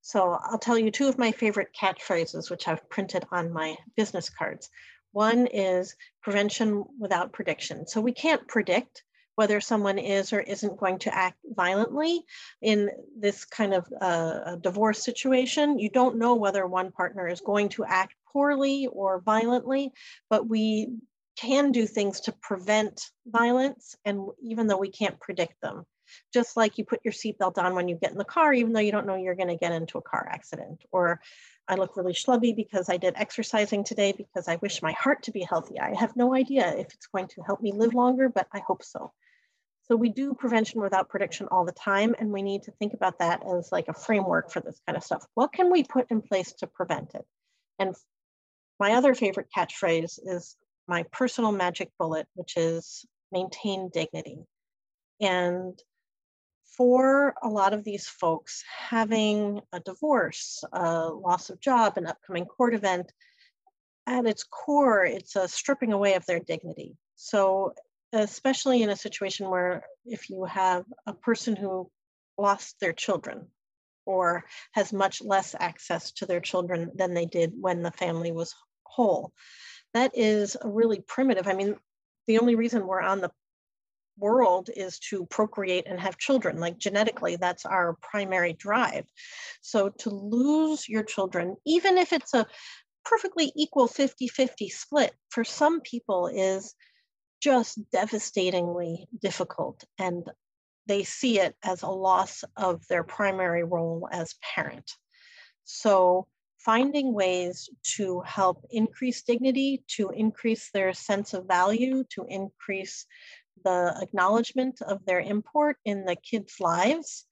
So 0.00 0.38
i'll 0.42 0.58
tell 0.58 0.78
you 0.78 0.90
two 0.90 1.08
of 1.08 1.18
my 1.18 1.32
favorite 1.32 1.76
catchphrases 1.78 2.50
which 2.50 2.66
i've 2.66 2.88
printed 2.88 3.24
on 3.30 3.52
my 3.52 3.76
business 3.94 4.30
cards 4.30 4.70
one 5.12 5.46
is 5.46 5.94
prevention 6.22 6.84
without 6.98 7.32
prediction. 7.32 7.86
So 7.86 8.00
we 8.00 8.12
can't 8.12 8.46
predict 8.48 9.04
whether 9.34 9.60
someone 9.60 9.98
is 9.98 10.32
or 10.32 10.40
isn't 10.40 10.76
going 10.78 10.98
to 10.98 11.14
act 11.14 11.38
violently 11.44 12.22
in 12.60 12.90
this 13.18 13.44
kind 13.44 13.72
of 13.72 13.86
uh, 14.00 14.56
divorce 14.56 15.02
situation. 15.02 15.78
You 15.78 15.88
don't 15.88 16.18
know 16.18 16.34
whether 16.34 16.66
one 16.66 16.92
partner 16.92 17.26
is 17.28 17.40
going 17.40 17.70
to 17.70 17.84
act 17.84 18.14
poorly 18.32 18.88
or 18.92 19.20
violently, 19.20 19.92
but 20.28 20.48
we 20.48 20.90
can 21.36 21.72
do 21.72 21.86
things 21.86 22.20
to 22.20 22.32
prevent 22.32 23.00
violence, 23.26 23.96
and 24.04 24.28
even 24.42 24.66
though 24.66 24.76
we 24.76 24.90
can't 24.90 25.18
predict 25.18 25.60
them. 25.62 25.84
Just 26.32 26.56
like 26.56 26.78
you 26.78 26.84
put 26.84 27.00
your 27.04 27.12
seatbelt 27.12 27.58
on 27.58 27.74
when 27.74 27.88
you 27.88 27.96
get 27.96 28.12
in 28.12 28.18
the 28.18 28.24
car, 28.24 28.52
even 28.52 28.72
though 28.72 28.80
you 28.80 28.92
don't 28.92 29.06
know 29.06 29.16
you're 29.16 29.34
going 29.34 29.48
to 29.48 29.56
get 29.56 29.72
into 29.72 29.98
a 29.98 30.02
car 30.02 30.28
accident, 30.30 30.84
or 30.92 31.20
I 31.68 31.76
look 31.76 31.96
really 31.96 32.12
schlubby 32.12 32.54
because 32.54 32.88
I 32.88 32.96
did 32.96 33.14
exercising 33.16 33.84
today 33.84 34.12
because 34.12 34.48
I 34.48 34.56
wish 34.56 34.82
my 34.82 34.92
heart 34.92 35.22
to 35.24 35.32
be 35.32 35.46
healthy. 35.48 35.78
I 35.78 35.94
have 35.98 36.16
no 36.16 36.34
idea 36.34 36.74
if 36.76 36.92
it's 36.92 37.06
going 37.06 37.28
to 37.28 37.42
help 37.42 37.60
me 37.60 37.72
live 37.72 37.94
longer, 37.94 38.28
but 38.28 38.48
I 38.52 38.60
hope 38.66 38.82
so. 38.82 39.12
So 39.84 39.96
we 39.96 40.10
do 40.10 40.34
prevention 40.34 40.80
without 40.80 41.08
prediction 41.08 41.48
all 41.50 41.64
the 41.64 41.72
time, 41.72 42.14
and 42.18 42.32
we 42.32 42.42
need 42.42 42.62
to 42.64 42.70
think 42.72 42.94
about 42.94 43.18
that 43.18 43.42
as 43.46 43.70
like 43.72 43.88
a 43.88 43.94
framework 43.94 44.50
for 44.50 44.60
this 44.60 44.80
kind 44.86 44.96
of 44.96 45.04
stuff. 45.04 45.26
What 45.34 45.52
can 45.52 45.70
we 45.70 45.82
put 45.82 46.10
in 46.10 46.22
place 46.22 46.52
to 46.54 46.66
prevent 46.66 47.14
it? 47.14 47.24
And 47.78 47.94
my 48.78 48.92
other 48.92 49.14
favorite 49.14 49.48
catchphrase 49.56 50.18
is 50.24 50.56
my 50.88 51.04
personal 51.12 51.52
magic 51.52 51.90
bullet, 51.98 52.26
which 52.34 52.56
is 52.56 53.04
maintain 53.32 53.90
dignity. 53.92 54.38
And 55.20 55.78
for 56.76 57.34
a 57.42 57.48
lot 57.48 57.72
of 57.72 57.84
these 57.84 58.06
folks, 58.06 58.64
having 58.88 59.60
a 59.72 59.80
divorce, 59.80 60.64
a 60.72 61.08
loss 61.08 61.50
of 61.50 61.60
job, 61.60 61.98
an 61.98 62.06
upcoming 62.06 62.46
court 62.46 62.74
event, 62.74 63.12
at 64.06 64.26
its 64.26 64.44
core, 64.44 65.04
it's 65.04 65.36
a 65.36 65.46
stripping 65.46 65.92
away 65.92 66.14
of 66.14 66.26
their 66.26 66.40
dignity. 66.40 66.96
So, 67.16 67.74
especially 68.12 68.82
in 68.82 68.90
a 68.90 68.96
situation 68.96 69.48
where 69.48 69.84
if 70.04 70.28
you 70.28 70.44
have 70.44 70.84
a 71.06 71.14
person 71.14 71.56
who 71.56 71.90
lost 72.36 72.80
their 72.80 72.92
children 72.92 73.46
or 74.04 74.44
has 74.72 74.92
much 74.92 75.22
less 75.22 75.54
access 75.58 76.12
to 76.12 76.26
their 76.26 76.40
children 76.40 76.90
than 76.94 77.14
they 77.14 77.26
did 77.26 77.52
when 77.58 77.82
the 77.82 77.92
family 77.92 78.32
was 78.32 78.54
whole, 78.82 79.32
that 79.94 80.12
is 80.14 80.56
a 80.60 80.68
really 80.68 81.00
primitive. 81.00 81.46
I 81.46 81.54
mean, 81.54 81.76
the 82.26 82.38
only 82.38 82.54
reason 82.54 82.86
we're 82.86 83.00
on 83.00 83.20
the 83.20 83.30
world 84.18 84.68
is 84.74 84.98
to 85.10 85.26
procreate 85.26 85.86
and 85.86 86.00
have 86.00 86.18
children. 86.18 86.58
Like 86.58 86.78
genetically, 86.78 87.36
that's 87.36 87.66
our 87.66 87.96
primary 88.00 88.52
drive. 88.52 89.06
So 89.60 89.88
to 90.00 90.10
lose 90.10 90.88
your 90.88 91.02
children, 91.02 91.56
even 91.66 91.98
if 91.98 92.12
it's 92.12 92.34
a 92.34 92.46
perfectly 93.04 93.52
equal 93.56 93.88
50 93.88 94.28
50 94.28 94.68
split, 94.68 95.12
for 95.30 95.44
some 95.44 95.80
people 95.80 96.28
is 96.28 96.74
just 97.42 97.78
devastatingly 97.90 99.08
difficult. 99.20 99.84
And 99.98 100.24
they 100.86 101.04
see 101.04 101.40
it 101.40 101.54
as 101.62 101.82
a 101.82 101.88
loss 101.88 102.44
of 102.56 102.86
their 102.88 103.04
primary 103.04 103.64
role 103.64 104.08
as 104.10 104.34
parent. 104.54 104.90
So 105.64 106.26
finding 106.64 107.12
ways 107.12 107.68
to 107.96 108.20
help 108.20 108.64
increase 108.70 109.22
dignity, 109.22 109.82
to 109.96 110.10
increase 110.10 110.70
their 110.72 110.92
sense 110.92 111.34
of 111.34 111.46
value, 111.46 112.04
to 112.10 112.24
increase 112.28 113.06
the 113.64 113.96
acknowledgement 114.00 114.80
of 114.82 115.04
their 115.04 115.20
import 115.20 115.76
in 115.84 116.04
the 116.04 116.16
kids' 116.16 116.60
lives 116.60 117.26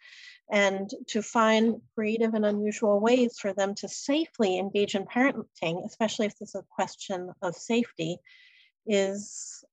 and 0.51 0.91
to 1.07 1.23
find 1.23 1.81
creative 1.95 2.35
and 2.35 2.45
unusual 2.45 2.99
ways 2.99 3.39
for 3.39 3.53
them 3.53 3.75
to 3.77 3.89
safely 3.89 4.59
engage 4.59 4.95
in 4.95 5.05
parenting, 5.05 5.85
especially 5.87 6.27
if 6.27 6.37
this 6.39 6.51
is 6.51 6.55
a 6.57 6.75
question 6.75 7.31
of 7.41 7.55
safety, 7.55 8.19
is 8.87 9.65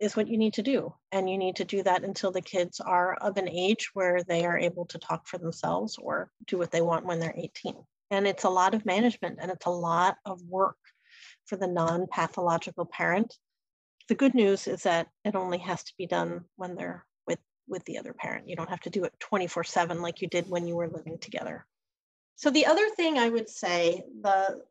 is 0.00 0.16
what 0.16 0.28
you 0.28 0.36
need 0.36 0.54
to 0.54 0.62
do. 0.62 0.92
And 1.12 1.30
you 1.30 1.38
need 1.38 1.56
to 1.56 1.64
do 1.64 1.82
that 1.84 2.02
until 2.02 2.32
the 2.32 2.42
kids 2.42 2.80
are 2.80 3.14
of 3.14 3.36
an 3.36 3.48
age 3.48 3.90
where 3.94 4.22
they 4.24 4.44
are 4.44 4.58
able 4.58 4.86
to 4.86 4.98
talk 4.98 5.26
for 5.26 5.38
themselves 5.38 5.96
or 5.98 6.30
do 6.46 6.58
what 6.58 6.72
they 6.72 6.82
want 6.82 7.06
when 7.06 7.20
they're 7.20 7.34
18. 7.36 7.76
And 8.10 8.26
it's 8.26 8.44
a 8.44 8.50
lot 8.50 8.74
of 8.74 8.84
management 8.84 9.38
and 9.40 9.50
it's 9.50 9.66
a 9.66 9.70
lot 9.70 10.16
of 10.26 10.42
work 10.42 10.76
for 11.46 11.56
the 11.56 11.68
non 11.68 12.06
pathological 12.08 12.84
parent 12.86 13.34
the 14.08 14.14
good 14.14 14.34
news 14.34 14.66
is 14.66 14.82
that 14.82 15.08
it 15.24 15.34
only 15.34 15.58
has 15.58 15.82
to 15.84 15.92
be 15.96 16.06
done 16.06 16.44
when 16.56 16.74
they're 16.74 17.04
with 17.26 17.38
with 17.66 17.84
the 17.84 17.98
other 17.98 18.12
parent. 18.12 18.48
You 18.48 18.56
don't 18.56 18.70
have 18.70 18.80
to 18.80 18.90
do 18.90 19.04
it 19.04 19.14
24/7 19.20 20.00
like 20.00 20.20
you 20.20 20.28
did 20.28 20.48
when 20.48 20.66
you 20.66 20.76
were 20.76 20.88
living 20.88 21.18
together. 21.18 21.66
So 22.36 22.50
the 22.50 22.66
other 22.66 22.88
thing 22.90 23.18
I 23.18 23.28
would 23.28 23.48
say, 23.48 24.04
the 24.20 24.62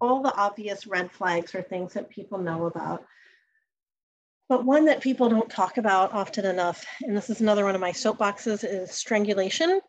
all 0.00 0.22
the 0.22 0.34
obvious 0.34 0.86
red 0.86 1.10
flags 1.10 1.54
are 1.54 1.62
things 1.62 1.94
that 1.94 2.08
people 2.08 2.38
know 2.38 2.66
about. 2.66 3.04
But 4.48 4.64
one 4.64 4.86
that 4.86 5.02
people 5.02 5.28
don't 5.28 5.50
talk 5.50 5.76
about 5.76 6.12
often 6.12 6.46
enough, 6.46 6.86
and 7.02 7.16
this 7.16 7.28
is 7.28 7.40
another 7.40 7.64
one 7.64 7.74
of 7.74 7.80
my 7.80 7.90
soapboxes, 7.90 8.64
is 8.64 8.92
strangulation. 8.92 9.80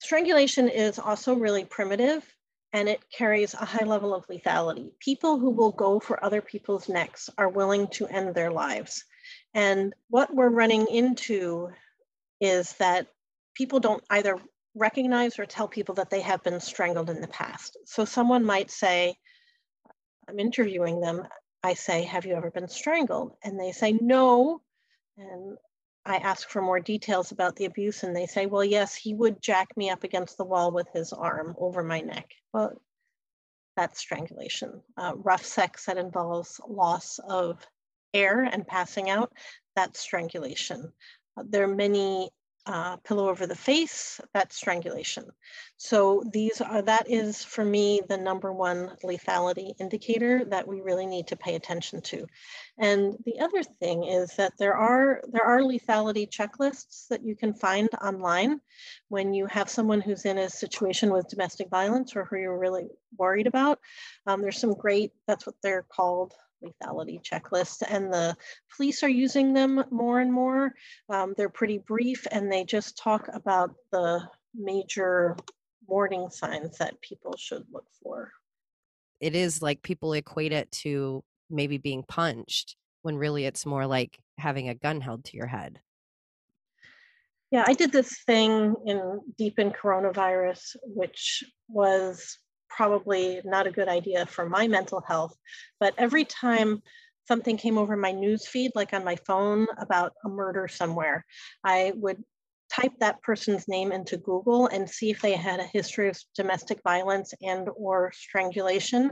Strangulation 0.00 0.68
is 0.68 0.98
also 0.98 1.34
really 1.34 1.64
primitive 1.64 2.31
and 2.72 2.88
it 2.88 3.04
carries 3.10 3.54
a 3.54 3.64
high 3.64 3.84
level 3.84 4.14
of 4.14 4.26
lethality. 4.28 4.90
People 4.98 5.38
who 5.38 5.50
will 5.50 5.72
go 5.72 6.00
for 6.00 6.24
other 6.24 6.40
people's 6.40 6.88
necks 6.88 7.28
are 7.36 7.48
willing 7.48 7.86
to 7.88 8.06
end 8.06 8.34
their 8.34 8.50
lives. 8.50 9.04
And 9.54 9.94
what 10.08 10.34
we're 10.34 10.48
running 10.48 10.86
into 10.86 11.68
is 12.40 12.72
that 12.74 13.06
people 13.54 13.80
don't 13.80 14.02
either 14.10 14.38
recognize 14.74 15.38
or 15.38 15.44
tell 15.44 15.68
people 15.68 15.96
that 15.96 16.08
they 16.08 16.22
have 16.22 16.42
been 16.42 16.60
strangled 16.60 17.10
in 17.10 17.20
the 17.20 17.28
past. 17.28 17.76
So 17.84 18.04
someone 18.04 18.44
might 18.44 18.70
say, 18.70 19.16
I'm 20.28 20.38
interviewing 20.38 21.00
them. 21.00 21.26
I 21.62 21.74
say, 21.74 22.04
Have 22.04 22.24
you 22.24 22.34
ever 22.34 22.50
been 22.50 22.68
strangled? 22.68 23.36
And 23.44 23.60
they 23.60 23.72
say, 23.72 23.92
No. 23.92 24.62
And 25.18 25.58
I 26.04 26.16
ask 26.16 26.48
for 26.48 26.60
more 26.60 26.80
details 26.80 27.30
about 27.30 27.56
the 27.56 27.64
abuse, 27.64 28.02
and 28.02 28.14
they 28.14 28.26
say, 28.26 28.46
Well, 28.46 28.64
yes, 28.64 28.94
he 28.94 29.14
would 29.14 29.40
jack 29.40 29.76
me 29.76 29.90
up 29.90 30.04
against 30.04 30.36
the 30.36 30.44
wall 30.44 30.72
with 30.72 30.88
his 30.92 31.12
arm 31.12 31.54
over 31.58 31.82
my 31.82 32.00
neck. 32.00 32.30
Well, 32.52 32.80
that's 33.76 34.00
strangulation. 34.00 34.82
Uh, 34.96 35.14
rough 35.16 35.44
sex 35.44 35.86
that 35.86 35.98
involves 35.98 36.60
loss 36.66 37.18
of 37.20 37.66
air 38.12 38.42
and 38.42 38.66
passing 38.66 39.08
out, 39.10 39.32
that's 39.74 40.00
strangulation. 40.00 40.92
Uh, 41.36 41.44
there 41.48 41.64
are 41.64 41.74
many 41.74 42.30
uh, 42.66 42.96
pillow 42.98 43.28
over 43.28 43.46
the 43.46 43.56
face, 43.56 44.20
that's 44.32 44.56
strangulation. 44.56 45.24
So 45.76 46.22
these 46.32 46.60
are, 46.60 46.82
that 46.82 47.10
is 47.10 47.42
for 47.42 47.64
me, 47.64 48.00
the 48.08 48.16
number 48.16 48.52
one 48.52 48.92
lethality 49.02 49.72
indicator 49.80 50.44
that 50.44 50.66
we 50.68 50.80
really 50.80 51.06
need 51.06 51.26
to 51.28 51.36
pay 51.36 51.56
attention 51.56 52.00
to. 52.02 52.26
And 52.78 53.16
the 53.24 53.40
other 53.40 53.62
thing 53.64 54.04
is 54.04 54.36
that 54.36 54.52
there 54.58 54.76
are, 54.76 55.22
there 55.32 55.44
are 55.44 55.60
lethality 55.60 56.28
checklists 56.28 57.08
that 57.08 57.24
you 57.24 57.34
can 57.34 57.52
find 57.52 57.88
online 58.00 58.60
when 59.08 59.34
you 59.34 59.46
have 59.46 59.68
someone 59.68 60.00
who's 60.00 60.24
in 60.24 60.38
a 60.38 60.48
situation 60.48 61.12
with 61.12 61.28
domestic 61.28 61.68
violence 61.68 62.14
or 62.14 62.24
who 62.24 62.36
you're 62.36 62.58
really 62.58 62.86
worried 63.18 63.48
about. 63.48 63.80
Um, 64.26 64.40
there's 64.40 64.58
some 64.58 64.74
great, 64.74 65.12
that's 65.26 65.46
what 65.46 65.56
they're 65.62 65.86
called, 65.90 66.32
lethality 66.62 67.22
checklist, 67.22 67.82
and 67.88 68.12
the 68.12 68.36
police 68.76 69.02
are 69.02 69.08
using 69.08 69.52
them 69.52 69.84
more 69.90 70.20
and 70.20 70.32
more. 70.32 70.72
Um, 71.08 71.34
they're 71.36 71.48
pretty 71.48 71.78
brief, 71.78 72.26
and 72.30 72.50
they 72.50 72.64
just 72.64 72.96
talk 72.96 73.28
about 73.32 73.74
the 73.90 74.28
major 74.54 75.36
warning 75.86 76.30
signs 76.30 76.78
that 76.78 77.00
people 77.00 77.36
should 77.36 77.64
look 77.72 77.86
for. 78.02 78.32
It 79.20 79.34
is 79.34 79.62
like 79.62 79.82
people 79.82 80.12
equate 80.14 80.52
it 80.52 80.70
to 80.82 81.22
maybe 81.50 81.78
being 81.78 82.02
punched 82.02 82.76
when 83.02 83.16
really 83.16 83.44
it's 83.44 83.66
more 83.66 83.86
like 83.86 84.18
having 84.38 84.68
a 84.68 84.74
gun 84.74 85.00
held 85.00 85.24
to 85.26 85.36
your 85.36 85.46
head. 85.46 85.80
Yeah, 87.50 87.64
I 87.66 87.74
did 87.74 87.92
this 87.92 88.22
thing 88.26 88.74
in 88.86 89.20
deep 89.36 89.58
in 89.58 89.70
coronavirus, 89.70 90.76
which 90.84 91.44
was 91.68 92.38
probably 92.76 93.40
not 93.44 93.66
a 93.66 93.72
good 93.72 93.88
idea 93.88 94.26
for 94.26 94.48
my 94.48 94.66
mental 94.66 95.02
health. 95.06 95.36
But 95.80 95.94
every 95.98 96.24
time 96.24 96.82
something 97.28 97.56
came 97.56 97.78
over 97.78 97.96
my 97.96 98.12
news 98.12 98.46
feed, 98.46 98.72
like 98.74 98.92
on 98.92 99.04
my 99.04 99.16
phone 99.26 99.66
about 99.78 100.12
a 100.24 100.28
murder 100.28 100.68
somewhere, 100.68 101.24
I 101.64 101.92
would 101.96 102.22
type 102.72 102.92
that 103.00 103.20
person's 103.22 103.68
name 103.68 103.92
into 103.92 104.16
Google 104.16 104.66
and 104.66 104.88
see 104.88 105.10
if 105.10 105.20
they 105.20 105.34
had 105.34 105.60
a 105.60 105.64
history 105.64 106.08
of 106.08 106.18
domestic 106.34 106.80
violence 106.82 107.34
and 107.42 107.68
or 107.76 108.10
strangulation. 108.14 109.10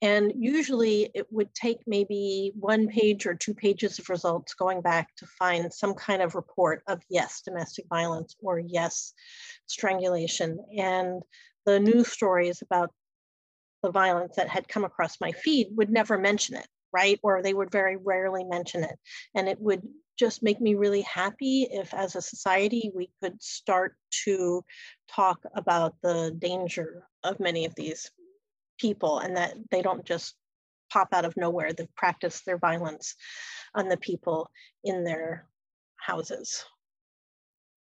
And 0.00 0.32
usually 0.38 1.10
it 1.14 1.26
would 1.30 1.52
take 1.52 1.78
maybe 1.86 2.52
one 2.54 2.86
page 2.86 3.26
or 3.26 3.34
two 3.34 3.54
pages 3.54 3.98
of 3.98 4.08
results 4.08 4.54
going 4.54 4.82
back 4.82 5.08
to 5.16 5.26
find 5.26 5.72
some 5.72 5.94
kind 5.94 6.22
of 6.22 6.36
report 6.36 6.82
of 6.86 7.02
yes, 7.10 7.42
domestic 7.44 7.86
violence 7.88 8.36
or 8.40 8.60
yes, 8.60 9.12
strangulation. 9.66 10.58
And 10.78 11.22
the 11.66 11.80
news 11.80 12.08
stories 12.10 12.62
about 12.62 12.90
the 13.82 13.90
violence 13.90 14.36
that 14.36 14.48
had 14.48 14.68
come 14.68 14.84
across 14.84 15.20
my 15.20 15.32
feed 15.32 15.68
would 15.72 15.90
never 15.90 16.16
mention 16.16 16.56
it, 16.56 16.66
right? 16.92 17.18
Or 17.22 17.42
they 17.42 17.54
would 17.54 17.70
very 17.70 17.96
rarely 17.96 18.44
mention 18.44 18.84
it. 18.84 18.98
And 19.34 19.48
it 19.48 19.60
would 19.60 19.82
just 20.18 20.42
make 20.42 20.60
me 20.60 20.74
really 20.74 21.02
happy 21.02 21.66
if, 21.70 21.92
as 21.94 22.14
a 22.14 22.22
society, 22.22 22.92
we 22.94 23.10
could 23.22 23.42
start 23.42 23.96
to 24.24 24.62
talk 25.10 25.40
about 25.54 25.94
the 26.02 26.36
danger 26.38 27.04
of 27.24 27.40
many 27.40 27.64
of 27.64 27.74
these 27.74 28.10
people 28.78 29.18
and 29.18 29.36
that 29.36 29.54
they 29.70 29.82
don't 29.82 30.04
just 30.04 30.34
pop 30.92 31.08
out 31.12 31.24
of 31.24 31.36
nowhere, 31.36 31.72
they 31.72 31.88
practice 31.96 32.42
their 32.42 32.58
violence 32.58 33.14
on 33.74 33.88
the 33.88 33.96
people 33.96 34.50
in 34.84 35.04
their 35.04 35.46
houses 35.96 36.64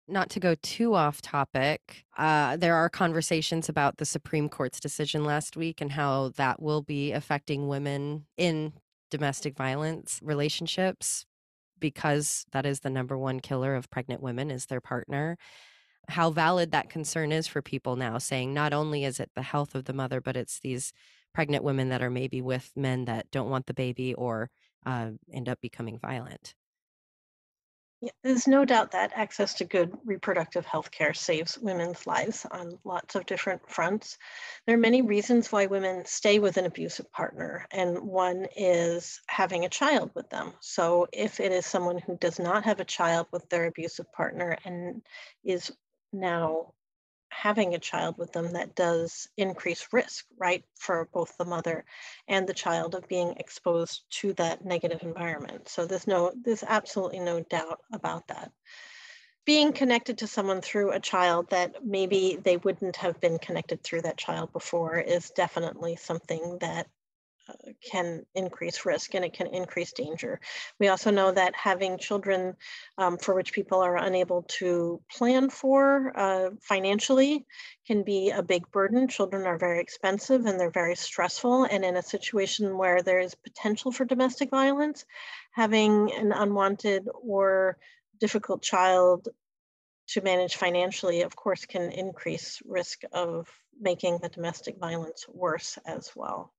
not 0.08 0.30
to 0.32 0.40
go 0.40 0.56
too 0.62 0.96
off 0.96 1.22
topic, 1.22 2.06
uh, 2.18 2.58
there 2.58 2.76
are 2.76 2.90
conversations 2.90 3.70
about 3.70 3.98
the 3.98 4.06
Supreme 4.06 4.50
Court's 4.50 4.80
decision 4.80 5.24
last 5.24 5.58
week 5.58 5.82
and 5.82 5.92
how 5.92 6.30
that 6.38 6.62
will 6.62 6.82
be 6.82 7.12
affecting 7.12 7.68
women 7.68 8.26
in 8.38 8.74
domestic 9.12 9.56
violence 9.56 10.20
relationships 10.24 11.26
because 11.80 12.46
that 12.52 12.66
is 12.66 12.80
the 12.80 12.90
number 12.90 13.18
one 13.18 13.40
killer 13.40 13.76
of 13.76 13.90
pregnant 13.90 14.22
women 14.22 14.50
is 14.50 14.66
their 14.66 14.82
partner. 14.82 15.38
How 16.10 16.32
valid 16.32 16.72
that 16.72 16.90
concern 16.90 17.32
is 17.32 17.48
for 17.48 17.62
people 17.62 17.96
now 17.96 18.18
saying 18.18 18.54
not 18.54 18.74
only 18.74 19.04
is 19.04 19.20
it 19.20 19.30
the 19.36 19.42
health 19.42 19.76
of 19.76 19.86
the 19.86 19.94
mother 19.94 20.22
but 20.22 20.38
it's 20.38 20.60
these 20.60 20.94
pregnant 21.34 21.64
women 21.64 21.90
that 21.90 22.02
are 22.02 22.10
maybe 22.10 22.42
with 22.42 22.72
men 22.76 23.06
that 23.06 23.30
don't 23.32 23.50
want 23.50 23.68
the 23.68 23.74
baby 23.74 24.14
or 24.14 24.50
uh, 24.86 25.12
end 25.32 25.50
up 25.50 25.60
becoming 25.62 26.00
violent 26.00 26.56
yeah, 28.02 28.12
there's 28.24 28.48
no 28.48 28.64
doubt 28.64 28.92
that 28.92 29.12
access 29.16 29.56
to 29.56 29.66
good 29.66 29.92
reproductive 30.06 30.66
health 30.68 30.92
care 30.92 31.16
saves 31.16 31.58
women's 31.58 32.06
lives 32.06 32.46
on 32.52 32.78
lots 32.84 33.16
of 33.16 33.26
different 33.26 33.62
fronts. 33.68 34.18
There 34.66 34.76
are 34.76 34.80
many 34.80 35.02
reasons 35.02 35.52
why 35.52 35.66
women 35.66 36.06
stay 36.06 36.38
with 36.38 36.58
an 36.58 36.66
abusive 36.66 37.12
partner, 37.12 37.66
and 37.72 37.98
one 38.00 38.48
is 38.56 39.20
having 39.28 39.66
a 39.66 39.70
child 39.70 40.12
with 40.14 40.30
them. 40.30 40.54
So, 40.60 41.08
if 41.12 41.40
it 41.40 41.52
is 41.52 41.66
someone 41.66 41.98
who 41.98 42.18
does 42.18 42.40
not 42.40 42.66
have 42.66 42.80
a 42.80 42.86
child 42.86 43.28
with 43.32 43.50
their 43.50 43.66
abusive 43.66 44.12
partner 44.14 44.58
and 44.64 45.02
is 45.44 45.72
now 46.14 46.74
having 47.30 47.74
a 47.74 47.80
child 47.80 48.18
with 48.18 48.32
them 48.32 48.54
that 48.54 48.76
does 48.76 49.28
increase 49.38 49.88
risk, 49.92 50.26
right, 50.38 50.64
for 50.76 51.08
both 51.14 51.38
the 51.38 51.46
mother 51.46 51.86
and 52.28 52.48
the 52.48 52.54
child 52.54 52.96
of 52.96 53.08
being 53.08 53.34
exposed 53.38 54.04
to 54.10 54.34
that 54.34 54.66
negative 54.66 55.04
environment. 55.04 55.70
So 55.70 55.86
there's 55.86 56.08
no, 56.08 56.32
there's 56.44 56.64
absolutely 56.64 57.20
no 57.20 57.42
doubt 57.42 57.82
about 57.92 58.28
that. 58.28 58.52
Being 59.46 59.72
connected 59.72 60.18
to 60.20 60.28
someone 60.28 60.62
through 60.62 60.92
a 60.92 61.00
child 61.00 61.50
that 61.52 61.86
maybe 61.86 62.38
they 62.44 62.58
wouldn't 62.58 62.98
have 62.98 63.22
been 63.22 63.40
connected 63.40 63.82
through 63.82 64.02
that 64.02 64.18
child 64.18 64.52
before 64.52 64.98
is 64.98 65.30
definitely 65.30 65.96
something 65.96 66.58
that 66.60 66.88
can 67.82 68.26
increase 68.36 68.86
risk 68.86 69.14
and 69.16 69.24
it 69.24 69.34
can 69.34 69.48
increase 69.48 69.94
danger. 69.94 70.40
We 70.80 70.88
also 70.88 71.12
know 71.12 71.32
that 71.32 71.56
having 71.56 71.98
children 71.98 72.56
um, 72.98 73.18
for 73.18 73.36
which 73.36 73.54
people 73.54 73.80
are 73.80 73.98
unable 73.98 74.44
to 74.60 75.02
plan 75.12 75.50
for 75.50 76.12
uh, 76.16 76.50
financially 76.62 77.46
can 77.86 78.04
be 78.04 78.32
a 78.32 78.44
big 78.44 78.70
burden. 78.72 79.08
Children 79.08 79.46
are 79.46 79.58
very 79.58 79.80
expensive 79.80 80.46
and 80.46 80.60
they're 80.60 80.70
very 80.70 80.96
stressful. 80.96 81.66
And 81.66 81.86
in 81.86 81.98
a 81.98 82.04
situation 82.04 82.78
where 82.78 83.02
there 83.02 83.20
is 83.20 83.36
potential 83.36 83.92
for 83.92 84.06
domestic 84.06 84.50
violence, 84.50 85.06
having 85.52 86.12
an 86.14 86.32
unwanted 86.32 87.08
or 87.14 87.78
difficult 88.20 88.62
child 88.62 89.28
to 90.08 90.22
manage 90.22 90.56
financially, 90.56 91.22
of 91.22 91.36
course, 91.36 91.66
can 91.66 91.92
increase 91.92 92.62
risk 92.66 93.02
of 93.12 93.50
making 93.80 94.20
the 94.22 94.30
domestic 94.30 94.78
violence 94.78 95.26
worse 95.28 95.78
as 95.86 96.12
well. 96.16 96.54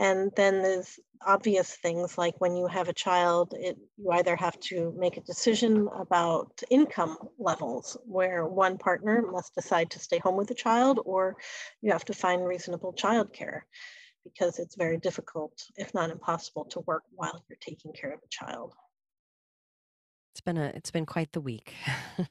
And 0.00 0.32
then 0.34 0.62
there's 0.62 0.98
obvious 1.26 1.76
things 1.76 2.16
like 2.16 2.40
when 2.40 2.56
you 2.56 2.66
have 2.66 2.88
a 2.88 2.94
child, 2.94 3.52
it, 3.54 3.76
you 3.98 4.10
either 4.12 4.34
have 4.34 4.58
to 4.60 4.94
make 4.96 5.18
a 5.18 5.20
decision 5.20 5.90
about 5.94 6.62
income 6.70 7.18
levels, 7.38 7.98
where 8.06 8.46
one 8.46 8.78
partner 8.78 9.22
must 9.30 9.54
decide 9.54 9.90
to 9.90 9.98
stay 9.98 10.16
home 10.16 10.36
with 10.36 10.48
the 10.48 10.54
child, 10.54 11.00
or 11.04 11.36
you 11.82 11.92
have 11.92 12.06
to 12.06 12.14
find 12.14 12.46
reasonable 12.46 12.94
childcare 12.94 13.60
because 14.24 14.58
it's 14.58 14.74
very 14.74 14.96
difficult, 14.96 15.52
if 15.76 15.92
not 15.92 16.08
impossible, 16.08 16.64
to 16.64 16.80
work 16.80 17.02
while 17.10 17.44
you're 17.50 17.58
taking 17.60 17.92
care 17.92 18.14
of 18.14 18.20
a 18.24 18.28
child. 18.30 18.72
It's 20.32 20.40
been 20.40 20.56
a 20.56 20.72
it's 20.74 20.90
been 20.90 21.04
quite 21.04 21.32
the 21.32 21.42
week. 21.42 21.74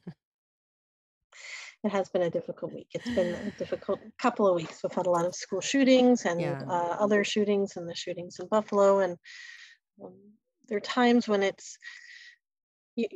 it 1.83 1.91
has 1.91 2.09
been 2.09 2.23
a 2.23 2.29
difficult 2.29 2.73
week. 2.73 2.87
It's 2.93 3.09
been 3.11 3.33
a 3.35 3.51
difficult 3.57 4.01
couple 4.17 4.47
of 4.47 4.55
weeks. 4.55 4.79
We've 4.83 4.91
had 4.93 5.07
a 5.07 5.11
lot 5.11 5.25
of 5.25 5.35
school 5.35 5.61
shootings 5.61 6.25
and 6.25 6.39
Yeah. 6.41 6.61
uh, 6.67 6.97
other 6.99 7.23
shootings, 7.23 7.77
and 7.77 7.87
the 7.87 7.95
shootings 7.95 8.37
in 8.39 8.47
Buffalo, 8.47 8.99
and 8.99 9.17
um, 10.03 10.13
there 10.67 10.77
are 10.77 10.81
times 10.81 11.27
when 11.27 11.43
it's 11.43 11.77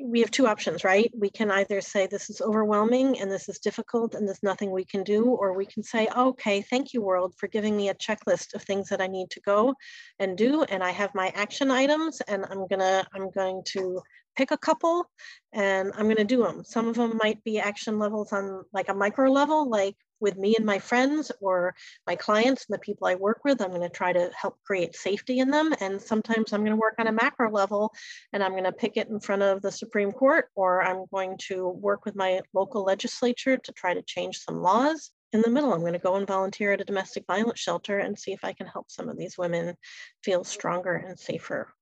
we 0.02 0.22
have 0.22 0.32
two 0.32 0.48
options, 0.48 0.84
right? 0.84 1.12
We 1.18 1.30
can 1.30 1.52
either 1.52 1.82
say 1.82 2.08
this 2.08 2.30
is 2.30 2.42
overwhelming 2.42 3.20
and 3.20 3.30
this 3.30 3.50
is 3.50 3.60
difficult 3.60 4.16
and 4.16 4.26
there's 4.28 4.44
nothing 4.44 4.72
we 4.72 4.86
can 4.86 5.04
do, 5.04 5.26
or 5.26 5.54
we 5.54 5.66
can 5.66 5.84
say, 5.84 6.08
okay, 6.16 6.62
thank 6.62 6.94
you, 6.94 7.02
world, 7.02 7.34
for 7.38 7.48
giving 7.48 7.76
me 7.76 7.90
a 7.90 7.96
checklist 7.96 8.54
of 8.54 8.64
things 8.64 8.88
that 8.90 9.02
I 9.02 9.08
need 9.08 9.30
to 9.32 9.42
go 9.42 9.74
and 10.20 10.38
do. 10.38 10.64
And 10.64 10.84
I 10.84 10.92
have 10.92 11.14
my 11.14 11.30
action 11.36 11.70
items 11.70 12.22
and 12.28 12.46
I'm 12.50 12.68
gonna, 12.68 13.06
I'm 13.14 13.30
going 13.32 13.62
to 13.74 14.02
pick 14.36 14.52
a 14.52 14.58
couple 14.58 15.10
and 15.54 15.92
I'm 15.96 16.08
gonna 16.08 16.24
do 16.24 16.44
them. 16.44 16.64
Some 16.64 16.88
of 16.88 16.96
them 16.96 17.20
might 17.22 17.44
be 17.44 17.60
action 17.60 18.00
levels 18.00 18.34
on 18.34 18.64
like 18.74 18.90
a 18.90 18.94
micro 18.94 19.32
level, 19.32 19.70
like 19.70 19.96
with 20.24 20.38
me 20.38 20.56
and 20.56 20.66
my 20.66 20.80
friends 20.80 21.32
or 21.42 21.76
my 22.08 22.16
clients 22.16 22.66
and 22.66 22.74
the 22.74 22.80
people 22.80 23.06
I 23.06 23.14
work 23.14 23.42
with. 23.44 23.62
I'm 23.62 23.70
going 23.70 23.82
to 23.82 23.90
try 23.90 24.14
to 24.14 24.32
help 24.36 24.58
create 24.66 24.96
safety 24.96 25.40
in 25.40 25.52
them. 25.52 25.76
And 25.80 26.02
sometimes 26.02 26.52
I'm 26.52 26.62
going 26.62 26.72
to 26.72 26.78
work 26.78 26.96
on 26.98 27.08
a 27.08 27.12
macro 27.12 27.52
level 27.52 27.94
and 28.32 28.42
I'm 28.42 28.54
going 28.54 28.64
to 28.64 28.72
pick 28.72 28.98
it 28.98 29.10
in 29.10 29.20
front 29.20 29.44
of 29.44 29.62
the 29.62 29.72
Supreme 29.72 30.12
Court 30.12 30.48
or 30.56 30.82
I'm 30.82 31.06
going 31.14 31.38
to 31.50 31.68
work 31.68 32.06
with 32.06 32.16
my 32.16 32.42
local 32.54 32.84
legislature 32.84 33.58
to 33.58 33.72
try 33.74 33.94
to 33.94 34.02
change 34.02 34.40
some 34.40 34.62
laws. 34.62 35.12
In 35.34 35.42
the 35.42 35.50
middle, 35.50 35.74
I'm 35.74 35.82
going 35.82 35.94
to 35.94 36.00
go 36.00 36.16
and 36.16 36.28
volunteer 36.28 36.74
at 36.74 36.82
a 36.82 36.86
domestic 36.86 37.26
violence 37.28 37.60
shelter 37.60 38.00
and 38.00 38.18
see 38.18 38.34
if 38.34 38.44
I 38.44 38.54
can 38.54 38.68
help 38.68 38.90
some 38.90 39.10
of 39.10 39.18
these 39.18 39.38
women 39.38 39.76
feel 40.24 40.44
stronger 40.44 40.94
and 40.94 41.20
safer, 41.20 41.74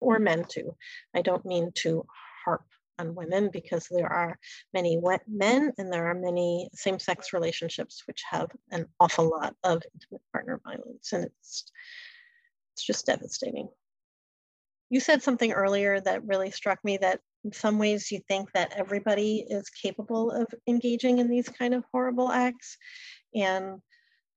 or 0.00 0.16
mm-hmm. 0.16 0.24
men 0.24 0.44
too. 0.48 0.76
I 1.14 1.22
don't 1.22 1.44
mean 1.46 1.72
to 1.76 2.06
harp 2.44 2.64
on 2.98 3.14
women 3.14 3.50
because 3.52 3.88
there 3.90 4.12
are 4.12 4.38
many 4.74 4.98
wet 4.98 5.22
men 5.26 5.72
and 5.78 5.92
there 5.92 6.06
are 6.06 6.14
many 6.14 6.68
same-sex 6.74 7.32
relationships 7.32 8.02
which 8.06 8.22
have 8.30 8.50
an 8.70 8.86
awful 9.00 9.28
lot 9.28 9.56
of 9.64 9.82
intimate 9.94 10.22
partner 10.32 10.60
violence 10.64 11.12
and 11.12 11.24
it's 11.24 11.72
it's 12.74 12.84
just 12.86 13.06
devastating. 13.06 13.68
You 14.90 15.00
said 15.00 15.22
something 15.22 15.52
earlier 15.52 16.00
that 16.00 16.26
really 16.26 16.50
struck 16.50 16.84
me 16.84 16.98
that 16.98 17.20
in 17.44 17.52
some 17.52 17.78
ways 17.78 18.10
you 18.10 18.20
think 18.28 18.50
that 18.52 18.72
everybody 18.76 19.44
is 19.48 19.70
capable 19.70 20.30
of 20.30 20.46
engaging 20.68 21.18
in 21.18 21.28
these 21.28 21.48
kind 21.48 21.74
of 21.74 21.84
horrible 21.92 22.30
acts 22.30 22.76
and 23.34 23.80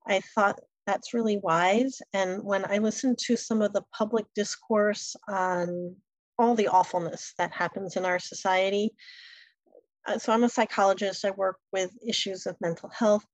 I 0.08 0.22
thought 0.36 0.60
that's 0.86 1.14
really 1.14 1.38
wise. 1.38 2.02
And 2.14 2.44
when 2.44 2.66
I 2.66 2.78
listen 2.80 3.16
to 3.28 3.38
some 3.38 3.62
of 3.62 3.74
the 3.74 3.84
public 3.94 4.26
discourse 4.36 5.16
on 5.28 5.96
all 6.38 6.56
the 6.56 6.68
awfulness 6.68 7.34
that 7.38 7.52
happens 7.54 7.96
in 7.96 8.06
our 8.06 8.20
society. 8.20 8.92
Uh, 10.06 10.18
so 10.18 10.34
I'm 10.34 10.44
a 10.44 10.50
psychologist, 10.50 11.26
I 11.26 11.32
work 11.32 11.58
with 11.72 11.92
issues 12.06 12.46
of 12.46 12.58
mental 12.60 12.90
health, 12.90 13.26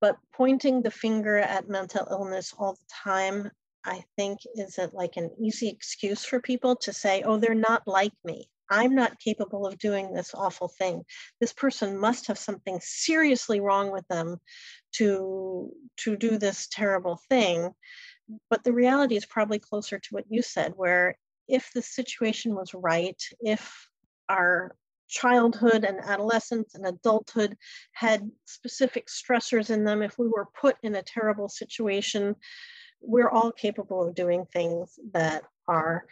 but 0.00 0.16
pointing 0.34 0.82
the 0.82 0.90
finger 0.90 1.38
at 1.38 1.68
mental 1.68 2.06
illness 2.10 2.54
all 2.58 2.72
the 2.72 2.94
time, 3.04 3.50
I 3.84 4.04
think 4.16 4.40
is 4.54 4.78
it 4.78 4.94
like 4.94 5.16
an 5.16 5.30
easy 5.40 5.68
excuse 5.68 6.24
for 6.24 6.40
people 6.40 6.76
to 6.76 6.92
say, 6.92 7.22
oh, 7.22 7.36
they're 7.38 7.54
not 7.54 7.82
like 7.86 8.12
me. 8.24 8.48
I'm 8.70 8.94
not 8.94 9.18
capable 9.18 9.66
of 9.66 9.78
doing 9.78 10.12
this 10.12 10.34
awful 10.34 10.68
thing. 10.68 11.04
This 11.40 11.52
person 11.52 11.98
must 11.98 12.26
have 12.26 12.38
something 12.38 12.78
seriously 12.82 13.60
wrong 13.60 13.92
with 13.92 14.06
them 14.08 14.36
to, 14.94 15.70
to 15.98 16.16
do 16.16 16.38
this 16.38 16.68
terrible 16.70 17.20
thing. 17.28 17.70
But 18.50 18.64
the 18.64 18.72
reality 18.72 19.16
is 19.16 19.24
probably 19.24 19.58
closer 19.58 19.98
to 19.98 20.08
what 20.10 20.24
you 20.28 20.42
said, 20.42 20.72
where 20.76 21.16
if 21.48 21.70
the 21.74 21.82
situation 21.82 22.54
was 22.54 22.74
right, 22.74 23.20
if 23.40 23.88
our 24.28 24.76
childhood 25.08 25.84
and 25.84 26.00
adolescence 26.00 26.74
and 26.74 26.86
adulthood 26.86 27.56
had 27.92 28.30
specific 28.44 29.06
stressors 29.06 29.70
in 29.70 29.84
them, 29.84 30.02
if 30.02 30.18
we 30.18 30.28
were 30.28 30.46
put 30.60 30.76
in 30.82 30.94
a 30.94 31.02
terrible 31.02 31.48
situation, 31.48 32.36
we're 33.00 33.30
all 33.30 33.52
capable 33.52 34.06
of 34.06 34.14
doing 34.14 34.44
things 34.52 34.98
that 35.12 35.44
are 35.66 36.04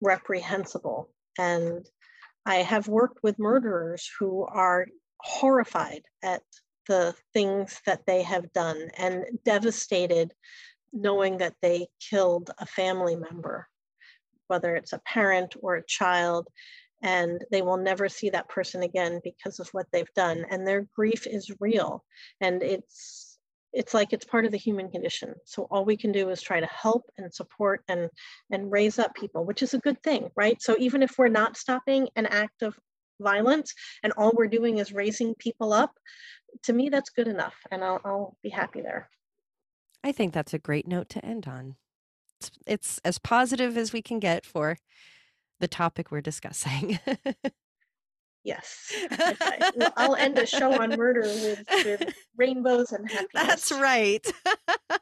reprehensible. 0.00 1.08
And 1.38 1.88
I 2.44 2.56
have 2.56 2.88
worked 2.88 3.22
with 3.22 3.38
murderers 3.38 4.10
who 4.18 4.44
are 4.44 4.86
horrified 5.20 6.02
at 6.22 6.42
the 6.88 7.14
things 7.32 7.80
that 7.86 8.06
they 8.06 8.22
have 8.22 8.52
done 8.52 8.90
and 8.96 9.24
devastated 9.44 10.32
knowing 10.92 11.38
that 11.38 11.54
they 11.60 11.86
killed 12.00 12.50
a 12.58 12.66
family 12.66 13.14
member 13.14 13.68
whether 14.48 14.74
it's 14.74 14.92
a 14.92 15.00
parent 15.00 15.54
or 15.62 15.76
a 15.76 15.86
child, 15.86 16.48
and 17.02 17.44
they 17.52 17.62
will 17.62 17.76
never 17.76 18.08
see 18.08 18.30
that 18.30 18.48
person 18.48 18.82
again 18.82 19.20
because 19.22 19.60
of 19.60 19.68
what 19.68 19.86
they've 19.92 20.12
done. 20.14 20.44
And 20.50 20.66
their 20.66 20.86
grief 20.96 21.26
is 21.26 21.54
real. 21.60 22.04
And 22.40 22.62
it's 22.62 23.27
it's 23.72 23.94
like 23.94 24.12
it's 24.12 24.24
part 24.24 24.44
of 24.44 24.52
the 24.52 24.58
human 24.58 24.90
condition. 24.90 25.34
So 25.44 25.66
all 25.70 25.84
we 25.84 25.96
can 25.96 26.12
do 26.12 26.30
is 26.30 26.40
try 26.40 26.60
to 26.60 26.66
help 26.66 27.04
and 27.18 27.32
support 27.32 27.82
and 27.88 28.08
and 28.50 28.70
raise 28.70 28.98
up 28.98 29.14
people, 29.14 29.44
which 29.44 29.62
is 29.62 29.74
a 29.74 29.78
good 29.78 30.02
thing, 30.02 30.30
right? 30.36 30.60
So 30.60 30.76
even 30.78 31.02
if 31.02 31.18
we're 31.18 31.28
not 31.28 31.56
stopping 31.56 32.08
an 32.16 32.26
act 32.26 32.62
of 32.62 32.78
violence 33.20 33.74
and 34.02 34.12
all 34.16 34.32
we're 34.34 34.46
doing 34.46 34.78
is 34.78 34.92
raising 34.92 35.34
people 35.34 35.72
up, 35.72 35.92
to 36.64 36.72
me 36.72 36.88
that's 36.88 37.10
good 37.10 37.28
enough, 37.28 37.54
and 37.70 37.84
I'll, 37.84 38.00
I'll 38.04 38.36
be 38.42 38.48
happy 38.48 38.80
there. 38.80 39.10
I 40.02 40.12
think 40.12 40.32
that's 40.32 40.54
a 40.54 40.58
great 40.58 40.86
note 40.86 41.08
to 41.10 41.24
end 41.24 41.46
on 41.46 41.76
it's, 42.40 42.50
it's 42.66 42.98
as 43.04 43.18
positive 43.18 43.76
as 43.76 43.92
we 43.92 44.02
can 44.02 44.18
get 44.18 44.44
for 44.44 44.78
the 45.60 45.68
topic 45.68 46.10
we're 46.10 46.20
discussing. 46.20 46.98
yes. 48.44 48.92
Well, 49.76 49.92
I'll 49.96 50.16
end 50.16 50.38
a 50.38 50.46
show 50.46 50.72
on 50.80 50.96
murder 50.96 51.22
with, 51.22 51.64
with 51.84 52.14
rainbows 52.36 52.92
and 52.92 53.08
happiness. 53.10 53.30
That's 53.32 53.72
right. 53.72 54.26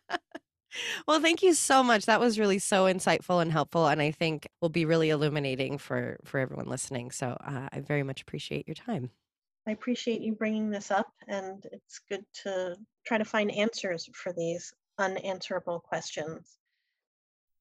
well, 1.09 1.20
thank 1.20 1.43
you 1.43 1.55
so 1.55 1.82
much. 1.82 2.07
That 2.07 2.20
was 2.20 2.39
really 2.39 2.59
so 2.59 2.84
insightful 2.84 3.41
and 3.41 3.51
helpful, 3.53 3.87
and 3.87 4.03
I 4.03 4.11
think 4.11 4.49
will 4.61 4.68
be 4.68 4.84
really 4.84 5.11
illuminating 5.11 5.78
for 5.78 6.18
for 6.24 6.39
everyone 6.39 6.66
listening. 6.66 7.11
So 7.11 7.37
uh, 7.41 7.68
I 7.72 7.80
very 7.80 8.03
much 8.03 8.22
appreciate 8.22 8.66
your 8.66 8.74
time. 8.74 9.11
I 9.66 9.72
appreciate 9.72 10.20
you 10.20 10.34
bringing 10.34 10.70
this 10.70 10.91
up, 10.91 11.09
and 11.26 11.64
it's 11.72 12.01
good 12.09 12.24
to 12.45 12.76
try 13.07 13.18
to 13.18 13.24
find 13.24 13.51
answers 13.51 14.09
for 14.14 14.32
these 14.32 14.72
unanswerable 14.99 15.80
questions. 15.80 16.59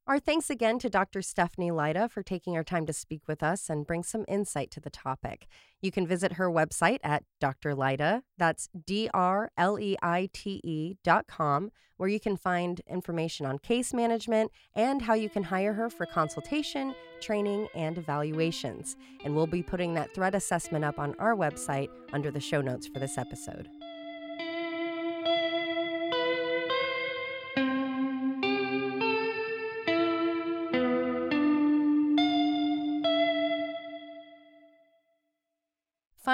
Our 0.07 0.19
thanks 0.19 0.51
again 0.51 0.77
to 0.79 0.89
Dr. 0.89 1.23
Stephanie 1.23 1.71
Leite 1.71 2.11
for 2.11 2.21
taking 2.21 2.53
her 2.53 2.63
time 2.63 2.85
to 2.85 2.93
speak 2.93 3.23
with 3.27 3.41
us 3.41 3.71
and 3.71 3.87
bring 3.87 4.03
some 4.03 4.23
insight 4.27 4.69
to 4.71 4.79
the 4.79 4.91
topic. 4.91 5.47
You 5.81 5.91
can 5.91 6.05
visit 6.05 6.33
her 6.33 6.47
website 6.47 6.99
at 7.03 7.23
Dr. 7.39 7.73
Leite, 7.73 8.21
that's 8.37 8.69
D 8.85 9.09
R 9.15 9.49
L 9.57 9.79
E 9.79 9.97
I 10.03 10.29
T 10.31 10.61
E 10.63 10.97
dot 11.03 11.25
com, 11.25 11.71
where 11.97 12.07
you 12.07 12.19
can 12.19 12.37
find 12.37 12.81
information 12.87 13.47
on 13.47 13.57
case 13.57 13.95
management 13.95 14.51
and 14.75 15.01
how 15.01 15.15
you 15.15 15.27
can 15.27 15.41
hire 15.41 15.73
her 15.73 15.89
for 15.89 16.05
consultation, 16.05 16.93
training, 17.19 17.67
and 17.73 17.97
evaluations. 17.97 18.95
And 19.23 19.35
we'll 19.35 19.47
be 19.47 19.63
putting 19.63 19.95
that 19.95 20.13
threat 20.13 20.35
assessment 20.35 20.85
up 20.85 20.99
on 20.99 21.15
our 21.17 21.35
website 21.35 21.89
under 22.13 22.29
the 22.29 22.39
show 22.39 22.61
notes 22.61 22.85
for 22.85 22.99
this 22.99 23.17
episode. 23.17 23.67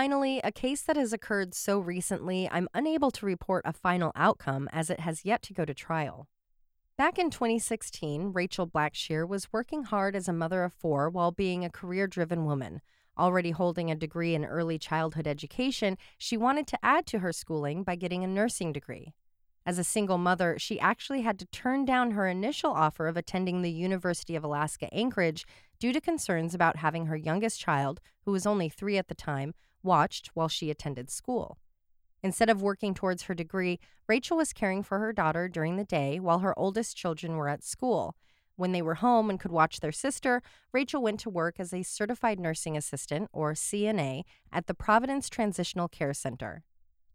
Finally, 0.01 0.41
a 0.43 0.51
case 0.51 0.81
that 0.81 0.95
has 0.95 1.13
occurred 1.13 1.53
so 1.53 1.77
recently, 1.77 2.49
I'm 2.51 2.67
unable 2.73 3.11
to 3.11 3.23
report 3.27 3.61
a 3.67 3.71
final 3.71 4.11
outcome 4.15 4.67
as 4.73 4.89
it 4.89 5.01
has 5.01 5.25
yet 5.25 5.43
to 5.43 5.53
go 5.53 5.63
to 5.63 5.75
trial. 5.75 6.27
Back 6.97 7.19
in 7.19 7.29
2016, 7.29 8.33
Rachel 8.33 8.65
Blackshear 8.65 9.27
was 9.27 9.53
working 9.53 9.83
hard 9.83 10.15
as 10.15 10.27
a 10.27 10.33
mother 10.33 10.63
of 10.63 10.73
four 10.73 11.07
while 11.07 11.31
being 11.31 11.63
a 11.63 11.69
career 11.69 12.07
driven 12.07 12.45
woman. 12.45 12.81
Already 13.15 13.51
holding 13.51 13.91
a 13.91 13.95
degree 13.95 14.33
in 14.33 14.43
early 14.43 14.79
childhood 14.79 15.27
education, 15.27 15.99
she 16.17 16.35
wanted 16.35 16.65
to 16.65 16.79
add 16.81 17.05
to 17.05 17.19
her 17.19 17.31
schooling 17.31 17.83
by 17.83 17.95
getting 17.95 18.23
a 18.23 18.27
nursing 18.27 18.73
degree. 18.73 19.13
As 19.67 19.77
a 19.77 19.83
single 19.83 20.17
mother, 20.17 20.57
she 20.57 20.79
actually 20.79 21.21
had 21.21 21.37
to 21.37 21.45
turn 21.51 21.85
down 21.85 22.09
her 22.09 22.27
initial 22.27 22.71
offer 22.71 23.05
of 23.05 23.17
attending 23.17 23.61
the 23.61 23.69
University 23.69 24.35
of 24.35 24.43
Alaska 24.43 24.91
Anchorage 24.91 25.45
due 25.77 25.93
to 25.93 26.01
concerns 26.01 26.55
about 26.55 26.77
having 26.77 27.05
her 27.05 27.15
youngest 27.15 27.59
child, 27.59 28.01
who 28.25 28.31
was 28.31 28.47
only 28.47 28.67
three 28.67 28.97
at 28.97 29.07
the 29.07 29.13
time, 29.13 29.53
watched 29.83 30.31
while 30.33 30.47
she 30.47 30.69
attended 30.69 31.09
school. 31.09 31.57
Instead 32.23 32.49
of 32.49 32.61
working 32.61 32.93
towards 32.93 33.23
her 33.23 33.33
degree, 33.33 33.79
Rachel 34.07 34.37
was 34.37 34.53
caring 34.53 34.83
for 34.83 34.99
her 34.99 35.11
daughter 35.11 35.47
during 35.47 35.75
the 35.75 35.83
day 35.83 36.19
while 36.19 36.39
her 36.39 36.57
oldest 36.57 36.95
children 36.95 37.35
were 37.35 37.49
at 37.49 37.63
school. 37.63 38.15
When 38.55 38.73
they 38.73 38.81
were 38.81 38.95
home 38.95 39.29
and 39.29 39.39
could 39.39 39.51
watch 39.51 39.79
their 39.79 39.91
sister, 39.91 40.43
Rachel 40.71 41.01
went 41.01 41.19
to 41.21 41.29
work 41.29 41.59
as 41.59 41.73
a 41.73 41.81
certified 41.81 42.39
nursing 42.39 42.77
assistant, 42.77 43.29
or 43.33 43.53
CNA, 43.53 44.23
at 44.51 44.67
the 44.67 44.75
Providence 44.75 45.29
Transitional 45.29 45.87
Care 45.87 46.13
Center. 46.13 46.63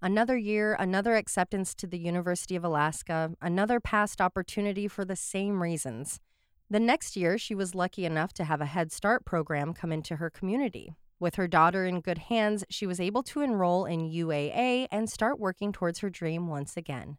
Another 0.03 0.37
year, 0.37 0.77
another 0.79 1.15
acceptance 1.15 1.75
to 1.77 1.87
the 1.87 1.99
University 1.99 2.57
of 2.57 2.65
Alaska, 2.65 3.33
another 3.41 3.79
past 3.79 4.21
opportunity 4.21 4.89
for 4.89 5.05
the 5.05 5.17
same 5.17 5.63
reasons. 5.63 6.21
The 6.69 6.81
next 6.81 7.17
year, 7.17 7.39
she 7.39 7.55
was 7.55 7.77
lucky 7.77 8.05
enough 8.05 8.33
to 8.35 8.45
have 8.45 8.61
a 8.61 8.67
Head 8.67 8.91
Start 8.91 9.25
program 9.25 9.73
come 9.73 9.93
into 9.93 10.17
her 10.17 10.31
community. 10.31 10.97
With 11.19 11.37
her 11.37 11.49
daughter 11.49 11.87
in 11.87 12.01
good 12.01 12.19
hands, 12.19 12.65
she 12.69 12.87
was 12.87 13.01
able 13.01 13.23
to 13.25 13.41
enroll 13.41 13.87
in 13.87 14.11
UAA 14.11 14.87
and 14.91 15.09
start 15.09 15.41
working 15.41 15.73
towards 15.73 16.01
her 16.01 16.11
dream 16.11 16.49
once 16.49 16.77
again. 16.77 17.17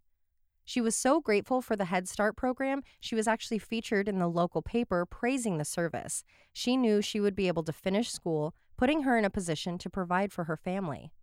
She 0.64 0.82
was 0.82 0.96
so 0.96 1.22
grateful 1.22 1.62
for 1.62 1.76
the 1.76 1.86
Head 1.86 2.08
Start 2.08 2.36
program, 2.36 2.84
she 3.00 3.16
was 3.16 3.28
actually 3.28 3.58
featured 3.58 4.10
in 4.10 4.20
the 4.20 4.28
local 4.28 4.62
paper 4.62 5.06
praising 5.06 5.58
the 5.58 5.66
service. 5.66 6.24
She 6.52 6.76
knew 6.76 7.02
she 7.02 7.22
would 7.22 7.36
be 7.36 7.48
able 7.48 7.64
to 7.64 7.74
finish 7.74 8.12
school, 8.12 8.54
putting 8.78 9.04
her 9.04 9.18
in 9.18 9.26
a 9.26 9.30
position 9.30 9.78
to 9.78 9.90
provide 9.90 10.34
for 10.34 10.44
her 10.44 10.58
family. 10.58 11.14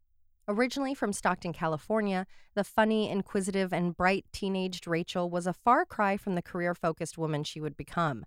Originally 0.48 0.94
from 0.94 1.12
Stockton, 1.12 1.52
California, 1.52 2.26
the 2.54 2.64
funny, 2.64 3.08
inquisitive, 3.08 3.72
and 3.72 3.96
bright 3.96 4.24
teenaged 4.32 4.86
Rachel 4.86 5.30
was 5.30 5.46
a 5.46 5.52
far 5.52 5.84
cry 5.84 6.16
from 6.16 6.34
the 6.34 6.42
career 6.42 6.74
focused 6.74 7.16
woman 7.16 7.44
she 7.44 7.60
would 7.60 7.76
become. 7.76 8.24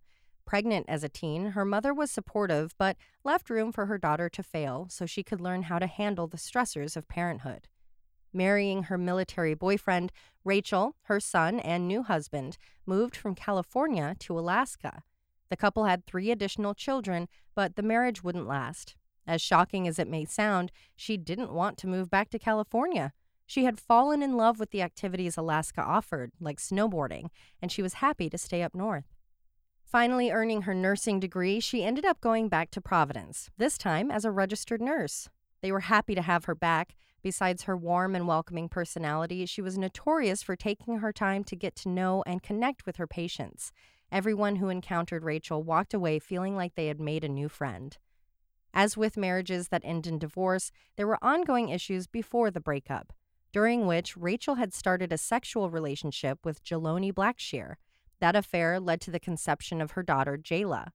Pregnant 0.47 0.85
as 0.87 1.03
a 1.03 1.09
teen, 1.09 1.47
her 1.47 1.65
mother 1.65 1.93
was 1.93 2.09
supportive 2.09 2.73
but 2.77 2.95
left 3.25 3.49
room 3.49 3.73
for 3.73 3.87
her 3.87 3.97
daughter 3.97 4.29
to 4.29 4.41
fail 4.41 4.87
so 4.89 5.05
she 5.05 5.21
could 5.21 5.41
learn 5.41 5.63
how 5.63 5.77
to 5.77 5.87
handle 5.87 6.25
the 6.25 6.37
stressors 6.37 6.95
of 6.95 7.09
parenthood. 7.09 7.67
Marrying 8.31 8.83
her 8.83 8.97
military 8.97 9.53
boyfriend, 9.53 10.13
Rachel, 10.45 10.95
her 11.03 11.19
son, 11.19 11.59
and 11.59 11.85
new 11.85 12.01
husband 12.01 12.57
moved 12.85 13.13
from 13.17 13.35
California 13.35 14.15
to 14.19 14.39
Alaska. 14.39 15.03
The 15.49 15.57
couple 15.57 15.83
had 15.83 16.05
three 16.05 16.31
additional 16.31 16.73
children, 16.73 17.27
but 17.53 17.75
the 17.75 17.83
marriage 17.83 18.23
wouldn't 18.23 18.47
last. 18.47 18.95
As 19.27 19.41
shocking 19.41 19.85
as 19.85 19.99
it 19.99 20.07
may 20.07 20.23
sound, 20.23 20.71
she 20.95 21.17
didn't 21.17 21.51
want 21.51 21.77
to 21.79 21.87
move 21.87 22.09
back 22.09 22.29
to 22.29 22.39
California. 22.39 23.11
She 23.45 23.65
had 23.65 23.81
fallen 23.81 24.23
in 24.23 24.37
love 24.37 24.61
with 24.61 24.71
the 24.71 24.81
activities 24.81 25.35
Alaska 25.35 25.81
offered, 25.81 26.31
like 26.39 26.59
snowboarding, 26.59 27.27
and 27.61 27.69
she 27.69 27.81
was 27.81 27.95
happy 27.95 28.29
to 28.29 28.37
stay 28.37 28.63
up 28.63 28.73
north. 28.73 29.16
Finally, 29.87 30.29
earning 30.29 30.63
her 30.63 30.73
nursing 30.73 31.17
degree, 31.17 31.61
she 31.61 31.81
ended 31.81 32.03
up 32.03 32.19
going 32.19 32.49
back 32.49 32.69
to 32.69 32.81
Providence, 32.81 33.49
this 33.57 33.77
time 33.77 34.11
as 34.11 34.25
a 34.25 34.31
registered 34.31 34.81
nurse. 34.81 35.29
They 35.61 35.71
were 35.71 35.79
happy 35.79 36.13
to 36.13 36.21
have 36.21 36.43
her 36.43 36.55
back. 36.55 36.93
Besides 37.23 37.63
her 37.63 37.77
warm 37.77 38.13
and 38.13 38.27
welcoming 38.27 38.67
personality, 38.67 39.45
she 39.45 39.61
was 39.61 39.77
notorious 39.77 40.43
for 40.43 40.57
taking 40.57 40.97
her 40.97 41.13
time 41.13 41.45
to 41.45 41.55
get 41.55 41.73
to 41.77 41.89
know 41.89 42.21
and 42.27 42.43
connect 42.43 42.85
with 42.85 42.97
her 42.97 43.07
patients. 43.07 43.71
Everyone 44.11 44.57
who 44.57 44.67
encountered 44.67 45.23
Rachel 45.23 45.63
walked 45.63 45.93
away 45.93 46.19
feeling 46.19 46.57
like 46.57 46.75
they 46.75 46.87
had 46.87 46.99
made 46.99 47.23
a 47.23 47.29
new 47.29 47.47
friend. 47.47 47.97
As 48.73 48.97
with 48.97 49.15
marriages 49.15 49.69
that 49.69 49.85
end 49.85 50.05
in 50.05 50.19
divorce, 50.19 50.69
there 50.97 51.07
were 51.07 51.23
ongoing 51.23 51.69
issues 51.69 52.07
before 52.07 52.51
the 52.51 52.59
breakup, 52.59 53.13
during 53.53 53.87
which 53.87 54.17
Rachel 54.17 54.55
had 54.55 54.73
started 54.73 55.13
a 55.13 55.17
sexual 55.17 55.69
relationship 55.69 56.39
with 56.43 56.61
Jeloni 56.61 57.13
Blackshear. 57.13 57.75
That 58.19 58.35
affair 58.35 58.79
led 58.79 59.01
to 59.01 59.11
the 59.11 59.19
conception 59.19 59.81
of 59.81 59.91
her 59.91 60.03
daughter, 60.03 60.37
Jayla. 60.37 60.89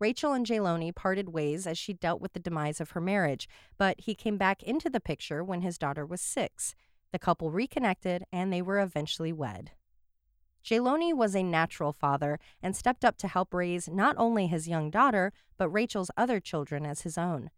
Rachel 0.00 0.32
and 0.32 0.44
Jeloni 0.44 0.94
parted 0.94 1.28
ways 1.28 1.66
as 1.66 1.78
she 1.78 1.92
dealt 1.92 2.20
with 2.20 2.32
the 2.32 2.40
demise 2.40 2.80
of 2.80 2.90
her 2.90 3.00
marriage, 3.00 3.48
but 3.78 4.00
he 4.00 4.14
came 4.14 4.36
back 4.36 4.62
into 4.62 4.90
the 4.90 5.00
picture 5.00 5.44
when 5.44 5.60
his 5.60 5.78
daughter 5.78 6.04
was 6.04 6.20
six. 6.20 6.74
The 7.12 7.18
couple 7.18 7.50
reconnected 7.52 8.24
and 8.32 8.52
they 8.52 8.60
were 8.60 8.80
eventually 8.80 9.32
wed. 9.32 9.70
Jeloni 10.64 11.14
was 11.14 11.36
a 11.36 11.42
natural 11.42 11.92
father 11.92 12.40
and 12.62 12.74
stepped 12.74 13.04
up 13.04 13.18
to 13.18 13.28
help 13.28 13.52
raise 13.52 13.88
not 13.88 14.16
only 14.18 14.46
his 14.46 14.66
young 14.66 14.90
daughter, 14.90 15.32
but 15.58 15.68
Rachel's 15.68 16.10
other 16.16 16.40
children 16.40 16.84
as 16.86 17.02
his 17.02 17.16
own. 17.16 17.50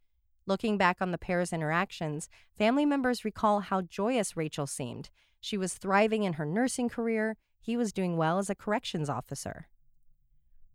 Looking 0.44 0.76
back 0.76 0.98
on 1.00 1.10
the 1.10 1.18
pair's 1.18 1.52
interactions, 1.52 2.28
family 2.58 2.84
members 2.84 3.24
recall 3.24 3.60
how 3.60 3.80
joyous 3.80 4.36
Rachel 4.36 4.66
seemed. 4.66 5.10
She 5.40 5.56
was 5.56 5.74
thriving 5.74 6.24
in 6.24 6.34
her 6.34 6.44
nursing 6.44 6.88
career, 6.88 7.36
he 7.60 7.76
was 7.76 7.92
doing 7.92 8.16
well 8.16 8.38
as 8.38 8.50
a 8.50 8.54
corrections 8.54 9.08
officer. 9.08 9.68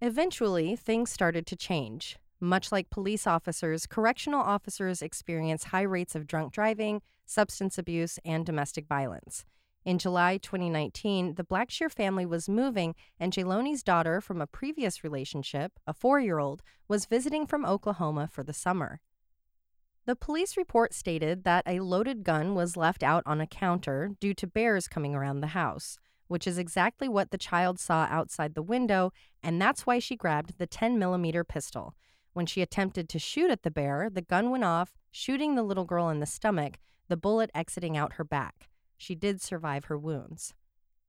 Eventually, 0.02 0.76
things 0.76 1.12
started 1.12 1.46
to 1.48 1.56
change. 1.56 2.18
Much 2.40 2.72
like 2.72 2.90
police 2.90 3.28
officers, 3.28 3.86
correctional 3.86 4.42
officers 4.42 5.04
experience 5.04 5.66
high 5.66 5.84
rates 5.84 6.16
of 6.16 6.26
drunk 6.26 6.52
driving, 6.52 7.04
substance 7.24 7.78
abuse, 7.78 8.18
and 8.26 8.46
domestic 8.46 8.88
violence. 8.88 9.46
In 9.86 10.00
July 10.00 10.38
2019, 10.38 11.36
the 11.36 11.44
Blackshear 11.44 11.92
family 11.92 12.26
was 12.26 12.50
moving, 12.50 12.96
and 13.20 13.32
Jeloni's 13.32 13.84
daughter 13.84 14.22
from 14.22 14.42
a 14.42 14.48
previous 14.48 15.04
relationship, 15.04 15.74
a 15.86 15.94
four 15.94 16.20
year 16.20 16.40
old, 16.40 16.64
was 16.88 17.06
visiting 17.06 17.46
from 17.46 17.66
Oklahoma 17.66 18.28
for 18.28 18.44
the 18.44 18.54
summer. 18.54 19.02
The 20.06 20.16
police 20.16 20.58
report 20.58 20.94
stated 20.96 21.44
that 21.44 21.64
a 21.68 21.80
loaded 21.80 22.24
gun 22.24 22.56
was 22.56 22.76
left 22.76 23.04
out 23.04 23.22
on 23.28 23.40
a 23.40 23.48
counter 23.48 24.12
due 24.20 24.34
to 24.34 24.48
bears 24.48 24.88
coming 24.88 25.14
around 25.14 25.42
the 25.42 25.48
house 25.48 26.00
which 26.32 26.48
is 26.48 26.58
exactly 26.58 27.10
what 27.10 27.30
the 27.30 27.38
child 27.38 27.78
saw 27.78 28.08
outside 28.10 28.56
the 28.56 28.62
window, 28.62 29.12
and 29.44 29.62
that's 29.62 29.86
why 29.86 30.00
she 30.00 30.16
grabbed 30.16 30.58
the 30.58 30.66
10 30.66 30.98
millimeter 30.98 31.44
pistol. 31.44 31.94
When 32.32 32.46
she 32.46 32.62
attempted 32.62 33.10
to 33.10 33.20
shoot 33.20 33.52
at 33.52 33.64
the 33.64 33.70
bear, 33.70 34.10
the 34.10 34.22
gun 34.22 34.50
went 34.50 34.64
off, 34.64 34.94
shooting 35.12 35.56
the 35.56 35.62
little 35.62 35.84
girl 35.84 36.08
in 36.08 36.22
the 36.22 36.26
stomach, 36.26 36.80
the 37.10 37.18
bullet 37.18 37.52
exiting 37.54 37.98
out 37.98 38.14
her 38.14 38.24
back. 38.24 38.70
She 38.96 39.14
did 39.14 39.42
survive 39.42 39.86
her 39.86 39.98
wounds. 39.98 40.54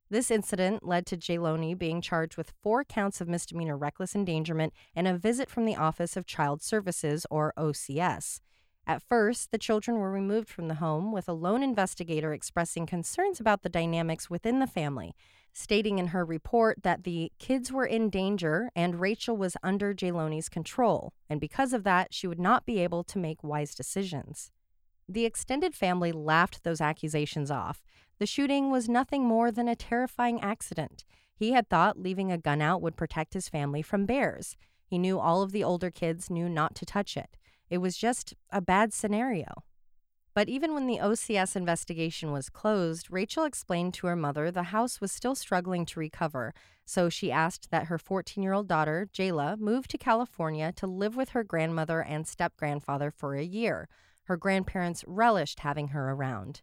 This 0.09 0.29
incident 0.29 0.85
led 0.85 1.05
to 1.05 1.15
Jeloni 1.15 1.77
being 1.77 2.01
charged 2.01 2.35
with 2.35 2.51
four 2.61 2.83
counts 2.83 3.21
of 3.21 3.29
misdemeanor 3.29 3.77
reckless 3.77 4.15
endangerment 4.15 4.73
and 4.93 5.07
a 5.07 5.17
visit 5.17 5.49
from 5.49 5.63
the 5.63 5.77
Office 5.77 6.17
of 6.17 6.25
Child 6.25 6.61
Services, 6.61 7.25
or 7.29 7.53
OCS. 7.57 8.41
At 8.85 9.01
first, 9.01 9.51
the 9.51 9.57
children 9.57 9.97
were 9.97 10.11
removed 10.11 10.49
from 10.49 10.67
the 10.67 10.75
home, 10.75 11.11
with 11.11 11.29
a 11.29 11.33
lone 11.33 11.63
investigator 11.63 12.33
expressing 12.33 12.85
concerns 12.85 13.39
about 13.39 13.61
the 13.61 13.69
dynamics 13.69 14.29
within 14.29 14.59
the 14.59 14.67
family, 14.67 15.15
stating 15.53 15.99
in 15.99 16.07
her 16.07 16.25
report 16.25 16.83
that 16.83 17.03
the 17.03 17.31
kids 17.39 17.71
were 17.71 17.85
in 17.85 18.09
danger 18.09 18.69
and 18.75 18.99
Rachel 18.99 19.37
was 19.37 19.55
under 19.63 19.93
Jeloni's 19.93 20.49
control, 20.49 21.13
and 21.29 21.39
because 21.39 21.71
of 21.71 21.83
that, 21.85 22.13
she 22.13 22.27
would 22.27 22.39
not 22.39 22.65
be 22.65 22.79
able 22.79 23.03
to 23.05 23.19
make 23.19 23.43
wise 23.43 23.73
decisions. 23.73 24.51
The 25.07 25.25
extended 25.25 25.75
family 25.75 26.11
laughed 26.11 26.63
those 26.63 26.81
accusations 26.81 27.51
off. 27.51 27.83
The 28.19 28.25
shooting 28.25 28.69
was 28.69 28.89
nothing 28.89 29.23
more 29.25 29.51
than 29.51 29.67
a 29.67 29.75
terrifying 29.75 30.41
accident. 30.41 31.05
He 31.35 31.51
had 31.51 31.69
thought 31.69 31.99
leaving 31.99 32.31
a 32.31 32.37
gun 32.37 32.61
out 32.61 32.81
would 32.81 32.97
protect 32.97 33.33
his 33.33 33.49
family 33.49 33.81
from 33.81 34.05
bears. 34.05 34.55
He 34.85 34.97
knew 34.97 35.19
all 35.19 35.41
of 35.41 35.51
the 35.51 35.63
older 35.63 35.89
kids 35.89 36.29
knew 36.29 36.49
not 36.49 36.75
to 36.75 36.85
touch 36.85 37.17
it. 37.17 37.37
It 37.73 37.81
was 37.81 37.97
just 37.97 38.35
a 38.51 38.61
bad 38.61 38.93
scenario. 38.93 39.63
But 40.35 40.47
even 40.47 40.75
when 40.75 40.85
the 40.85 40.99
OCS 40.99 41.55
investigation 41.55 42.31
was 42.31 42.51
closed, 42.51 43.09
Rachel 43.09 43.45
explained 43.45 43.95
to 43.95 44.05
her 44.05 44.15
mother 44.15 44.51
the 44.51 44.69
house 44.69 45.01
was 45.01 45.11
still 45.11 45.33
struggling 45.33 45.83
to 45.87 45.99
recover, 45.99 46.53
so 46.85 47.09
she 47.09 47.31
asked 47.31 47.71
that 47.71 47.87
her 47.87 47.97
14 47.97 48.43
year 48.43 48.53
old 48.53 48.67
daughter, 48.67 49.09
Jayla, 49.11 49.57
move 49.57 49.87
to 49.87 49.97
California 49.97 50.71
to 50.73 50.85
live 50.85 51.15
with 51.15 51.29
her 51.29 51.43
grandmother 51.43 52.03
and 52.03 52.27
step 52.27 52.55
grandfather 52.57 53.09
for 53.09 53.33
a 53.33 53.43
year. 53.43 53.89
Her 54.25 54.37
grandparents 54.37 55.03
relished 55.07 55.61
having 55.61 55.87
her 55.87 56.11
around. 56.11 56.61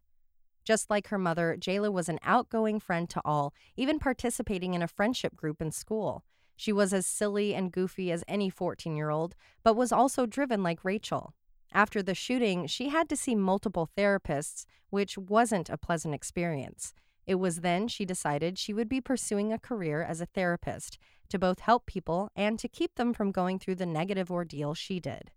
Just 0.64 0.90
like 0.90 1.08
her 1.08 1.18
mother, 1.18 1.56
Jayla 1.58 1.92
was 1.92 2.08
an 2.08 2.20
outgoing 2.22 2.78
friend 2.78 3.10
to 3.10 3.20
all, 3.24 3.52
even 3.76 3.98
participating 3.98 4.74
in 4.74 4.82
a 4.82 4.86
friendship 4.86 5.34
group 5.34 5.60
in 5.60 5.72
school. 5.72 6.22
She 6.60 6.74
was 6.74 6.92
as 6.92 7.06
silly 7.06 7.54
and 7.54 7.72
goofy 7.72 8.12
as 8.12 8.22
any 8.28 8.50
14 8.50 8.94
year 8.94 9.08
old, 9.08 9.34
but 9.62 9.76
was 9.76 9.92
also 9.92 10.26
driven 10.26 10.62
like 10.62 10.84
Rachel. 10.84 11.32
After 11.72 12.02
the 12.02 12.14
shooting, 12.14 12.66
she 12.66 12.90
had 12.90 13.08
to 13.08 13.16
see 13.16 13.34
multiple 13.34 13.88
therapists, 13.96 14.66
which 14.90 15.16
wasn't 15.16 15.70
a 15.70 15.78
pleasant 15.78 16.14
experience. 16.14 16.92
It 17.26 17.36
was 17.36 17.62
then 17.62 17.88
she 17.88 18.04
decided 18.04 18.58
she 18.58 18.74
would 18.74 18.90
be 18.90 19.00
pursuing 19.00 19.54
a 19.54 19.58
career 19.58 20.02
as 20.02 20.20
a 20.20 20.26
therapist 20.26 20.98
to 21.30 21.38
both 21.38 21.60
help 21.60 21.86
people 21.86 22.28
and 22.36 22.58
to 22.58 22.68
keep 22.68 22.96
them 22.96 23.14
from 23.14 23.32
going 23.32 23.58
through 23.58 23.76
the 23.76 23.86
negative 23.86 24.30
ordeal 24.30 24.74
she 24.74 25.00
did. 25.00 25.30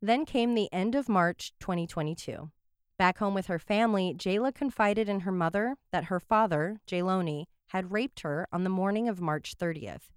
Then 0.00 0.24
came 0.24 0.56
the 0.56 0.72
end 0.72 0.96
of 0.96 1.08
March 1.08 1.52
2022. 1.60 2.50
Back 2.98 3.18
home 3.18 3.34
with 3.34 3.46
her 3.46 3.60
family, 3.60 4.12
Jayla 4.12 4.52
confided 4.52 5.08
in 5.08 5.20
her 5.20 5.30
mother 5.30 5.76
that 5.92 6.06
her 6.06 6.18
father, 6.18 6.80
Jeloni, 6.88 7.44
had 7.68 7.92
raped 7.92 8.22
her 8.22 8.48
on 8.52 8.64
the 8.64 8.70
morning 8.70 9.08
of 9.08 9.20
March 9.20 9.56
30th. 9.56 10.10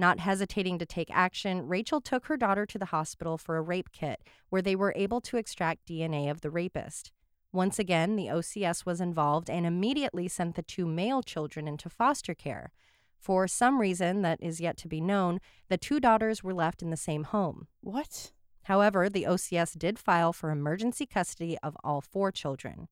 Not 0.00 0.20
hesitating 0.20 0.78
to 0.78 0.86
take 0.86 1.10
action, 1.10 1.68
Rachel 1.68 2.00
took 2.00 2.24
her 2.24 2.38
daughter 2.38 2.64
to 2.64 2.78
the 2.78 2.86
hospital 2.86 3.36
for 3.36 3.58
a 3.58 3.60
rape 3.60 3.92
kit 3.92 4.22
where 4.48 4.62
they 4.62 4.74
were 4.74 4.94
able 4.96 5.20
to 5.20 5.36
extract 5.36 5.86
DNA 5.86 6.30
of 6.30 6.40
the 6.40 6.48
rapist. 6.48 7.12
Once 7.52 7.78
again, 7.78 8.16
the 8.16 8.28
OCS 8.28 8.86
was 8.86 9.02
involved 9.02 9.50
and 9.50 9.66
immediately 9.66 10.26
sent 10.26 10.54
the 10.54 10.62
two 10.62 10.86
male 10.86 11.22
children 11.22 11.68
into 11.68 11.90
foster 11.90 12.34
care. 12.34 12.72
For 13.18 13.46
some 13.46 13.78
reason 13.78 14.22
that 14.22 14.38
is 14.40 14.58
yet 14.58 14.78
to 14.78 14.88
be 14.88 15.02
known, 15.02 15.38
the 15.68 15.76
two 15.76 16.00
daughters 16.00 16.42
were 16.42 16.54
left 16.54 16.80
in 16.80 16.88
the 16.88 16.96
same 16.96 17.24
home. 17.24 17.66
What? 17.82 18.32
However, 18.62 19.10
the 19.10 19.24
OCS 19.24 19.78
did 19.78 19.98
file 19.98 20.32
for 20.32 20.50
emergency 20.50 21.04
custody 21.04 21.58
of 21.62 21.76
all 21.84 22.00
four 22.00 22.32
children. 22.32 22.88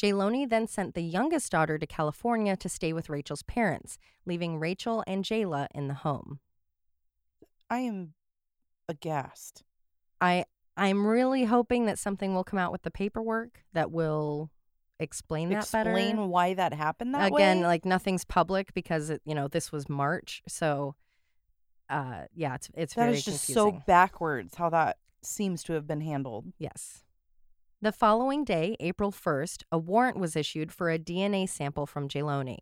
Jeloni 0.00 0.48
then 0.48 0.66
sent 0.66 0.94
the 0.94 1.02
youngest 1.02 1.50
daughter 1.50 1.78
to 1.78 1.86
California 1.86 2.56
to 2.56 2.68
stay 2.68 2.92
with 2.92 3.08
Rachel's 3.08 3.42
parents, 3.42 3.98
leaving 4.26 4.58
Rachel 4.58 5.02
and 5.06 5.24
Jayla 5.24 5.68
in 5.74 5.88
the 5.88 5.94
home. 5.94 6.40
I 7.70 7.78
am 7.80 8.14
aghast. 8.88 9.64
I 10.20 10.44
I'm 10.76 11.06
really 11.06 11.44
hoping 11.44 11.86
that 11.86 11.98
something 11.98 12.34
will 12.34 12.44
come 12.44 12.58
out 12.58 12.72
with 12.72 12.82
the 12.82 12.90
paperwork 12.90 13.62
that 13.72 13.90
will 13.90 14.50
explain 15.00 15.48
that 15.50 15.70
better. 15.72 15.90
Explain 15.90 16.28
why 16.28 16.54
that 16.54 16.74
happened 16.74 17.14
that 17.14 17.32
way. 17.32 17.42
Again, 17.42 17.60
way. 17.60 17.66
like 17.66 17.84
nothing's 17.84 18.24
public 18.24 18.74
because 18.74 19.10
it, 19.10 19.22
you 19.24 19.34
know 19.34 19.48
this 19.48 19.72
was 19.72 19.88
March, 19.88 20.42
so 20.46 20.94
uh 21.88 22.22
yeah, 22.34 22.54
it's 22.54 22.70
it's 22.74 22.94
that 22.94 23.04
very 23.04 23.16
is 23.16 23.24
just 23.24 23.46
confusing. 23.46 23.72
so 23.78 23.84
backwards 23.86 24.54
how 24.56 24.68
that 24.70 24.98
seems 25.22 25.62
to 25.64 25.72
have 25.72 25.86
been 25.86 26.02
handled. 26.02 26.52
Yes. 26.58 27.02
The 27.86 27.92
following 27.92 28.42
day, 28.42 28.76
April 28.80 29.12
1st, 29.12 29.62
a 29.70 29.78
warrant 29.78 30.18
was 30.18 30.34
issued 30.34 30.72
for 30.72 30.90
a 30.90 30.98
DNA 30.98 31.48
sample 31.48 31.86
from 31.86 32.08
Jeloni. 32.08 32.58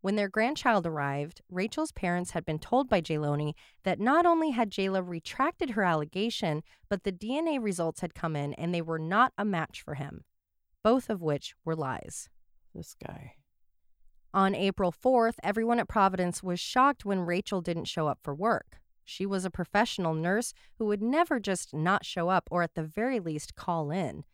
When 0.00 0.16
their 0.16 0.28
grandchild 0.28 0.84
arrived, 0.84 1.42
Rachel's 1.48 1.92
parents 1.92 2.32
had 2.32 2.44
been 2.44 2.58
told 2.58 2.88
by 2.88 3.00
Jeloni 3.00 3.54
that 3.84 4.00
not 4.00 4.26
only 4.26 4.50
had 4.50 4.72
Jayla 4.72 5.08
retracted 5.08 5.70
her 5.70 5.84
allegation, 5.84 6.64
but 6.88 7.04
the 7.04 7.12
DNA 7.12 7.62
results 7.62 8.00
had 8.00 8.16
come 8.16 8.34
in 8.34 8.52
and 8.54 8.74
they 8.74 8.82
were 8.82 8.98
not 8.98 9.32
a 9.38 9.44
match 9.44 9.80
for 9.80 9.94
him, 9.94 10.24
both 10.82 11.08
of 11.08 11.22
which 11.22 11.54
were 11.64 11.76
lies. 11.76 12.28
This 12.74 12.96
guy. 13.00 13.34
On 14.34 14.56
April 14.56 14.90
4th, 14.90 15.36
everyone 15.44 15.78
at 15.78 15.86
Providence 15.86 16.42
was 16.42 16.58
shocked 16.58 17.04
when 17.04 17.20
Rachel 17.20 17.60
didn't 17.60 17.84
show 17.84 18.08
up 18.08 18.18
for 18.24 18.34
work. 18.34 18.80
She 19.06 19.24
was 19.24 19.44
a 19.44 19.50
professional 19.50 20.12
nurse 20.12 20.52
who 20.78 20.84
would 20.86 21.00
never 21.00 21.40
just 21.40 21.72
not 21.72 22.04
show 22.04 22.28
up 22.28 22.48
or 22.50 22.62
at 22.62 22.74
the 22.74 22.82
very 22.82 23.20
least 23.20 23.54
call 23.54 23.90
in. 23.90 24.24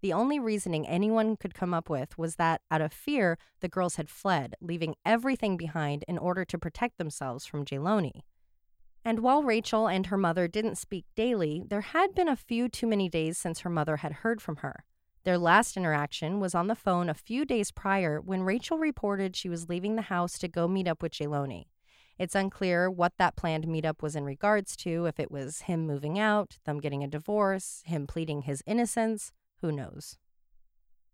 The 0.00 0.12
only 0.12 0.40
reasoning 0.40 0.88
anyone 0.88 1.36
could 1.36 1.54
come 1.54 1.72
up 1.72 1.88
with 1.88 2.18
was 2.18 2.34
that, 2.34 2.62
out 2.70 2.80
of 2.80 2.92
fear, 2.92 3.38
the 3.60 3.68
girls 3.68 3.96
had 3.96 4.10
fled, 4.10 4.56
leaving 4.60 4.96
everything 5.06 5.56
behind 5.56 6.04
in 6.08 6.18
order 6.18 6.44
to 6.46 6.58
protect 6.58 6.98
themselves 6.98 7.46
from 7.46 7.64
Jeloni. 7.64 8.22
And 9.04 9.20
while 9.20 9.44
Rachel 9.44 9.86
and 9.86 10.06
her 10.06 10.16
mother 10.16 10.48
didn't 10.48 10.78
speak 10.78 11.04
daily, 11.14 11.62
there 11.64 11.82
had 11.82 12.14
been 12.14 12.28
a 12.28 12.34
few 12.34 12.68
too 12.68 12.86
many 12.86 13.08
days 13.08 13.36
since 13.38 13.60
her 13.60 13.70
mother 13.70 13.98
had 13.98 14.12
heard 14.12 14.40
from 14.40 14.56
her. 14.56 14.84
Their 15.24 15.38
last 15.38 15.76
interaction 15.76 16.40
was 16.40 16.54
on 16.54 16.66
the 16.66 16.74
phone 16.74 17.08
a 17.08 17.14
few 17.14 17.44
days 17.44 17.70
prior 17.70 18.20
when 18.20 18.42
Rachel 18.42 18.78
reported 18.78 19.36
she 19.36 19.48
was 19.48 19.68
leaving 19.68 19.94
the 19.94 20.02
house 20.02 20.36
to 20.38 20.48
go 20.48 20.66
meet 20.66 20.88
up 20.88 21.00
with 21.00 21.12
Jeloni. 21.12 21.66
It's 22.22 22.36
unclear 22.36 22.88
what 22.88 23.14
that 23.18 23.34
planned 23.34 23.66
meetup 23.66 24.00
was 24.00 24.14
in 24.14 24.22
regards 24.22 24.76
to, 24.76 25.06
if 25.06 25.18
it 25.18 25.32
was 25.32 25.62
him 25.62 25.88
moving 25.88 26.20
out, 26.20 26.58
them 26.64 26.78
getting 26.78 27.02
a 27.02 27.08
divorce, 27.08 27.82
him 27.84 28.06
pleading 28.06 28.42
his 28.42 28.62
innocence, 28.64 29.32
who 29.60 29.72
knows. 29.72 30.18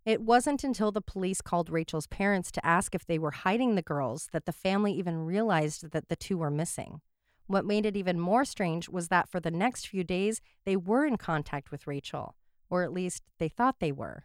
It 0.04 0.20
wasn't 0.20 0.64
until 0.64 0.92
the 0.92 1.00
police 1.00 1.40
called 1.40 1.70
Rachel's 1.70 2.08
parents 2.08 2.52
to 2.52 2.66
ask 2.66 2.94
if 2.94 3.06
they 3.06 3.18
were 3.18 3.30
hiding 3.30 3.74
the 3.74 3.80
girls 3.80 4.28
that 4.32 4.44
the 4.44 4.52
family 4.52 4.92
even 4.92 5.24
realized 5.24 5.92
that 5.92 6.10
the 6.10 6.16
two 6.16 6.36
were 6.36 6.50
missing. 6.50 7.00
What 7.46 7.64
made 7.64 7.86
it 7.86 7.96
even 7.96 8.20
more 8.20 8.44
strange 8.44 8.90
was 8.90 9.08
that 9.08 9.30
for 9.30 9.40
the 9.40 9.50
next 9.50 9.88
few 9.88 10.04
days, 10.04 10.42
they 10.66 10.76
were 10.76 11.06
in 11.06 11.16
contact 11.16 11.70
with 11.70 11.86
Rachel, 11.86 12.36
or 12.68 12.82
at 12.82 12.92
least 12.92 13.22
they 13.38 13.48
thought 13.48 13.80
they 13.80 13.92
were. 13.92 14.24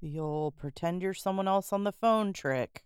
You'll 0.00 0.50
pretend 0.50 1.00
you're 1.00 1.14
someone 1.14 1.46
else 1.46 1.72
on 1.72 1.84
the 1.84 1.92
phone 1.92 2.32
trick. 2.32 2.82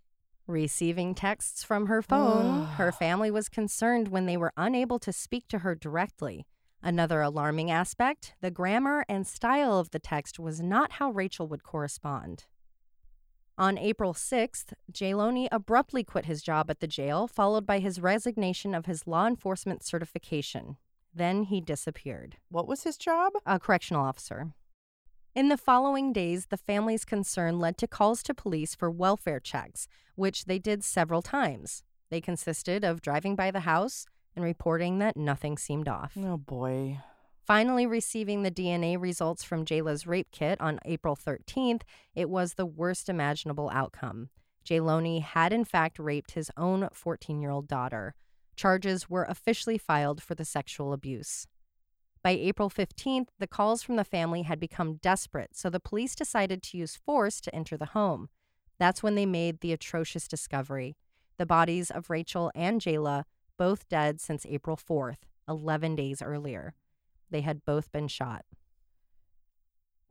Receiving 0.52 1.14
texts 1.14 1.64
from 1.64 1.86
her 1.86 2.02
phone, 2.02 2.66
her 2.76 2.92
family 2.92 3.30
was 3.30 3.48
concerned 3.48 4.08
when 4.08 4.26
they 4.26 4.36
were 4.36 4.52
unable 4.54 4.98
to 4.98 5.10
speak 5.10 5.48
to 5.48 5.60
her 5.60 5.74
directly. 5.74 6.46
Another 6.82 7.22
alarming 7.22 7.70
aspect 7.70 8.34
the 8.42 8.50
grammar 8.50 9.06
and 9.08 9.26
style 9.26 9.78
of 9.78 9.92
the 9.92 9.98
text 9.98 10.38
was 10.38 10.60
not 10.60 10.92
how 10.92 11.10
Rachel 11.10 11.48
would 11.48 11.62
correspond. 11.62 12.44
On 13.56 13.78
April 13.78 14.12
6th, 14.12 14.74
Jeloni 14.92 15.48
abruptly 15.50 16.04
quit 16.04 16.26
his 16.26 16.42
job 16.42 16.68
at 16.68 16.80
the 16.80 16.86
jail, 16.86 17.26
followed 17.26 17.64
by 17.64 17.78
his 17.78 17.98
resignation 17.98 18.74
of 18.74 18.84
his 18.84 19.06
law 19.06 19.26
enforcement 19.26 19.82
certification. 19.82 20.76
Then 21.14 21.44
he 21.44 21.62
disappeared. 21.62 22.36
What 22.50 22.68
was 22.68 22.82
his 22.82 22.98
job? 22.98 23.32
A 23.46 23.58
correctional 23.58 24.04
officer. 24.04 24.52
In 25.34 25.48
the 25.48 25.56
following 25.56 26.12
days, 26.12 26.48
the 26.50 26.58
family's 26.58 27.06
concern 27.06 27.58
led 27.58 27.78
to 27.78 27.86
calls 27.86 28.22
to 28.24 28.34
police 28.34 28.74
for 28.74 28.90
welfare 28.90 29.40
checks, 29.40 29.88
which 30.14 30.44
they 30.44 30.58
did 30.58 30.84
several 30.84 31.22
times. 31.22 31.82
They 32.10 32.20
consisted 32.20 32.84
of 32.84 33.00
driving 33.00 33.34
by 33.34 33.50
the 33.50 33.60
house 33.60 34.04
and 34.36 34.44
reporting 34.44 34.98
that 34.98 35.16
nothing 35.16 35.56
seemed 35.56 35.88
off. 35.88 36.18
Oh 36.18 36.36
boy. 36.36 37.00
Finally, 37.46 37.86
receiving 37.86 38.42
the 38.42 38.50
DNA 38.50 39.00
results 39.00 39.42
from 39.42 39.64
Jayla's 39.64 40.06
rape 40.06 40.28
kit 40.32 40.60
on 40.60 40.78
April 40.84 41.16
13th, 41.16 41.80
it 42.14 42.28
was 42.28 42.54
the 42.54 42.66
worst 42.66 43.08
imaginable 43.08 43.70
outcome. 43.72 44.28
Jeloni 44.66 45.22
had, 45.22 45.50
in 45.50 45.64
fact, 45.64 45.98
raped 45.98 46.32
his 46.32 46.50
own 46.58 46.90
14 46.92 47.40
year 47.40 47.50
old 47.50 47.68
daughter. 47.68 48.14
Charges 48.54 49.08
were 49.08 49.24
officially 49.24 49.78
filed 49.78 50.22
for 50.22 50.34
the 50.34 50.44
sexual 50.44 50.92
abuse. 50.92 51.46
By 52.22 52.30
April 52.30 52.70
15th, 52.70 53.28
the 53.40 53.48
calls 53.48 53.82
from 53.82 53.96
the 53.96 54.04
family 54.04 54.42
had 54.42 54.60
become 54.60 54.94
desperate, 54.94 55.56
so 55.56 55.68
the 55.68 55.80
police 55.80 56.14
decided 56.14 56.62
to 56.62 56.76
use 56.76 56.96
force 56.96 57.40
to 57.40 57.54
enter 57.54 57.76
the 57.76 57.86
home. 57.86 58.28
That's 58.78 59.02
when 59.02 59.16
they 59.16 59.26
made 59.26 59.60
the 59.60 59.72
atrocious 59.72 60.28
discovery 60.28 60.96
the 61.38 61.46
bodies 61.46 61.90
of 61.90 62.10
Rachel 62.10 62.52
and 62.54 62.80
Jayla, 62.80 63.24
both 63.58 63.88
dead 63.88 64.20
since 64.20 64.46
April 64.46 64.76
4th, 64.76 65.24
11 65.48 65.96
days 65.96 66.22
earlier. 66.22 66.74
They 67.30 67.40
had 67.40 67.64
both 67.64 67.90
been 67.90 68.06
shot. 68.06 68.44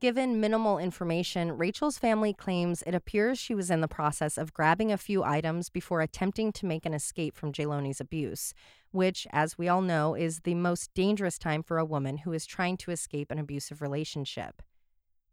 Given 0.02 0.40
minimal 0.40 0.80
information, 0.80 1.52
Rachel's 1.52 2.00
family 2.00 2.34
claims 2.34 2.82
it 2.82 2.96
appears 2.96 3.38
she 3.38 3.54
was 3.54 3.70
in 3.70 3.82
the 3.82 3.88
process 3.88 4.36
of 4.36 4.52
grabbing 4.52 4.92
a 4.92 4.98
few 4.98 5.24
items 5.24 5.70
before 5.70 6.02
attempting 6.02 6.52
to 6.54 6.66
make 6.66 6.88
an 6.88 6.94
escape 6.96 7.38
from 7.38 7.52
Jeloni's 7.52 8.02
abuse, 8.02 8.56
which, 8.90 9.28
as 9.32 9.60
we 9.60 9.68
all 9.68 9.82
know, 9.84 10.16
is 10.16 10.40
the 10.40 10.56
most 10.56 10.92
dangerous 10.96 11.38
time 11.38 11.62
for 11.62 11.78
a 11.78 11.86
woman 11.86 12.18
who 12.18 12.34
is 12.34 12.48
trying 12.48 12.78
to 12.78 12.90
escape 12.90 13.30
an 13.30 13.38
abusive 13.38 13.80
relationship. 13.80 14.64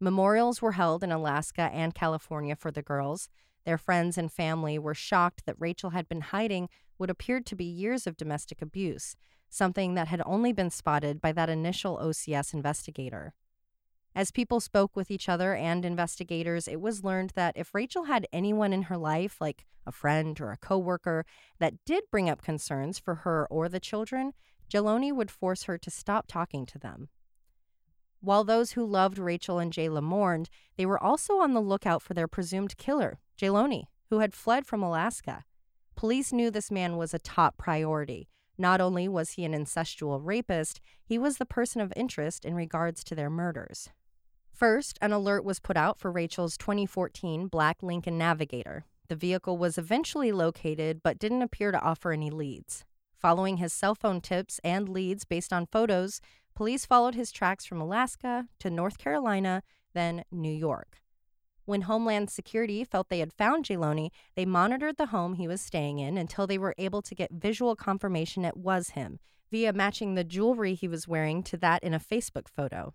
Memorials 0.00 0.60
were 0.60 0.72
held 0.72 1.02
in 1.02 1.10
Alaska 1.10 1.70
and 1.72 1.94
California 1.94 2.54
for 2.54 2.70
the 2.70 2.82
girls. 2.82 3.30
Their 3.64 3.78
friends 3.78 4.18
and 4.18 4.30
family 4.30 4.78
were 4.78 4.94
shocked 4.94 5.46
that 5.46 5.56
Rachel 5.58 5.90
had 5.90 6.10
been 6.10 6.20
hiding 6.20 6.68
what 6.98 7.08
appeared 7.08 7.46
to 7.46 7.56
be 7.56 7.64
years 7.64 8.06
of 8.06 8.18
domestic 8.18 8.60
abuse, 8.60 9.16
something 9.48 9.94
that 9.94 10.08
had 10.08 10.20
only 10.26 10.52
been 10.52 10.68
spotted 10.68 11.22
by 11.22 11.32
that 11.32 11.48
initial 11.48 11.96
OCS 11.96 12.52
investigator. 12.52 13.32
As 14.18 14.32
people 14.32 14.58
spoke 14.58 14.96
with 14.96 15.12
each 15.12 15.28
other 15.28 15.54
and 15.54 15.84
investigators, 15.84 16.66
it 16.66 16.80
was 16.80 17.04
learned 17.04 17.30
that 17.36 17.56
if 17.56 17.72
Rachel 17.72 18.06
had 18.06 18.26
anyone 18.32 18.72
in 18.72 18.82
her 18.82 18.96
life, 18.96 19.40
like 19.40 19.64
a 19.86 19.92
friend 19.92 20.40
or 20.40 20.50
a 20.50 20.56
coworker, 20.56 21.24
that 21.60 21.84
did 21.86 22.02
bring 22.10 22.28
up 22.28 22.42
concerns 22.42 22.98
for 22.98 23.14
her 23.14 23.46
or 23.48 23.68
the 23.68 23.78
children, 23.78 24.32
Jeloni 24.68 25.14
would 25.14 25.30
force 25.30 25.62
her 25.62 25.78
to 25.78 25.88
stop 25.88 26.26
talking 26.26 26.66
to 26.66 26.80
them. 26.80 27.10
While 28.20 28.42
those 28.42 28.72
who 28.72 28.84
loved 28.84 29.20
Rachel 29.20 29.60
and 29.60 29.72
Jayla 29.72 30.02
mourned, 30.02 30.50
they 30.76 30.84
were 30.84 31.00
also 31.00 31.34
on 31.34 31.54
the 31.54 31.60
lookout 31.60 32.02
for 32.02 32.14
their 32.14 32.26
presumed 32.26 32.76
killer, 32.76 33.20
Jeloni, 33.40 33.84
who 34.10 34.18
had 34.18 34.34
fled 34.34 34.66
from 34.66 34.82
Alaska. 34.82 35.44
Police 35.94 36.32
knew 36.32 36.50
this 36.50 36.72
man 36.72 36.96
was 36.96 37.14
a 37.14 37.20
top 37.20 37.56
priority. 37.56 38.28
Not 38.58 38.80
only 38.80 39.06
was 39.06 39.34
he 39.34 39.44
an 39.44 39.52
incestual 39.52 40.18
rapist, 40.20 40.80
he 41.04 41.18
was 41.18 41.36
the 41.36 41.46
person 41.46 41.80
of 41.80 41.92
interest 41.94 42.44
in 42.44 42.56
regards 42.56 43.04
to 43.04 43.14
their 43.14 43.30
murders. 43.30 43.90
First, 44.58 44.98
an 45.00 45.12
alert 45.12 45.44
was 45.44 45.60
put 45.60 45.76
out 45.76 46.00
for 46.00 46.10
Rachel's 46.10 46.56
2014 46.56 47.46
black 47.46 47.80
Lincoln 47.80 48.18
Navigator. 48.18 48.86
The 49.06 49.14
vehicle 49.14 49.56
was 49.56 49.78
eventually 49.78 50.32
located 50.32 51.00
but 51.00 51.20
didn't 51.20 51.42
appear 51.42 51.70
to 51.70 51.80
offer 51.80 52.10
any 52.10 52.28
leads. 52.28 52.84
Following 53.16 53.58
his 53.58 53.72
cell 53.72 53.94
phone 53.94 54.20
tips 54.20 54.58
and 54.64 54.88
leads 54.88 55.24
based 55.24 55.52
on 55.52 55.68
photos, 55.70 56.20
police 56.56 56.84
followed 56.84 57.14
his 57.14 57.30
tracks 57.30 57.66
from 57.66 57.80
Alaska 57.80 58.48
to 58.58 58.68
North 58.68 58.98
Carolina, 58.98 59.62
then 59.94 60.24
New 60.32 60.52
York. 60.52 61.02
When 61.64 61.82
Homeland 61.82 62.28
Security 62.28 62.82
felt 62.82 63.10
they 63.10 63.20
had 63.20 63.32
found 63.32 63.64
Jeloni, 63.64 64.10
they 64.34 64.44
monitored 64.44 64.96
the 64.96 65.06
home 65.06 65.34
he 65.34 65.46
was 65.46 65.60
staying 65.60 66.00
in 66.00 66.18
until 66.18 66.48
they 66.48 66.58
were 66.58 66.74
able 66.78 67.02
to 67.02 67.14
get 67.14 67.30
visual 67.30 67.76
confirmation 67.76 68.44
it 68.44 68.56
was 68.56 68.90
him 68.90 69.20
via 69.52 69.72
matching 69.72 70.16
the 70.16 70.24
jewelry 70.24 70.74
he 70.74 70.88
was 70.88 71.06
wearing 71.06 71.44
to 71.44 71.56
that 71.56 71.84
in 71.84 71.94
a 71.94 72.00
Facebook 72.00 72.48
photo. 72.48 72.92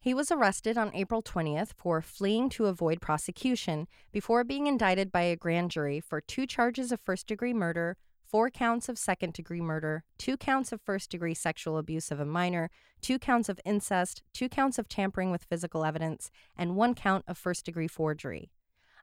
He 0.00 0.14
was 0.14 0.30
arrested 0.30 0.78
on 0.78 0.94
April 0.94 1.22
20th 1.22 1.72
for 1.76 2.00
fleeing 2.00 2.48
to 2.50 2.66
avoid 2.66 3.00
prosecution 3.00 3.88
before 4.12 4.44
being 4.44 4.68
indicted 4.68 5.10
by 5.10 5.22
a 5.22 5.34
grand 5.34 5.72
jury 5.72 5.98
for 5.98 6.20
two 6.20 6.46
charges 6.46 6.92
of 6.92 7.00
first 7.00 7.26
degree 7.26 7.52
murder, 7.52 7.96
four 8.24 8.48
counts 8.48 8.88
of 8.88 8.96
second 8.96 9.32
degree 9.32 9.60
murder, 9.60 10.04
two 10.16 10.36
counts 10.36 10.70
of 10.70 10.80
first 10.80 11.10
degree 11.10 11.34
sexual 11.34 11.78
abuse 11.78 12.12
of 12.12 12.20
a 12.20 12.24
minor, 12.24 12.70
two 13.02 13.18
counts 13.18 13.48
of 13.48 13.60
incest, 13.64 14.22
two 14.32 14.48
counts 14.48 14.78
of 14.78 14.88
tampering 14.88 15.32
with 15.32 15.44
physical 15.44 15.84
evidence, 15.84 16.30
and 16.56 16.76
one 16.76 16.94
count 16.94 17.24
of 17.26 17.36
first 17.36 17.64
degree 17.64 17.88
forgery. 17.88 18.52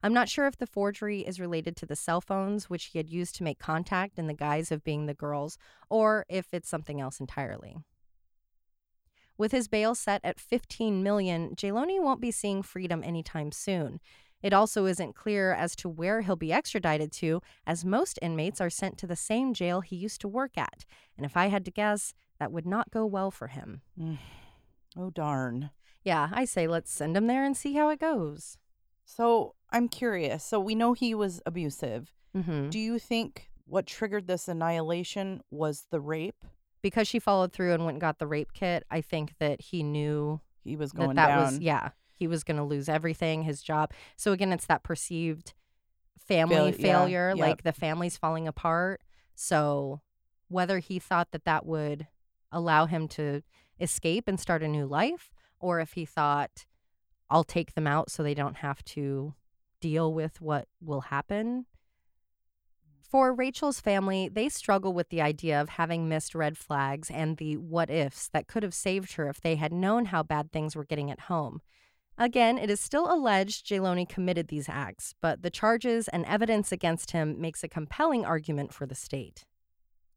I'm 0.01 0.13
not 0.13 0.29
sure 0.29 0.47
if 0.47 0.57
the 0.57 0.67
forgery 0.67 1.21
is 1.21 1.41
related 1.41 1.75
to 1.77 1.85
the 1.85 1.95
cell 1.97 2.21
phones 2.21 2.69
which 2.69 2.85
he 2.85 2.99
had 2.99 3.09
used 3.09 3.35
to 3.35 3.43
make 3.43 3.59
contact 3.59 4.17
in 4.17 4.27
the 4.27 4.33
guise 4.33 4.71
of 4.71 4.83
being 4.83 5.07
the 5.07 5.13
girls, 5.13 5.57
or 5.89 6.25
if 6.29 6.53
it's 6.53 6.69
something 6.69 7.01
else 7.01 7.19
entirely. 7.19 7.79
With 9.37 9.51
his 9.51 9.67
bail 9.67 9.95
set 9.95 10.21
at 10.23 10.39
15 10.39 11.03
million, 11.03 11.55
Jeloni 11.55 12.01
won't 12.01 12.21
be 12.21 12.31
seeing 12.31 12.61
freedom 12.61 13.03
anytime 13.03 13.51
soon. 13.51 13.99
It 14.41 14.53
also 14.53 14.85
isn't 14.85 15.15
clear 15.15 15.53
as 15.53 15.75
to 15.77 15.89
where 15.89 16.21
he'll 16.21 16.35
be 16.35 16.53
extradited 16.53 17.11
to, 17.13 17.41
as 17.65 17.83
most 17.83 18.19
inmates 18.21 18.61
are 18.61 18.69
sent 18.69 18.97
to 18.99 19.07
the 19.07 19.15
same 19.15 19.53
jail 19.53 19.81
he 19.81 19.95
used 19.95 20.21
to 20.21 20.27
work 20.27 20.57
at. 20.57 20.85
And 21.17 21.25
if 21.25 21.35
I 21.35 21.47
had 21.47 21.65
to 21.65 21.71
guess, 21.71 22.13
that 22.39 22.51
would 22.51 22.65
not 22.65 22.91
go 22.91 23.05
well 23.05 23.31
for 23.31 23.47
him. 23.47 23.81
Oh, 24.97 25.09
darn. 25.09 25.71
Yeah, 26.03 26.29
I 26.31 26.45
say 26.45 26.67
let's 26.67 26.91
send 26.91 27.17
him 27.17 27.27
there 27.27 27.43
and 27.43 27.57
see 27.57 27.73
how 27.73 27.89
it 27.89 27.99
goes. 27.99 28.57
So 29.03 29.55
I'm 29.71 29.87
curious. 29.87 30.43
So 30.43 30.59
we 30.59 30.75
know 30.75 30.93
he 30.93 31.15
was 31.15 31.41
abusive. 31.45 32.13
Mm-hmm. 32.37 32.69
Do 32.69 32.79
you 32.79 32.99
think 32.99 33.49
what 33.65 33.87
triggered 33.87 34.27
this 34.27 34.47
annihilation 34.47 35.41
was 35.49 35.87
the 35.89 35.99
rape? 35.99 36.45
Because 36.85 37.07
she 37.07 37.17
followed 37.17 37.51
through 37.51 37.73
and 37.73 37.83
went 37.83 37.95
and 37.95 38.01
got 38.01 38.19
the 38.19 38.27
rape 38.27 38.53
kit, 38.53 38.83
I 38.91 39.01
think 39.01 39.33
that 39.39 39.59
he 39.59 39.81
knew 39.81 40.39
He 40.63 40.75
was 40.75 40.91
that 40.91 40.97
going 40.99 41.15
that 41.15 41.27
down. 41.29 41.41
was, 41.45 41.59
yeah. 41.59 41.89
he 42.13 42.27
was 42.27 42.43
going 42.43 42.57
to 42.57 42.63
lose 42.63 42.87
everything, 42.87 43.41
his 43.41 43.63
job. 43.63 43.91
So 44.15 44.33
again, 44.33 44.53
it's 44.53 44.67
that 44.67 44.83
perceived 44.83 45.55
family 46.19 46.55
Fail- 46.55 46.67
yeah, 46.67 46.93
failure, 46.93 47.29
yep. 47.35 47.37
like 47.47 47.63
the 47.63 47.73
family's 47.73 48.17
falling 48.17 48.47
apart. 48.47 49.01
So 49.33 50.01
whether 50.47 50.77
he 50.77 50.99
thought 50.99 51.31
that 51.31 51.45
that 51.45 51.65
would 51.65 52.05
allow 52.51 52.85
him 52.85 53.07
to 53.07 53.41
escape 53.79 54.27
and 54.27 54.39
start 54.39 54.61
a 54.61 54.67
new 54.67 54.85
life, 54.85 55.33
or 55.59 55.79
if 55.79 55.93
he 55.93 56.05
thought, 56.05 56.67
I'll 57.31 57.43
take 57.43 57.73
them 57.73 57.87
out 57.87 58.11
so 58.11 58.21
they 58.21 58.35
don't 58.35 58.57
have 58.57 58.83
to 58.85 59.33
deal 59.81 60.13
with 60.13 60.39
what 60.39 60.67
will 60.79 61.01
happen. 61.01 61.65
For 63.15 63.33
Rachel's 63.33 63.79
family, 63.79 64.27
they 64.27 64.49
struggle 64.49 64.91
with 64.91 65.07
the 65.07 65.21
idea 65.21 65.61
of 65.61 65.69
having 65.69 66.09
missed 66.09 66.35
red 66.35 66.57
flags 66.57 67.09
and 67.09 67.37
the 67.37 67.55
what 67.55 67.89
ifs 67.89 68.27
that 68.33 68.49
could 68.49 68.61
have 68.61 68.73
saved 68.73 69.13
her 69.13 69.29
if 69.29 69.39
they 69.39 69.55
had 69.55 69.71
known 69.71 70.07
how 70.07 70.21
bad 70.21 70.51
things 70.51 70.75
were 70.75 70.83
getting 70.83 71.09
at 71.09 71.21
home. 71.31 71.61
Again, 72.17 72.57
it 72.57 72.69
is 72.69 72.81
still 72.81 73.09
alleged 73.09 73.65
Jeloni 73.65 74.05
committed 74.05 74.49
these 74.49 74.67
acts, 74.67 75.15
but 75.21 75.43
the 75.43 75.49
charges 75.49 76.09
and 76.09 76.25
evidence 76.25 76.73
against 76.73 77.11
him 77.11 77.39
makes 77.39 77.63
a 77.63 77.69
compelling 77.69 78.25
argument 78.25 78.73
for 78.73 78.85
the 78.85 78.95
state. 78.95 79.45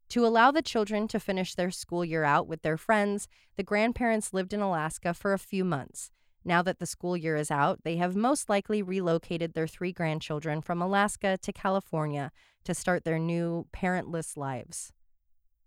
To 0.09 0.25
allow 0.25 0.51
the 0.51 0.61
children 0.61 1.07
to 1.07 1.21
finish 1.21 1.55
their 1.55 1.71
school 1.71 2.03
year 2.03 2.25
out 2.25 2.49
with 2.49 2.63
their 2.63 2.75
friends, 2.75 3.29
the 3.55 3.63
grandparents 3.63 4.33
lived 4.33 4.51
in 4.51 4.59
Alaska 4.59 5.13
for 5.13 5.31
a 5.31 5.39
few 5.39 5.63
months. 5.63 6.11
Now 6.49 6.63
that 6.63 6.79
the 6.79 6.87
school 6.87 7.15
year 7.15 7.35
is 7.35 7.51
out, 7.51 7.83
they 7.83 7.97
have 7.97 8.15
most 8.15 8.49
likely 8.49 8.81
relocated 8.81 9.53
their 9.53 9.67
three 9.67 9.91
grandchildren 9.91 10.63
from 10.63 10.81
Alaska 10.81 11.37
to 11.43 11.53
California 11.53 12.31
to 12.63 12.73
start 12.73 13.03
their 13.05 13.19
new 13.19 13.67
parentless 13.71 14.35
lives. 14.35 14.91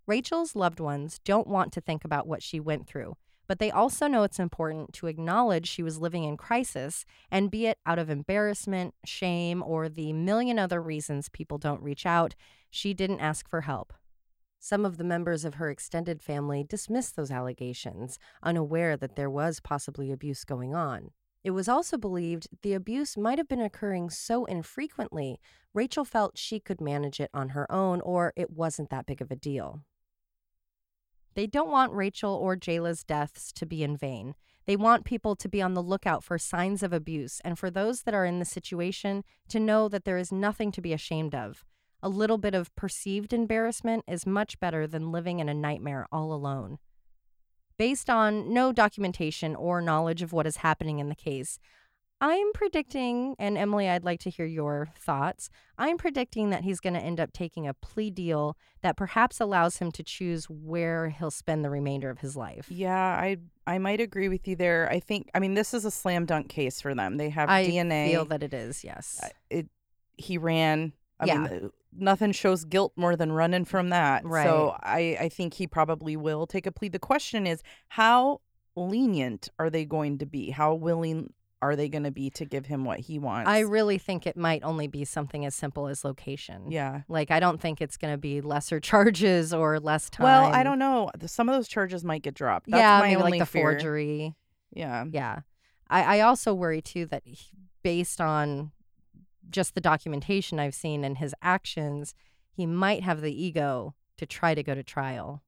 Rachel's 0.08 0.56
loved 0.56 0.80
ones 0.80 1.20
don't 1.24 1.46
want 1.46 1.72
to 1.74 1.80
think 1.80 2.04
about 2.04 2.26
what 2.26 2.42
she 2.42 2.58
went 2.58 2.88
through, 2.88 3.16
but 3.46 3.60
they 3.60 3.70
also 3.70 4.08
know 4.08 4.24
it's 4.24 4.40
important 4.40 4.92
to 4.94 5.06
acknowledge 5.06 5.68
she 5.68 5.84
was 5.84 6.00
living 6.00 6.24
in 6.24 6.36
crisis, 6.36 7.04
and 7.30 7.48
be 7.48 7.66
it 7.66 7.78
out 7.86 8.00
of 8.00 8.10
embarrassment, 8.10 8.92
shame, 9.04 9.62
or 9.62 9.88
the 9.88 10.12
million 10.12 10.58
other 10.58 10.82
reasons 10.82 11.28
people 11.28 11.58
don't 11.58 11.80
reach 11.80 12.04
out, 12.04 12.34
she 12.70 12.92
didn't 12.92 13.20
ask 13.20 13.48
for 13.48 13.60
help. 13.60 13.92
Some 14.64 14.84
of 14.84 14.96
the 14.96 15.02
members 15.02 15.44
of 15.44 15.54
her 15.54 15.70
extended 15.70 16.22
family 16.22 16.62
dismissed 16.62 17.16
those 17.16 17.32
allegations, 17.32 18.16
unaware 18.44 18.96
that 18.96 19.16
there 19.16 19.28
was 19.28 19.58
possibly 19.58 20.12
abuse 20.12 20.44
going 20.44 20.72
on. 20.72 21.10
It 21.42 21.50
was 21.50 21.68
also 21.68 21.98
believed 21.98 22.46
the 22.62 22.72
abuse 22.72 23.16
might 23.16 23.38
have 23.38 23.48
been 23.48 23.60
occurring 23.60 24.10
so 24.10 24.44
infrequently, 24.44 25.40
Rachel 25.74 26.04
felt 26.04 26.38
she 26.38 26.60
could 26.60 26.80
manage 26.80 27.18
it 27.18 27.28
on 27.34 27.48
her 27.48 27.70
own 27.72 28.00
or 28.02 28.32
it 28.36 28.50
wasn't 28.50 28.90
that 28.90 29.04
big 29.04 29.20
of 29.20 29.32
a 29.32 29.36
deal. 29.36 29.80
They 31.34 31.48
don't 31.48 31.72
want 31.72 31.92
Rachel 31.92 32.32
or 32.32 32.54
Jayla's 32.54 33.02
deaths 33.02 33.52
to 33.54 33.66
be 33.66 33.82
in 33.82 33.96
vain. 33.96 34.36
They 34.66 34.76
want 34.76 35.04
people 35.04 35.34
to 35.34 35.48
be 35.48 35.60
on 35.60 35.74
the 35.74 35.82
lookout 35.82 36.22
for 36.22 36.38
signs 36.38 36.84
of 36.84 36.92
abuse 36.92 37.40
and 37.44 37.58
for 37.58 37.68
those 37.68 38.02
that 38.02 38.14
are 38.14 38.24
in 38.24 38.38
the 38.38 38.44
situation 38.44 39.24
to 39.48 39.58
know 39.58 39.88
that 39.88 40.04
there 40.04 40.18
is 40.18 40.30
nothing 40.30 40.70
to 40.70 40.80
be 40.80 40.92
ashamed 40.92 41.34
of. 41.34 41.64
A 42.02 42.08
little 42.08 42.38
bit 42.38 42.54
of 42.54 42.74
perceived 42.74 43.32
embarrassment 43.32 44.04
is 44.08 44.26
much 44.26 44.58
better 44.58 44.86
than 44.86 45.12
living 45.12 45.38
in 45.38 45.48
a 45.48 45.54
nightmare 45.54 46.06
all 46.10 46.32
alone. 46.32 46.78
Based 47.78 48.10
on 48.10 48.52
no 48.52 48.72
documentation 48.72 49.54
or 49.56 49.80
knowledge 49.80 50.22
of 50.22 50.32
what 50.32 50.46
is 50.46 50.58
happening 50.58 50.98
in 50.98 51.08
the 51.08 51.14
case, 51.14 51.58
I'm 52.20 52.52
predicting, 52.52 53.34
and 53.38 53.58
Emily, 53.58 53.88
I'd 53.88 54.04
like 54.04 54.20
to 54.20 54.30
hear 54.30 54.46
your 54.46 54.90
thoughts. 54.96 55.50
I'm 55.76 55.96
predicting 55.96 56.50
that 56.50 56.62
he's 56.62 56.78
going 56.78 56.94
to 56.94 57.00
end 57.00 57.18
up 57.18 57.32
taking 57.32 57.66
a 57.66 57.74
plea 57.74 58.10
deal 58.10 58.56
that 58.82 58.96
perhaps 58.96 59.40
allows 59.40 59.78
him 59.78 59.90
to 59.92 60.04
choose 60.04 60.48
where 60.48 61.08
he'll 61.08 61.32
spend 61.32 61.64
the 61.64 61.70
remainder 61.70 62.10
of 62.10 62.18
his 62.20 62.36
life. 62.36 62.66
Yeah, 62.68 62.94
I 62.96 63.38
I 63.66 63.78
might 63.78 64.00
agree 64.00 64.28
with 64.28 64.46
you 64.46 64.54
there. 64.54 64.88
I 64.88 65.00
think 65.00 65.30
I 65.34 65.40
mean 65.40 65.54
this 65.54 65.74
is 65.74 65.84
a 65.84 65.90
slam 65.90 66.24
dunk 66.24 66.48
case 66.48 66.80
for 66.80 66.94
them. 66.94 67.16
They 67.16 67.30
have 67.30 67.48
I 67.48 67.64
DNA. 67.66 68.06
I 68.06 68.10
feel 68.12 68.24
that 68.26 68.44
it 68.44 68.54
is, 68.54 68.84
yes. 68.84 69.18
Uh, 69.20 69.28
it 69.50 69.68
he 70.16 70.38
ran. 70.38 70.92
I 71.18 71.26
Yeah. 71.26 71.38
mean, 71.38 71.70
nothing 71.96 72.32
shows 72.32 72.64
guilt 72.64 72.92
more 72.96 73.16
than 73.16 73.32
running 73.32 73.64
from 73.64 73.90
that. 73.90 74.24
Right. 74.24 74.44
So 74.44 74.76
I 74.82 75.16
I 75.20 75.28
think 75.28 75.54
he 75.54 75.66
probably 75.66 76.16
will 76.16 76.46
take 76.46 76.66
a 76.66 76.72
plea. 76.72 76.88
The 76.88 76.98
question 76.98 77.46
is 77.46 77.62
how 77.88 78.40
lenient 78.76 79.48
are 79.58 79.70
they 79.70 79.84
going 79.84 80.18
to 80.18 80.26
be? 80.26 80.50
How 80.50 80.74
willing 80.74 81.32
are 81.62 81.76
they 81.76 81.88
going 81.88 82.02
to 82.02 82.10
be 82.10 82.28
to 82.28 82.44
give 82.44 82.66
him 82.66 82.84
what 82.84 82.98
he 82.98 83.18
wants? 83.18 83.48
I 83.48 83.60
really 83.60 83.96
think 83.96 84.26
it 84.26 84.36
might 84.36 84.64
only 84.64 84.88
be 84.88 85.04
something 85.04 85.46
as 85.46 85.54
simple 85.54 85.86
as 85.86 86.04
location. 86.04 86.72
yeah. 86.72 87.02
Like, 87.08 87.30
I 87.30 87.38
don't 87.38 87.60
think 87.60 87.80
it's 87.80 87.96
going 87.96 88.12
to 88.12 88.18
be 88.18 88.40
lesser 88.40 88.80
charges 88.90 89.54
or 89.54 89.78
less 89.78 90.10
time. 90.10 90.24
Well, 90.24 90.44
I 90.46 90.64
don't 90.64 90.80
know. 90.80 91.10
Some 91.26 91.48
of 91.48 91.54
those 91.54 91.68
charges 91.68 92.04
might 92.04 92.22
get 92.22 92.34
dropped. 92.34 92.68
That's 92.68 92.80
yeah, 92.80 92.98
my 92.98 93.08
maybe 93.10 93.22
like 93.22 93.38
the 93.38 93.46
fear. 93.46 93.62
forgery. 93.62 94.34
Yeah. 94.72 95.04
Yeah. 95.10 95.40
I, 95.88 96.18
I 96.18 96.20
also 96.22 96.52
worry 96.52 96.82
too 96.82 97.06
that 97.06 97.22
he, 97.24 97.38
based 97.84 98.20
on 98.20 98.72
just 99.52 99.74
the 99.74 99.80
documentation 99.80 100.58
I've 100.58 100.74
seen 100.74 101.04
and 101.04 101.18
his 101.18 101.34
actions, 101.42 102.14
he 102.50 102.66
might 102.66 103.02
have 103.02 103.20
the 103.20 103.32
ego 103.32 103.94
to 104.18 104.26
try 104.26 104.54
to 104.54 104.62
go 104.62 104.74
to 104.74 104.82
trial. 104.82 105.42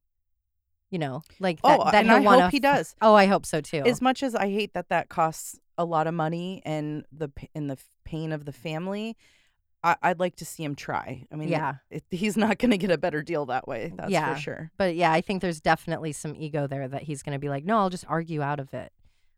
You 0.91 0.99
know, 0.99 1.23
like 1.39 1.61
that. 1.63 1.79
Oh, 1.79 1.83
that 1.91 1.95
and 2.05 2.11
I 2.11 2.21
hope 2.21 2.51
he 2.51 2.59
does. 2.59 2.95
Oh, 3.01 3.15
I 3.15 3.25
hope 3.25 3.45
so 3.45 3.59
too. 3.59 3.81
As 3.85 4.01
much 4.01 4.23
as 4.23 4.33
I 4.35 4.49
hate 4.49 4.73
that 4.75 4.87
that 4.89 5.09
costs 5.09 5.59
a 5.77 5.83
lot 5.83 6.07
of 6.07 6.13
money 6.13 6.61
and 6.63 7.05
the 7.11 7.29
and 7.53 7.69
the 7.69 7.77
pain 8.05 8.31
of 8.31 8.45
the 8.45 8.53
family, 8.53 9.17
I, 9.83 9.95
I'd 10.01 10.19
like 10.19 10.35
to 10.37 10.45
see 10.45 10.63
him 10.63 10.73
try. 10.75 11.25
I 11.31 11.35
mean, 11.35 11.49
Yeah. 11.49 11.75
it, 11.89 12.03
he's 12.11 12.37
not 12.37 12.59
going 12.59 12.71
to 12.71 12.77
get 12.77 12.91
a 12.91 12.97
better 12.97 13.21
deal 13.23 13.47
that 13.47 13.67
way. 13.67 13.91
That's 13.95 14.11
Yeah. 14.11 14.35
for 14.35 14.39
sure. 14.39 14.71
But 14.77 14.95
yeah, 14.95 15.11
I 15.11 15.21
think 15.21 15.41
there's 15.41 15.59
definitely 15.59 16.13
some 16.13 16.33
ego 16.37 16.65
there 16.67 16.87
that 16.87 17.03
he's 17.03 17.23
going 17.23 17.33
to 17.33 17.39
be 17.39 17.49
like, 17.49 17.65
no, 17.65 17.77
I'll 17.79 17.89
just 17.89 18.05
argue 18.07 18.41
out 18.41 18.59
of 18.61 18.73
it, 18.73 18.93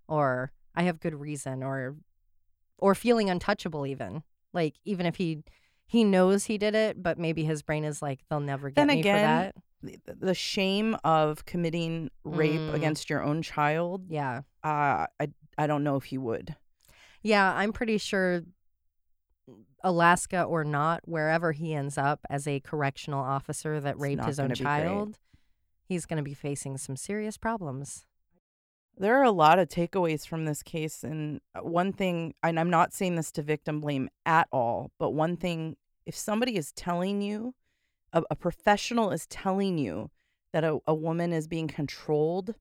or 0.07 0.51
I 0.75 0.83
have 0.83 0.99
good 0.99 1.15
reason, 1.15 1.63
or 1.63 1.95
or 2.77 2.93
feeling 2.93 3.29
untouchable 3.31 3.87
even. 3.87 4.21
Like 4.53 4.75
even 4.85 5.05
if 5.05 5.15
he 5.17 5.43
he 5.85 6.03
knows 6.03 6.45
he 6.45 6.57
did 6.57 6.75
it, 6.75 7.01
but 7.01 7.17
maybe 7.17 7.43
his 7.45 7.61
brain 7.61 7.83
is 7.85 8.01
like, 8.01 8.19
they'll 8.29 8.39
never 8.41 8.69
get 8.69 8.75
Then 8.75 8.87
me 8.87 8.99
again, 8.99 9.53
for 9.83 9.91
that. 9.91 10.15
The, 10.19 10.33
shame 10.33 10.97
of 11.03 11.45
committing 11.45 12.09
rape 12.25 12.59
Mm. 12.59 12.73
against 12.73 13.09
your 13.09 13.23
own 13.23 13.41
child, 13.41 14.05
Yeah, 14.09 14.41
uh, 14.63 15.05
I 15.19 15.27
I 15.57 15.67
don't 15.67 15.83
know 15.83 15.95
if 15.95 16.05
he 16.05 16.17
would. 16.17 16.55
yeah, 17.23 17.53
I'm 17.55 17.71
pretty 17.71 17.97
sure. 17.97 18.41
Alaska 19.83 20.43
or 20.43 20.63
not, 20.63 21.07
wherever 21.07 21.51
he 21.51 21.73
ends 21.73 21.97
up 21.97 22.19
as 22.29 22.47
a 22.47 22.59
correctional 22.59 23.23
officer 23.23 23.79
that 23.79 23.93
It's 23.95 24.01
raped 24.01 24.25
his 24.25 24.39
own 24.39 24.47
gonna 24.49 24.55
great. 24.55 24.65
child, 24.65 25.19
he's 25.83 26.05
going 26.05 26.17
to 26.17 26.23
be 26.23 26.33
facing 26.33 26.77
some 26.77 26.95
serious 26.97 27.37
problems. 27.37 28.05
There 28.99 29.19
are 29.19 29.23
a 29.23 29.31
lot 29.31 29.59
of 29.59 29.69
takeaways 29.69 30.27
from 30.27 30.45
this 30.45 30.63
case. 30.63 31.03
And 31.03 31.41
uh, 31.55 31.61
one 31.61 31.93
thing, 31.93 32.33
and 32.43 32.59
I'm 32.59 32.69
not 32.69 32.93
saying 32.93 33.15
this 33.15 33.31
to 33.33 33.41
victim 33.41 33.79
blame 33.79 34.09
at 34.25 34.47
all, 34.51 34.91
but 34.97 35.11
one 35.11 35.37
thing, 35.37 35.77
if 36.05 36.15
somebody 36.15 36.57
is 36.57 36.71
telling 36.71 37.21
you, 37.21 37.53
a, 38.13 38.23
a 38.31 38.35
professional 38.35 39.11
is 39.11 39.27
telling 39.27 39.77
you 39.77 40.09
that 40.53 40.63
a, 40.63 40.79
a 40.87 40.93
woman 40.93 41.33
is 41.33 41.47
being 41.47 41.67
controlled 41.67 42.55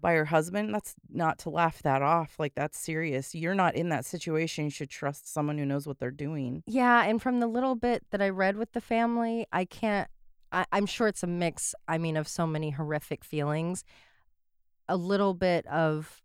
by 0.00 0.14
her 0.14 0.24
husband, 0.26 0.74
that's 0.74 0.94
not 1.08 1.38
to 1.38 1.50
laugh 1.50 1.82
that 1.82 2.02
off. 2.02 2.34
Like, 2.38 2.54
that's 2.54 2.78
serious. 2.78 3.34
You're 3.34 3.54
not 3.54 3.74
in 3.74 3.88
that 3.90 4.04
situation. 4.04 4.64
You 4.64 4.70
should 4.70 4.90
trust 4.90 5.32
someone 5.32 5.58
who 5.58 5.64
knows 5.64 5.86
what 5.86 5.98
they're 5.98 6.10
doing. 6.10 6.62
Yeah, 6.66 7.04
and 7.04 7.22
from 7.22 7.40
the 7.40 7.46
little 7.46 7.76
bit 7.76 8.04
that 8.10 8.20
I 8.20 8.28
read 8.28 8.56
with 8.56 8.72
the 8.72 8.80
family, 8.80 9.46
I 9.52 9.64
can't. 9.64 10.08
I, 10.50 10.66
I'm 10.72 10.86
sure 10.86 11.06
it's 11.06 11.22
a 11.22 11.28
mix. 11.28 11.74
I 11.86 11.98
mean, 11.98 12.16
of 12.16 12.26
so 12.26 12.46
many 12.46 12.70
horrific 12.70 13.24
feelings, 13.24 13.84
a 14.92 14.96
little 14.96 15.34
bit 15.34 15.66
of 15.66 16.20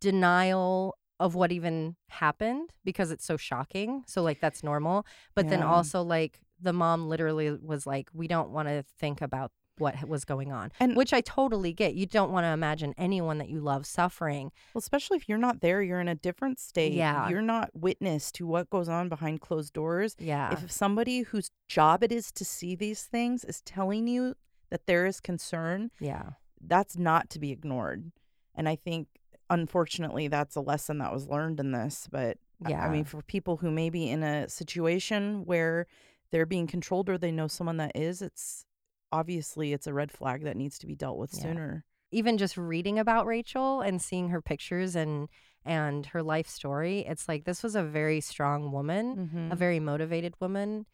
denial 0.00 0.96
of 1.18 1.34
what 1.34 1.52
even 1.52 1.96
happened 2.08 2.70
because 2.84 3.10
it's 3.10 3.24
so 3.26 3.36
shocking. 3.36 4.02
So 4.06 4.22
like 4.22 4.40
that's 4.40 4.62
normal, 4.62 5.04
but 5.34 5.48
then 5.48 5.62
also 5.62 6.02
like 6.02 6.40
the 6.60 6.72
mom 6.72 7.08
literally 7.08 7.50
was 7.50 7.86
like, 7.86 8.08
"We 8.14 8.26
don't 8.28 8.50
want 8.50 8.68
to 8.68 8.84
think 8.98 9.20
about." 9.20 9.50
What 9.78 10.06
was 10.06 10.26
going 10.26 10.52
on, 10.52 10.72
And- 10.78 10.94
which 10.94 11.14
I 11.14 11.22
totally 11.22 11.72
get. 11.72 11.94
You 11.94 12.04
don't 12.04 12.30
want 12.30 12.44
to 12.44 12.48
imagine 12.48 12.92
anyone 12.98 13.38
that 13.38 13.48
you 13.48 13.60
love 13.62 13.86
suffering. 13.86 14.52
Well, 14.74 14.80
especially 14.80 15.16
if 15.16 15.26
you're 15.26 15.38
not 15.38 15.62
there, 15.62 15.80
you're 15.80 16.02
in 16.02 16.08
a 16.08 16.14
different 16.14 16.58
state. 16.60 16.92
Yeah. 16.92 17.30
You're 17.30 17.40
not 17.40 17.70
witness 17.72 18.30
to 18.32 18.46
what 18.46 18.68
goes 18.68 18.90
on 18.90 19.08
behind 19.08 19.40
closed 19.40 19.72
doors. 19.72 20.16
Yeah, 20.18 20.52
If 20.52 20.70
somebody 20.70 21.20
whose 21.22 21.50
job 21.66 22.02
it 22.02 22.12
is 22.12 22.30
to 22.32 22.44
see 22.44 22.74
these 22.74 23.04
things 23.04 23.42
is 23.42 23.62
telling 23.62 24.06
you 24.06 24.34
that 24.68 24.84
there 24.84 25.06
is 25.06 25.18
concern, 25.18 25.92
yeah, 25.98 26.32
that's 26.60 26.96
not 26.98 27.30
to 27.30 27.38
be 27.38 27.50
ignored. 27.52 28.12
And 28.54 28.68
I 28.68 28.76
think, 28.76 29.08
unfortunately, 29.48 30.28
that's 30.28 30.56
a 30.56 30.60
lesson 30.60 30.98
that 30.98 31.12
was 31.12 31.26
learned 31.28 31.60
in 31.60 31.72
this. 31.72 32.08
But 32.10 32.38
yeah. 32.66 32.84
I 32.84 32.90
mean, 32.90 33.04
for 33.04 33.22
people 33.22 33.58
who 33.58 33.70
may 33.70 33.90
be 33.90 34.08
in 34.10 34.22
a 34.22 34.48
situation 34.48 35.44
where 35.44 35.86
they're 36.30 36.46
being 36.46 36.66
controlled 36.66 37.08
or 37.08 37.18
they 37.18 37.32
know 37.32 37.48
someone 37.48 37.78
that 37.78 37.92
is, 37.94 38.22
it's 38.22 38.64
obviously 39.12 39.72
it's 39.72 39.86
a 39.86 39.94
red 39.94 40.12
flag 40.12 40.44
that 40.44 40.56
needs 40.56 40.78
to 40.78 40.86
be 40.86 40.94
dealt 40.94 41.18
with 41.18 41.32
Yeah. 41.34 41.42
sooner. 41.42 41.84
even 42.12 42.36
just 42.38 42.56
reading 42.56 42.98
about 42.98 43.24
Rachel 43.24 43.80
and 43.82 44.02
seeing 44.02 44.30
her 44.30 44.42
pictures 44.42 44.96
and 44.96 45.28
and 45.64 46.06
her 46.06 46.22
life 46.24 46.48
story, 46.48 47.00
it's 47.06 47.28
like 47.28 47.44
this 47.44 47.62
was 47.62 47.76
a 47.76 47.84
very 47.84 48.20
strong 48.20 48.72
woman, 48.72 49.28
Mhm. 49.32 49.52
a 49.52 49.56
very 49.56 49.78
motivated 49.78 50.34
woman, 50.40 50.86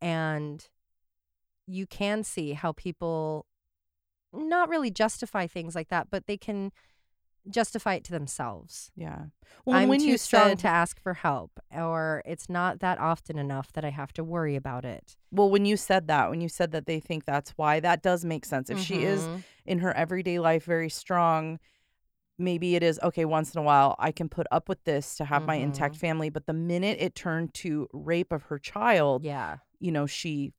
and 0.00 0.66
you 1.66 1.86
can 1.86 2.24
see 2.24 2.54
how 2.54 2.72
people 2.72 3.46
not 4.34 4.68
really 4.68 4.90
justify 4.90 5.46
things 5.46 5.74
like 5.74 5.88
that, 5.88 6.08
but 6.10 6.26
they 6.26 6.36
can 6.36 6.72
justify 7.50 7.94
it 7.94 8.04
to 8.04 8.12
themselves. 8.12 8.90
Yeah. 8.96 9.26
Well, 9.66 9.76
I'm 9.76 9.88
when 9.90 10.00
too 10.00 10.12
you 10.12 10.18
strong 10.18 10.50
said 10.50 10.58
to 10.60 10.68
ask 10.68 11.00
for 11.00 11.14
help, 11.14 11.60
or 11.74 12.22
it's 12.24 12.48
not 12.48 12.80
that 12.80 12.98
often 12.98 13.38
enough 13.38 13.72
that 13.74 13.84
I 13.84 13.90
have 13.90 14.12
to 14.14 14.24
worry 14.24 14.56
about 14.56 14.84
it. 14.84 15.16
well, 15.30 15.50
when 15.50 15.64
you 15.66 15.76
said 15.76 16.06
that, 16.08 16.30
when 16.30 16.40
you 16.40 16.48
said 16.48 16.70
that 16.72 16.86
they 16.86 17.00
think 17.00 17.24
that's 17.24 17.50
why, 17.52 17.80
that 17.80 18.02
does 18.02 18.24
make 18.24 18.44
sense. 18.44 18.70
If 18.70 18.78
she 18.78 19.02
is 19.02 19.26
Mhm. 19.26 19.44
in 19.66 19.78
her 19.80 19.92
everyday 19.94 20.38
life 20.38 20.64
very 20.64 20.88
strong, 20.88 21.58
maybe 22.38 22.76
it 22.76 22.82
is 22.82 22.98
okay 23.02 23.24
once 23.24 23.54
in 23.54 23.58
a 23.60 23.62
while 23.62 23.94
I 23.98 24.10
can 24.10 24.28
put 24.28 24.46
up 24.50 24.68
with 24.68 24.82
this 24.84 25.14
to 25.16 25.24
have 25.24 25.46
my 25.46 25.56
intact 25.56 25.96
Mhm. 25.96 26.00
family, 26.00 26.30
but 26.30 26.46
the 26.46 26.52
minute 26.52 26.98
it 27.00 27.14
turned 27.14 27.52
to 27.54 27.88
rape 27.92 28.32
of 28.32 28.44
her 28.44 28.58
child, 28.58 29.22
yeah, 29.24 29.58
you 29.80 29.92
know, 29.92 30.06
she 30.06 30.52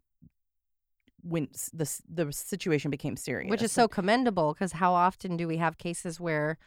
when 1.27 1.47
the 1.73 1.87
the 2.07 2.31
situation 2.31 2.91
became 2.91 3.15
serious. 3.17 3.49
which 3.49 3.63
is 3.63 3.71
so 3.71 3.87
commendable 3.87 4.53
because 4.53 4.73
how 4.73 4.93
often 4.93 5.35
do 5.37 5.47
we 5.47 5.57
have 5.57 5.77
cases 5.79 6.19
where, 6.19 6.57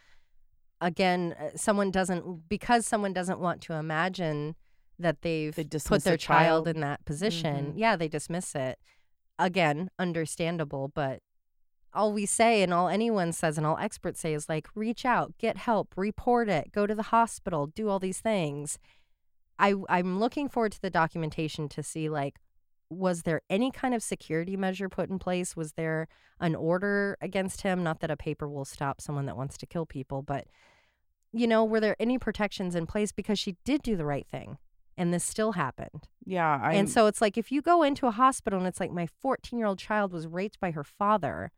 again, 0.80 1.34
uh, 1.38 1.50
someone 1.56 1.90
doesn't 1.90 2.48
because 2.48 2.86
someone 2.86 3.12
doesn't 3.12 3.38
want 3.40 3.60
to 3.62 3.74
imagine 3.74 4.56
that 4.98 5.22
they've 5.22 5.54
They 5.54 5.64
put 5.64 6.02
their 6.02 6.16
child 6.16 6.64
child. 6.64 6.68
in 6.68 6.80
that 6.80 7.04
position. 7.04 7.72
Mhm. 7.74 7.78
Yeah, 7.78 7.94
they 7.96 8.08
dismiss 8.08 8.54
it. 8.56 8.78
Again, 9.38 9.90
understandable, 9.98 10.88
but 10.88 11.20
all 11.94 12.12
we 12.12 12.26
say 12.26 12.62
and 12.62 12.74
all 12.74 12.88
anyone 12.88 13.32
says 13.32 13.56
and 13.56 13.66
all 13.66 13.78
experts 13.78 14.20
say 14.20 14.34
is 14.34 14.48
like 14.48 14.66
reach 14.74 15.04
out, 15.04 15.38
get 15.38 15.56
help, 15.56 15.94
report 15.96 16.48
it, 16.48 16.72
go 16.72 16.84
to 16.86 16.94
the 16.96 17.04
hospital, 17.14 17.68
do 17.68 17.88
all 17.88 18.00
these 18.00 18.20
things. 18.20 18.78
I 19.58 19.74
I'm 19.88 20.18
looking 20.18 20.48
forward 20.48 20.72
to 20.72 20.82
the 20.82 20.90
documentation 20.90 21.68
to 21.70 21.82
see 21.82 22.08
like 22.08 22.36
was 22.90 23.22
there 23.22 23.42
any 23.50 23.70
kind 23.70 23.94
of 23.94 24.02
security 24.02 24.56
measure 24.56 24.88
put 24.88 25.10
in 25.10 25.18
place? 25.18 25.54
Was 25.56 25.72
there 25.72 26.08
an 26.40 26.54
order 26.54 27.16
against 27.20 27.62
him? 27.62 27.82
Not 27.82 28.00
that 28.00 28.10
a 28.10 28.16
paper 28.16 28.48
will 28.48 28.64
stop 28.64 29.00
someone 29.00 29.26
that 29.26 29.36
wants 29.36 29.56
to 29.58 29.66
kill 29.66 29.86
people, 29.86 30.22
but 30.22 30.46
you 31.32 31.46
know, 31.46 31.64
were 31.64 31.80
there 31.80 31.96
any 32.00 32.18
protections 32.18 32.74
in 32.74 32.86
place 32.86 33.12
because 33.12 33.38
she 33.38 33.56
did 33.64 33.82
do 33.82 33.96
the 33.96 34.06
right 34.06 34.26
thing 34.26 34.56
and 34.96 35.12
this 35.12 35.24
still 35.24 35.52
happened? 35.52 36.08
yeah, 36.24 36.58
I'm, 36.62 36.74
and 36.74 36.90
so 36.90 37.06
it's 37.06 37.20
like 37.20 37.36
if 37.36 37.52
you 37.52 37.60
go 37.62 37.82
into 37.82 38.06
a 38.06 38.10
hospital 38.10 38.58
and 38.58 38.66
it's 38.68 38.80
like 38.80 38.90
my 38.90 39.06
14 39.20 39.58
year 39.58 39.66
old 39.68 39.78
child 39.78 40.12
was 40.12 40.26
raped 40.26 40.58
by 40.60 40.70
her 40.70 40.84
father, 40.84 41.52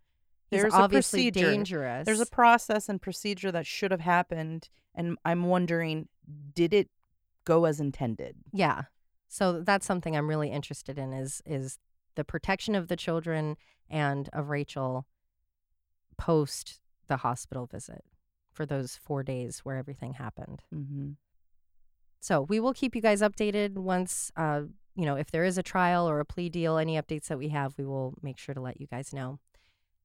he's 0.51 0.63
There's 0.63 0.75
a 0.75 0.79
obviously 0.79 1.31
procedure. 1.31 1.51
dangerous. 1.53 2.07
there's 2.07 2.21
a 2.21 2.27
process 2.27 2.89
and 2.89 3.01
procedure 3.01 3.53
that 3.53 3.67
should 3.67 3.93
have 3.93 4.01
happened, 4.01 4.69
and 4.95 5.17
I'm 5.25 5.45
wondering, 5.45 6.09
did 6.55 6.75
it 6.75 6.89
go 7.45 7.65
as 7.67 7.79
intended? 7.81 8.35
yeah. 8.53 8.83
So 9.33 9.63
that's 9.63 9.87
something 9.87 10.17
I'm 10.17 10.29
really 10.29 10.51
interested 10.51 10.99
in 10.99 11.13
is 11.13 11.41
is 11.47 11.79
the 12.17 12.25
protection 12.25 12.75
of 12.75 12.89
the 12.89 12.97
children 12.97 13.57
and 13.89 14.29
of 14.33 14.51
Rachel 14.51 15.07
post 16.19 16.81
the 17.07 17.19
hospital 17.19 17.67
visit 17.67 18.05
for 18.53 18.67
those 18.67 18.97
four 18.97 19.23
days 19.23 19.61
where 19.61 19.77
everything 19.77 20.15
happened. 20.15 20.63
Mm-hmm. 20.75 21.11
So 22.19 22.43
we 22.43 22.59
will 22.59 22.75
keep 22.75 22.97
you 22.97 23.01
guys 23.01 23.23
updated 23.23 23.75
once, 23.79 24.33
uh, 24.37 24.63
you 24.97 25.07
know, 25.07 25.15
if 25.15 25.31
there 25.31 25.45
is 25.45 25.57
a 25.57 25.63
trial 25.63 26.09
or 26.09 26.19
a 26.19 26.25
plea 26.25 26.49
deal, 26.49 26.77
any 26.77 26.97
updates 26.97 27.29
that 27.29 27.39
we 27.39 27.49
have, 27.49 27.75
we 27.79 27.87
will 27.87 28.15
make 28.23 28.37
sure 28.37 28.55
to 28.55 28.61
let 28.61 28.81
you 28.81 28.89
guys 28.89 29.15
know. 29.15 29.39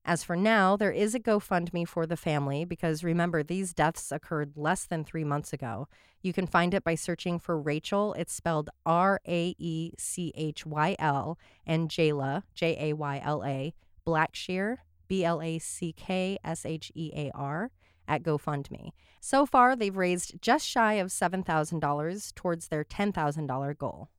As 0.08 0.24
for 0.24 0.36
now, 0.36 0.78
there 0.78 0.92
is 0.92 1.16
a 1.16 1.20
GoFundMe 1.20 1.88
for 1.88 2.06
the 2.06 2.16
family 2.16 2.64
because 2.64 3.04
remember, 3.04 3.42
these 3.42 3.74
deaths 3.74 4.12
occurred 4.12 4.54
less 4.56 4.86
than 4.86 5.04
three 5.04 5.24
months 5.24 5.52
ago. 5.52 5.88
You 6.22 6.32
can 6.32 6.46
find 6.46 6.76
it 6.76 6.84
by 6.84 6.94
searching 6.94 7.40
for 7.40 7.60
Rachel. 7.60 8.14
It's 8.14 8.32
spelled 8.32 8.70
R 8.86 9.20
A 9.28 9.56
E 9.58 9.94
C 9.98 10.32
H 10.36 10.64
Y 10.64 10.96
L 11.00 11.40
and 11.66 11.90
Jayla, 11.90 12.44
J 12.54 12.92
A 12.92 12.94
Y 12.94 13.20
L 13.24 13.44
A, 13.44 13.74
Blackshear, 14.06 14.78
B 15.08 15.26
L 15.26 15.42
A 15.42 15.58
C 15.58 15.92
K 15.92 16.38
S 16.44 16.68
H 16.68 16.92
E 16.94 17.12
A 17.16 17.32
R, 17.34 17.72
at 18.08 18.22
GoFundMe. 18.22 18.92
So 19.20 19.48
far, 19.48 19.76
they've 19.76 19.98
raised 19.98 20.40
just 20.40 20.68
shy 20.68 20.94
of 20.94 21.08
$7,000 21.08 22.36
towards 22.36 22.68
their 22.68 22.84
$10,000 22.84 23.78
goal. 23.80 24.10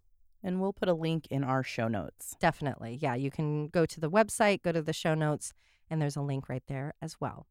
And 0.43 0.61
we'll 0.61 0.73
put 0.73 0.89
a 0.89 0.95
link 0.95 1.29
in 1.31 1.45
our 1.45 1.63
show 1.63 1.87
notes. 1.87 2.37
Definitely. 2.41 2.99
Yeah, 3.01 3.15
you 3.15 3.31
can 3.31 3.69
go 3.69 3.87
to 3.87 4.01
the 4.01 4.11
website, 4.11 4.63
go 4.63 4.73
to 4.73 4.83
the 4.83 4.93
show 4.93 5.15
notes, 5.15 5.53
and 5.91 6.01
there's 6.01 6.17
a 6.17 6.23
link 6.23 6.49
right 6.49 6.63
there 6.67 6.95
as 7.01 7.17
well. 7.21 7.47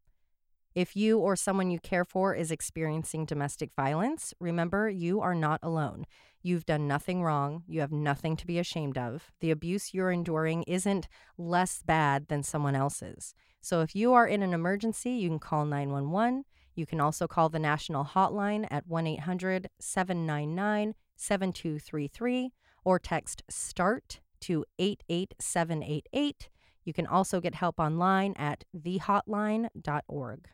If 0.75 0.93
you 0.93 1.19
or 1.19 1.37
someone 1.37 1.71
you 1.71 1.79
care 1.79 2.03
for 2.03 2.35
is 2.35 2.51
experiencing 2.51 3.25
domestic 3.25 3.71
violence, 3.77 4.33
remember 4.41 4.89
you 4.89 5.21
are 5.21 5.33
not 5.33 5.61
alone. 5.63 6.05
You've 6.43 6.65
done 6.65 6.85
nothing 6.85 7.23
wrong. 7.23 7.63
You 7.65 7.79
have 7.79 7.93
nothing 7.93 8.35
to 8.35 8.45
be 8.45 8.59
ashamed 8.59 8.97
of. 8.97 9.31
The 9.39 9.51
abuse 9.51 9.93
you're 9.93 10.11
enduring 10.11 10.63
isn't 10.63 11.07
less 11.37 11.81
bad 11.81 12.27
than 12.27 12.43
someone 12.43 12.75
else's. 12.75 13.33
So 13.61 13.81
if 13.81 13.95
you 13.95 14.13
are 14.13 14.27
in 14.27 14.43
an 14.43 14.53
emergency, 14.53 15.11
you 15.11 15.29
can 15.29 15.39
call 15.39 15.65
911. 15.65 16.43
You 16.75 16.85
can 16.85 16.99
also 16.99 17.25
call 17.25 17.47
the 17.47 17.57
national 17.57 18.03
hotline 18.03 18.67
at 18.69 18.85
1 18.85 19.07
800 19.07 19.69
799 19.79 20.93
7233 21.15 22.51
or 22.83 22.99
text 22.99 23.43
START 23.49 24.19
to 24.41 24.65
88788. 24.77 26.49
You 26.85 26.93
can 26.93 27.07
also 27.07 27.41
get 27.41 27.55
help 27.55 27.79
online 27.79 28.33
at 28.37 28.63
thehotline.org. 28.77 30.47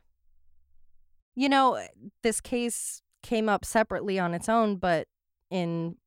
You 1.36 1.50
know, 1.50 1.76
eh, 1.76 1.88
this 2.24 2.42
case 2.42 3.02
came 3.22 3.48
up 3.50 3.64
separately 3.66 4.18
on 4.18 4.34
its 4.34 4.50
own, 4.50 4.78
but 4.78 5.08
in 5.50 5.98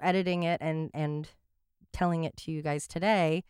editing 0.00 0.42
it 0.42 0.60
and, 0.60 0.90
and 0.94 1.28
telling 1.92 2.24
it 2.24 2.36
to 2.38 2.50
you 2.50 2.62
guys 2.62 2.86
today, 2.86 3.44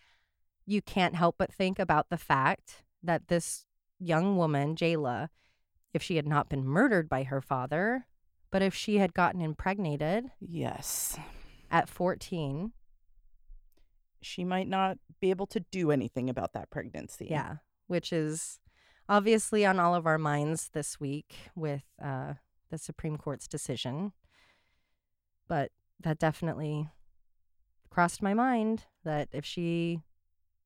you 0.67 0.83
can't 0.83 1.15
help 1.15 1.37
but 1.39 1.53
think 1.53 1.79
about 1.79 2.11
the 2.11 2.17
fact 2.19 2.83
that 3.03 3.29
this 3.29 3.65
young 4.01 4.37
woman, 4.37 4.75
Jayla, 4.75 5.29
if 5.95 6.03
she 6.03 6.17
had 6.17 6.27
not 6.27 6.49
been 6.49 6.65
murdered 6.65 7.09
by 7.09 7.23
her 7.23 7.41
father, 7.41 8.07
but 8.51 8.63
if 8.63 8.75
she 8.75 8.99
had 8.99 9.15
gotten 9.15 9.41
impregnated 9.41 10.31
Yes. 10.41 11.19
at 11.71 11.89
14, 11.89 12.73
She 14.23 14.45
might 14.45 14.69
not 14.69 14.99
be 15.21 15.31
able 15.31 15.47
to 15.49 15.61
do 15.61 15.91
anything 15.91 16.29
about 16.31 16.53
that 16.55 16.71
pregnancy. 16.71 17.29
Yeah, 17.31 17.57
which 17.87 18.13
is 18.13 18.59
obviously 19.09 19.65
on 19.65 19.79
all 19.79 19.95
of 19.95 20.07
our 20.07 20.19
minds 20.19 20.71
this 20.73 20.99
week 20.99 21.35
with 21.55 21.85
uh, 22.03 22.35
the 22.71 22.79
Supreme 22.79 23.17
Court's 23.17 23.47
decision. 23.47 24.13
But 25.49 25.71
that 26.01 26.19
definitely 26.19 26.89
crossed 27.91 28.23
my 28.23 28.35
mind 28.35 28.85
that 29.05 29.29
if 29.33 29.45
she 29.45 30.01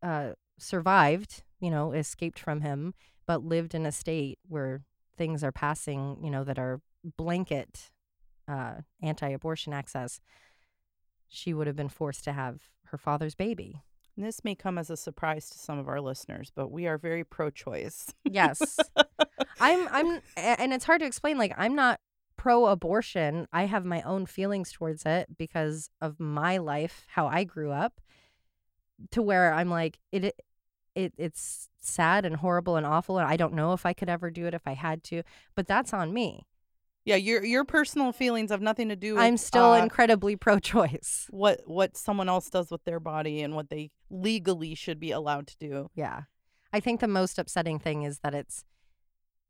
uh, 0.03 0.31
survived, 0.59 1.43
you 1.61 1.71
know, 1.71 1.93
escaped 1.93 2.39
from 2.39 2.63
him, 2.63 2.95
but 3.27 3.45
lived 3.45 3.75
in 3.75 3.87
a 3.87 3.93
state 3.93 4.39
where 4.49 4.83
things 5.17 5.45
are 5.45 5.53
passing, 5.53 6.17
you 6.23 6.31
know, 6.31 6.45
that 6.45 6.59
are 6.59 6.81
blanket 7.17 7.91
uh, 8.49 8.77
anti 9.03 9.29
abortion 9.29 9.73
access, 9.73 10.21
she 11.29 11.55
would 11.55 11.67
have 11.67 11.77
been 11.77 11.89
forced 11.89 12.25
to 12.25 12.33
have 12.33 12.63
her 12.91 12.99
father's 12.99 13.35
baby. 13.35 13.83
This 14.17 14.45
may 14.45 14.55
come 14.55 14.77
as 14.77 14.91
a 14.91 14.97
surprise 14.97 15.49
to 15.51 15.59
some 15.59 15.79
of 15.79 15.89
our 15.89 16.01
listeners, 16.01 16.53
but 16.55 16.71
we 16.71 16.87
are 16.87 16.99
very 16.99 17.25
pro 17.25 17.51
choice. 17.51 18.13
Yes. 18.25 18.79
I'm 19.61 19.89
I'm 19.89 20.21
and 20.37 20.73
it's 20.73 20.85
hard 20.85 21.01
to 21.01 21.07
explain 21.07 21.39
like 21.39 21.55
I'm 21.57 21.75
not 21.75 22.01
pro 22.37 22.67
abortion. 22.67 23.47
I 23.53 23.65
have 23.65 23.85
my 23.85 24.03
own 24.03 24.27
feelings 24.27 24.73
towards 24.73 25.05
it 25.07 25.37
because 25.39 25.91
of 26.01 26.19
my 26.21 26.59
life, 26.59 27.07
how 27.09 27.27
I 27.27 27.45
grew 27.45 27.71
up 27.71 28.01
to 29.11 29.23
where 29.23 29.53
I'm 29.53 29.71
like 29.71 29.99
it 30.13 30.35
it 30.95 31.15
it's 31.17 31.69
sad 31.81 32.27
and 32.27 32.37
horrible 32.37 32.77
and 32.77 32.85
awful 32.85 33.19
and 33.19 33.27
I 33.27 33.37
don't 33.37 33.55
know 33.55 33.73
if 33.73 33.87
I 33.87 33.93
could 33.93 34.09
ever 34.09 34.31
do 34.31 34.47
it 34.47 34.55
if 34.55 34.67
I 34.67 34.73
had 34.73 35.03
to, 35.05 35.23
but 35.55 35.67
that's 35.67 35.95
on 35.95 36.13
me. 36.13 36.47
Yeah, 37.05 37.17
your 37.17 37.45
your 37.45 37.65
personal 37.65 38.13
feelings 38.13 38.51
have 38.51 38.61
nothing 38.61 38.89
to 38.91 38.97
do 38.97 39.15
with 39.15 39.23
I'm 39.23 39.37
still 39.37 39.73
uh, 39.73 39.83
incredibly 39.83 40.37
pro 40.37 40.59
choice. 40.59 41.27
what 41.31 41.63
what 41.67 41.97
someone 41.97 42.29
else 42.29 42.51
does 42.51 42.71
with 42.71 42.85
their 42.85 43.01
body 43.01 43.43
and 43.43 43.55
what 43.55 43.71
they 43.71 43.91
legally 44.11 44.75
should 44.75 45.01
be 45.01 45.11
allowed 45.11 45.47
to 45.49 45.57
do. 45.59 45.91
Yeah. 45.95 46.23
I 46.73 46.81
think 46.81 47.01
the 47.01 47.09
most 47.09 47.39
upsetting 47.39 47.79
thing 47.79 48.03
is 48.03 48.21
that 48.21 48.35
it's 48.35 48.65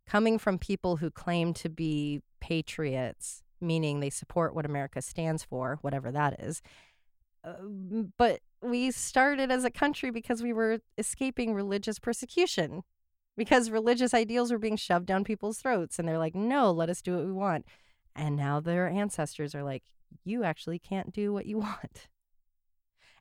coming 0.06 0.38
from 0.38 0.58
people 0.58 0.96
who 0.96 1.10
claim 1.10 1.52
to 1.54 1.68
be 1.68 2.22
patriots, 2.40 3.42
meaning 3.60 4.00
they 4.00 4.10
support 4.10 4.54
what 4.54 4.64
America 4.64 5.02
stands 5.02 5.44
for, 5.44 5.78
whatever 5.82 6.10
that 6.10 6.40
is. 6.40 6.62
Uh, 7.44 7.52
but 8.16 8.40
we 8.62 8.90
started 8.90 9.50
as 9.50 9.64
a 9.64 9.70
country 9.70 10.10
because 10.10 10.42
we 10.42 10.52
were 10.52 10.78
escaping 10.98 11.54
religious 11.54 11.98
persecution, 11.98 12.82
because 13.36 13.70
religious 13.70 14.12
ideals 14.14 14.50
were 14.52 14.58
being 14.58 14.76
shoved 14.76 15.06
down 15.06 15.24
people's 15.24 15.58
throats. 15.58 15.98
And 15.98 16.06
they're 16.06 16.18
like, 16.18 16.34
no, 16.34 16.70
let 16.72 16.90
us 16.90 17.00
do 17.02 17.16
what 17.16 17.24
we 17.26 17.32
want. 17.32 17.64
And 18.14 18.36
now 18.36 18.60
their 18.60 18.88
ancestors 18.88 19.54
are 19.54 19.62
like, 19.62 19.84
you 20.24 20.42
actually 20.44 20.78
can't 20.78 21.12
do 21.12 21.32
what 21.32 21.46
you 21.46 21.58
want. 21.60 22.08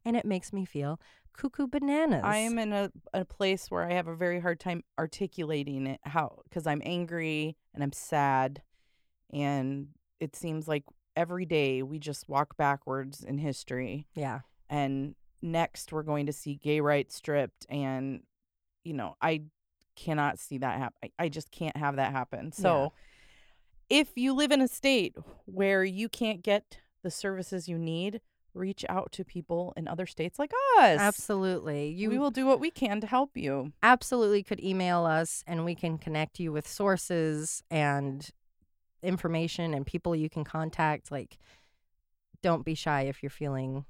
And 0.05 0.15
it 0.15 0.25
makes 0.25 0.51
me 0.53 0.65
feel 0.65 0.99
cuckoo 1.33 1.67
bananas. 1.67 2.21
I 2.23 2.37
am 2.37 2.57
in 2.59 2.73
a, 2.73 2.91
a 3.13 3.23
place 3.25 3.67
where 3.69 3.83
I 3.85 3.93
have 3.93 4.07
a 4.07 4.15
very 4.15 4.39
hard 4.39 4.59
time 4.59 4.83
articulating 4.97 5.87
it 5.87 5.99
how 6.03 6.39
because 6.43 6.67
I'm 6.67 6.81
angry 6.83 7.55
and 7.73 7.83
I'm 7.83 7.93
sad 7.93 8.61
and 9.31 9.89
it 10.19 10.35
seems 10.35 10.67
like 10.67 10.83
every 11.15 11.45
day 11.45 11.81
we 11.83 11.99
just 11.99 12.27
walk 12.27 12.57
backwards 12.57 13.23
in 13.23 13.37
history 13.37 14.07
Yeah. 14.15 14.39
and 14.69 15.15
next 15.41 15.93
we're 15.93 16.03
going 16.03 16.25
to 16.25 16.33
see 16.33 16.55
gay 16.55 16.81
rights 16.81 17.15
stripped 17.15 17.65
and 17.69 18.21
you 18.83 18.93
know 18.93 19.15
I 19.21 19.43
cannot 20.03 20.39
see 20.39 20.57
that 20.59 20.79
happen. 20.79 21.09
I 21.19 21.29
just 21.29 21.51
can't 21.51 21.77
have 21.77 21.97
that 21.97 22.11
happen. 22.11 22.51
So 22.51 22.93
if 23.89 24.09
you 24.15 24.33
live 24.33 24.51
in 24.51 24.61
a 24.61 24.67
state 24.67 25.15
where 25.45 25.83
you 25.83 26.09
can't 26.09 26.41
get 26.41 26.79
the 27.03 27.11
services 27.11 27.67
you 27.67 27.77
need, 27.77 28.21
reach 28.53 28.85
out 28.89 29.11
to 29.13 29.23
people 29.23 29.73
in 29.77 29.87
other 29.87 30.05
states 30.05 30.39
like 30.39 30.51
us. 30.79 30.99
Absolutely. 30.99 31.89
You 31.89 32.09
we 32.09 32.17
will 32.17 32.31
do 32.31 32.45
what 32.45 32.59
we 32.59 32.71
can 32.71 33.01
to 33.01 33.07
help 33.07 33.35
you. 33.35 33.73
absolutely 33.83 34.43
could 34.43 34.63
email 34.63 35.05
us 35.05 35.43
and 35.47 35.65
we 35.65 35.75
can 35.75 35.97
connect 35.97 36.39
you 36.39 36.51
with 36.51 36.67
sources 36.67 37.63
and 37.69 38.29
information 39.01 39.73
and 39.73 39.85
people 39.85 40.15
you 40.15 40.29
can 40.29 40.43
contact 40.43 41.09
like 41.09 41.37
don't 42.41 42.65
be 42.65 42.75
shy 42.75 43.03
if 43.03 43.23
you're 43.23 43.29
feeling 43.29 43.85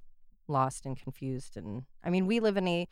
lost 0.47 0.85
and 0.85 0.97
confused 1.01 1.57
and 1.57 1.83
i 2.03 2.11
mean 2.11 2.27
we 2.27 2.39
live 2.39 2.57
in 2.57 2.67
a 2.67 2.87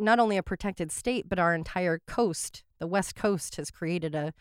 not 0.00 0.18
only 0.18 0.36
a 0.36 0.42
protected 0.42 0.90
state 0.90 1.28
but 1.28 1.38
our 1.38 1.54
entire 1.54 2.00
coast 2.06 2.64
the 2.78 2.86
west 2.86 3.14
coast 3.14 3.56
has 3.56 3.70
created 3.70 4.14
a 4.14 4.32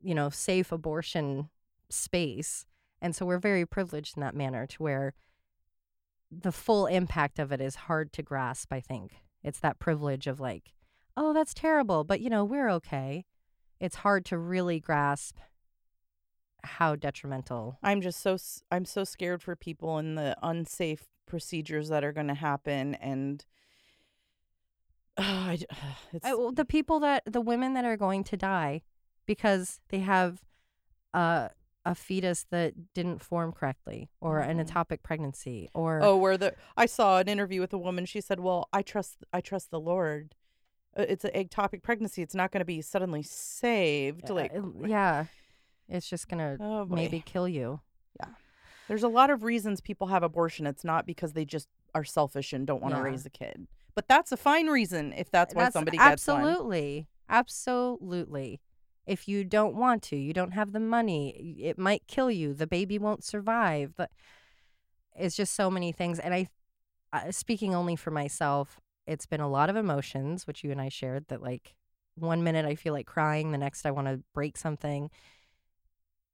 you 0.00 0.14
know 0.14 0.30
safe 0.30 0.72
abortion 0.72 1.48
space 1.88 2.66
and 3.02 3.14
so 3.16 3.26
we're 3.26 3.38
very 3.38 3.66
privileged 3.66 4.16
in 4.16 4.20
that 4.20 4.34
manner 4.34 4.66
to 4.66 4.82
where 4.82 5.14
the 6.30 6.52
full 6.52 6.86
impact 6.86 7.38
of 7.38 7.50
it 7.50 7.60
is 7.60 7.74
hard 7.74 8.12
to 8.12 8.22
grasp 8.22 8.72
i 8.72 8.80
think 8.80 9.16
it's 9.42 9.60
that 9.60 9.78
privilege 9.78 10.26
of 10.26 10.38
like 10.38 10.72
oh, 11.20 11.32
that's 11.32 11.54
terrible, 11.54 12.02
but 12.02 12.20
you 12.20 12.30
know, 12.30 12.44
we're 12.44 12.70
okay. 12.70 13.26
It's 13.78 13.96
hard 13.96 14.24
to 14.26 14.38
really 14.38 14.80
grasp 14.80 15.36
how 16.64 16.96
detrimental. 16.96 17.78
I'm 17.82 18.00
just 18.00 18.20
so 18.20 18.36
I'm 18.70 18.84
so 18.84 19.04
scared 19.04 19.42
for 19.42 19.56
people 19.56 19.98
and 19.98 20.16
the 20.16 20.36
unsafe 20.42 21.06
procedures 21.26 21.88
that 21.88 22.04
are 22.04 22.12
going 22.12 22.28
to 22.28 22.34
happen 22.34 22.94
and 22.94 23.44
I 25.20 25.56
j- 25.56 25.66
it's 26.12 26.24
I, 26.26 26.34
well, 26.34 26.52
the 26.52 26.64
people 26.64 27.00
that 27.00 27.22
the 27.26 27.40
women 27.40 27.74
that 27.74 27.84
are 27.84 27.96
going 27.96 28.24
to 28.24 28.36
die 28.36 28.82
because 29.26 29.80
they 29.90 30.00
have 30.00 30.42
a 31.14 31.50
a 31.86 31.94
fetus 31.94 32.44
that 32.50 32.74
didn't 32.92 33.22
form 33.22 33.52
correctly 33.52 34.10
or 34.20 34.40
an 34.40 34.58
Mhm. 34.58 34.66
ectopic 34.68 35.02
pregnancy 35.02 35.70
or 35.72 36.00
Oh, 36.02 36.16
where 36.18 36.36
the 36.36 36.54
I 36.76 36.84
saw 36.86 37.18
an 37.18 37.28
interview 37.28 37.60
with 37.60 37.72
a 37.72 37.78
woman. 37.78 38.04
She 38.04 38.20
said, 38.20 38.40
"Well, 38.40 38.68
I 38.72 38.82
trust 38.82 39.24
I 39.32 39.40
trust 39.40 39.70
the 39.70 39.80
Lord. 39.80 40.34
Uh, 40.96 41.06
It's 41.08 41.24
an 41.24 41.30
ectopic 41.32 41.82
pregnancy. 41.82 42.20
It's 42.20 42.34
not 42.34 42.50
going 42.52 42.60
to 42.60 42.64
be 42.66 42.82
suddenly 42.82 43.22
saved. 43.22 44.30
uh, 44.30 44.34
Like, 44.34 44.52
uh, 44.54 44.62
yeah, 44.86 45.24
it's 45.88 46.08
just 46.08 46.28
gonna 46.28 46.56
oh 46.60 46.84
maybe 46.86 47.20
kill 47.20 47.48
you. 47.48 47.80
Yeah 48.18 48.28
there's 48.88 49.04
a 49.04 49.08
lot 49.08 49.30
of 49.30 49.44
reasons 49.44 49.80
people 49.80 50.08
have 50.08 50.24
abortion. 50.24 50.66
It's 50.66 50.82
not 50.82 51.06
because 51.06 51.32
they 51.32 51.44
just 51.44 51.68
are 51.94 52.02
selfish 52.02 52.52
and 52.52 52.66
don't 52.66 52.82
want 52.82 52.92
to 52.92 52.98
Yeah. 52.98 53.04
raise 53.04 53.24
a 53.24 53.30
kid. 53.30 53.68
But 53.94 54.08
that's 54.08 54.32
a 54.32 54.36
fine 54.36 54.68
reason 54.68 55.12
if 55.12 55.30
that's 55.30 55.54
why 55.54 55.70
somebody 55.70 55.98
gets 55.98 56.26
one. 56.26 56.42
absolutely 56.42 57.06
absolutely. 57.28 58.60
If 59.06 59.26
you 59.28 59.44
don't 59.44 59.74
want 59.74 60.02
to 60.04 60.16
you 60.16 60.32
don't 60.32 60.52
have 60.52 60.72
the 60.72 60.80
money 60.80 61.56
it 61.60 61.78
might 61.78 62.06
kill 62.06 62.30
you 62.30 62.54
the 62.54 62.66
baby 62.66 62.98
won't 62.98 63.24
survive 63.24 63.92
but 63.96 64.10
it's 65.16 65.36
just 65.36 65.54
so 65.54 65.70
many 65.70 65.90
things 65.92 66.18
and 66.18 66.32
i 66.32 66.46
uh, 67.12 67.32
speaking 67.32 67.74
only 67.74 67.96
for 67.96 68.12
myself 68.12 68.80
it's 69.06 69.26
been 69.26 69.40
a 69.40 69.48
lot 69.48 69.68
of 69.68 69.74
emotions 69.74 70.46
which 70.46 70.62
you 70.62 70.70
and 70.70 70.80
i 70.80 70.88
shared 70.88 71.26
that 71.28 71.42
like 71.42 71.74
one 72.14 72.44
minute 72.44 72.64
i 72.64 72.74
feel 72.74 72.92
like 72.92 73.06
crying 73.06 73.50
the 73.50 73.58
next 73.58 73.84
i 73.86 73.90
want 73.90 74.06
to 74.06 74.22
break 74.34 74.56
something. 74.56 75.10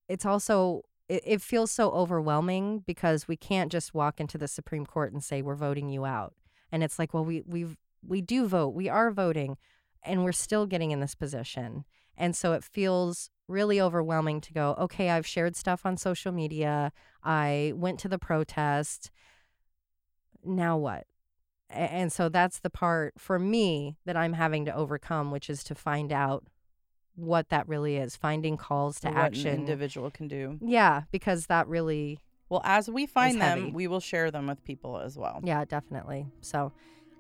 It's 0.09 0.25
also 0.27 0.83
it, 1.09 1.23
it 1.25 1.43
feels 1.43 1.71
so 1.71 1.91
overwhelming 1.91 2.83
because 2.87 3.29
we 3.29 3.37
can't 3.37 3.71
just 3.73 3.95
walk 3.95 4.21
into 4.21 4.39
the 4.39 4.49
supreme 4.49 4.87
court 4.87 5.13
and 5.13 5.23
say 5.23 5.43
we're 5.43 5.55
voting 5.55 5.89
you 5.89 6.05
out 6.05 6.35
and 6.77 6.85
it's 6.85 6.99
like 6.99 7.12
well 7.14 7.24
we 7.24 7.43
we've 7.47 7.77
we 8.07 8.20
do 8.20 8.47
vote 8.47 8.74
we 8.74 8.87
are 8.89 9.11
voting 9.11 9.57
and 10.05 10.22
we're 10.22 10.31
still 10.33 10.66
getting 10.66 10.91
in 10.93 11.01
this 11.01 11.14
position. 11.16 11.85
And 12.18 12.37
so 12.37 12.53
it 12.53 12.62
feels 12.62 13.31
really 13.49 13.81
overwhelming 13.81 14.41
to 14.43 14.53
go 14.53 14.74
okay 14.79 15.11
i've 15.11 15.27
shared 15.27 15.55
stuff 15.57 15.87
on 15.87 15.97
social 15.97 16.33
media 16.33 16.93
i 17.22 17.72
went 17.77 17.99
to 18.01 18.09
the 18.09 18.18
protest 18.18 19.11
now 20.45 20.77
what? 20.77 21.05
And 21.70 22.12
so 22.12 22.29
that's 22.29 22.61
the 22.61 22.70
part 22.70 23.14
for 23.18 23.39
me 23.39 23.97
that 24.05 24.16
i'm 24.16 24.33
having 24.35 24.64
to 24.66 24.74
overcome 24.74 25.31
which 25.31 25.49
is 25.51 25.62
to 25.64 25.74
find 25.74 26.12
out 26.12 26.45
what 27.16 27.49
that 27.49 27.66
really 27.68 27.97
is 27.97 28.14
finding 28.16 28.57
calls 28.57 29.01
to 29.01 29.09
What 29.09 29.16
an 29.16 29.22
action. 29.22 29.55
individual 29.55 30.11
can 30.11 30.29
do. 30.29 30.59
yeah 30.61 31.03
because 31.11 31.47
that 31.47 31.66
really 31.68 32.18
Well, 32.49 32.63
as 32.65 32.89
we 32.89 33.07
find 33.07 33.41
them, 33.41 33.59
heavy. 33.59 33.71
we 33.73 33.87
will 33.89 34.01
share 34.01 34.31
them 34.31 34.47
with 34.47 34.63
people 34.65 34.99
as 34.99 35.17
well. 35.19 35.41
yeah 35.43 35.65
definitely 35.65 36.27
so 36.41 36.73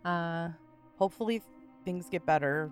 uh 0.04 0.50
Hopefully, 0.98 1.42
things 1.84 2.08
get 2.08 2.24
better. 2.24 2.70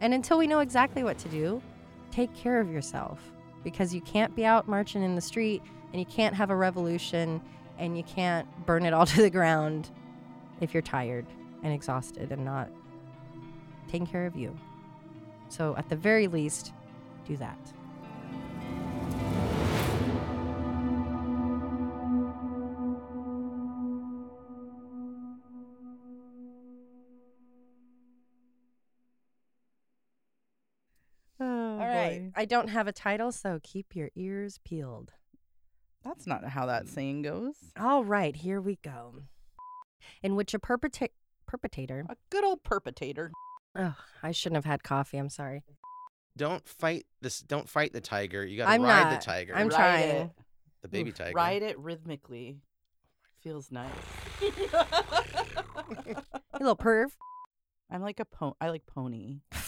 And 0.00 0.14
until 0.14 0.38
we 0.38 0.46
know 0.46 0.60
exactly 0.60 1.02
what 1.02 1.18
to 1.18 1.28
do, 1.28 1.62
take 2.10 2.34
care 2.34 2.60
of 2.60 2.70
yourself 2.70 3.20
because 3.62 3.94
you 3.94 4.00
can't 4.00 4.34
be 4.34 4.44
out 4.44 4.68
marching 4.68 5.02
in 5.02 5.14
the 5.14 5.20
street 5.20 5.62
and 5.92 6.00
you 6.00 6.06
can't 6.06 6.34
have 6.34 6.50
a 6.50 6.56
revolution 6.56 7.40
and 7.78 7.96
you 7.96 8.02
can't 8.04 8.48
burn 8.64 8.84
it 8.86 8.94
all 8.94 9.06
to 9.14 9.22
the 9.22 9.30
ground 9.30 9.90
if 10.60 10.72
you're 10.72 10.82
tired 10.82 11.26
and 11.62 11.72
exhausted 11.72 12.32
and 12.32 12.44
not 12.44 12.70
taking 13.88 14.06
care 14.06 14.26
of 14.26 14.34
you. 14.36 14.56
So, 15.48 15.76
at 15.76 15.88
the 15.88 15.96
very 15.96 16.26
least, 16.26 16.72
do 17.26 17.36
that. 17.36 17.58
Don't 32.46 32.68
have 32.68 32.86
a 32.86 32.92
title, 32.92 33.32
so 33.32 33.60
keep 33.62 33.94
your 33.94 34.10
ears 34.14 34.58
peeled. 34.64 35.12
That's 36.04 36.26
not 36.26 36.44
how 36.44 36.66
that 36.66 36.84
hmm. 36.84 36.88
saying 36.88 37.22
goes. 37.22 37.56
All 37.78 38.04
right, 38.04 38.34
here 38.34 38.60
we 38.60 38.78
go. 38.82 39.22
In 40.22 40.36
which 40.36 40.54
a 40.54 40.58
perpetra- 40.58 41.10
perpetrator. 41.46 42.06
A 42.08 42.16
good 42.30 42.44
old 42.44 42.62
perpetrator. 42.62 43.32
Oh, 43.76 43.96
I 44.22 44.30
shouldn't 44.32 44.56
have 44.56 44.64
had 44.64 44.82
coffee. 44.82 45.18
I'm 45.18 45.28
sorry. 45.28 45.62
Don't 46.36 46.66
fight 46.68 47.06
this. 47.22 47.40
Don't 47.40 47.68
fight 47.68 47.92
the 47.92 48.00
tiger. 48.00 48.44
You 48.44 48.58
gotta 48.58 48.70
I'm 48.70 48.82
ride 48.82 49.10
not. 49.10 49.20
the 49.20 49.24
tiger. 49.24 49.54
I'm 49.56 49.68
Ride 49.68 49.76
trying. 49.76 50.10
it. 50.10 50.30
the 50.82 50.88
baby 50.88 51.10
Oof, 51.10 51.16
tiger. 51.16 51.32
Ride 51.34 51.62
it 51.62 51.78
rhythmically. 51.78 52.58
Feels 53.42 53.70
nice. 53.70 53.90
You 56.58 56.66
little 56.66 56.76
perv. 56.76 57.10
I'm 57.90 58.02
like 58.02 58.20
a 58.20 58.24
po- 58.24 58.56
I 58.60 58.70
like 58.70 58.86
pony. 58.86 59.40
I 59.52 59.58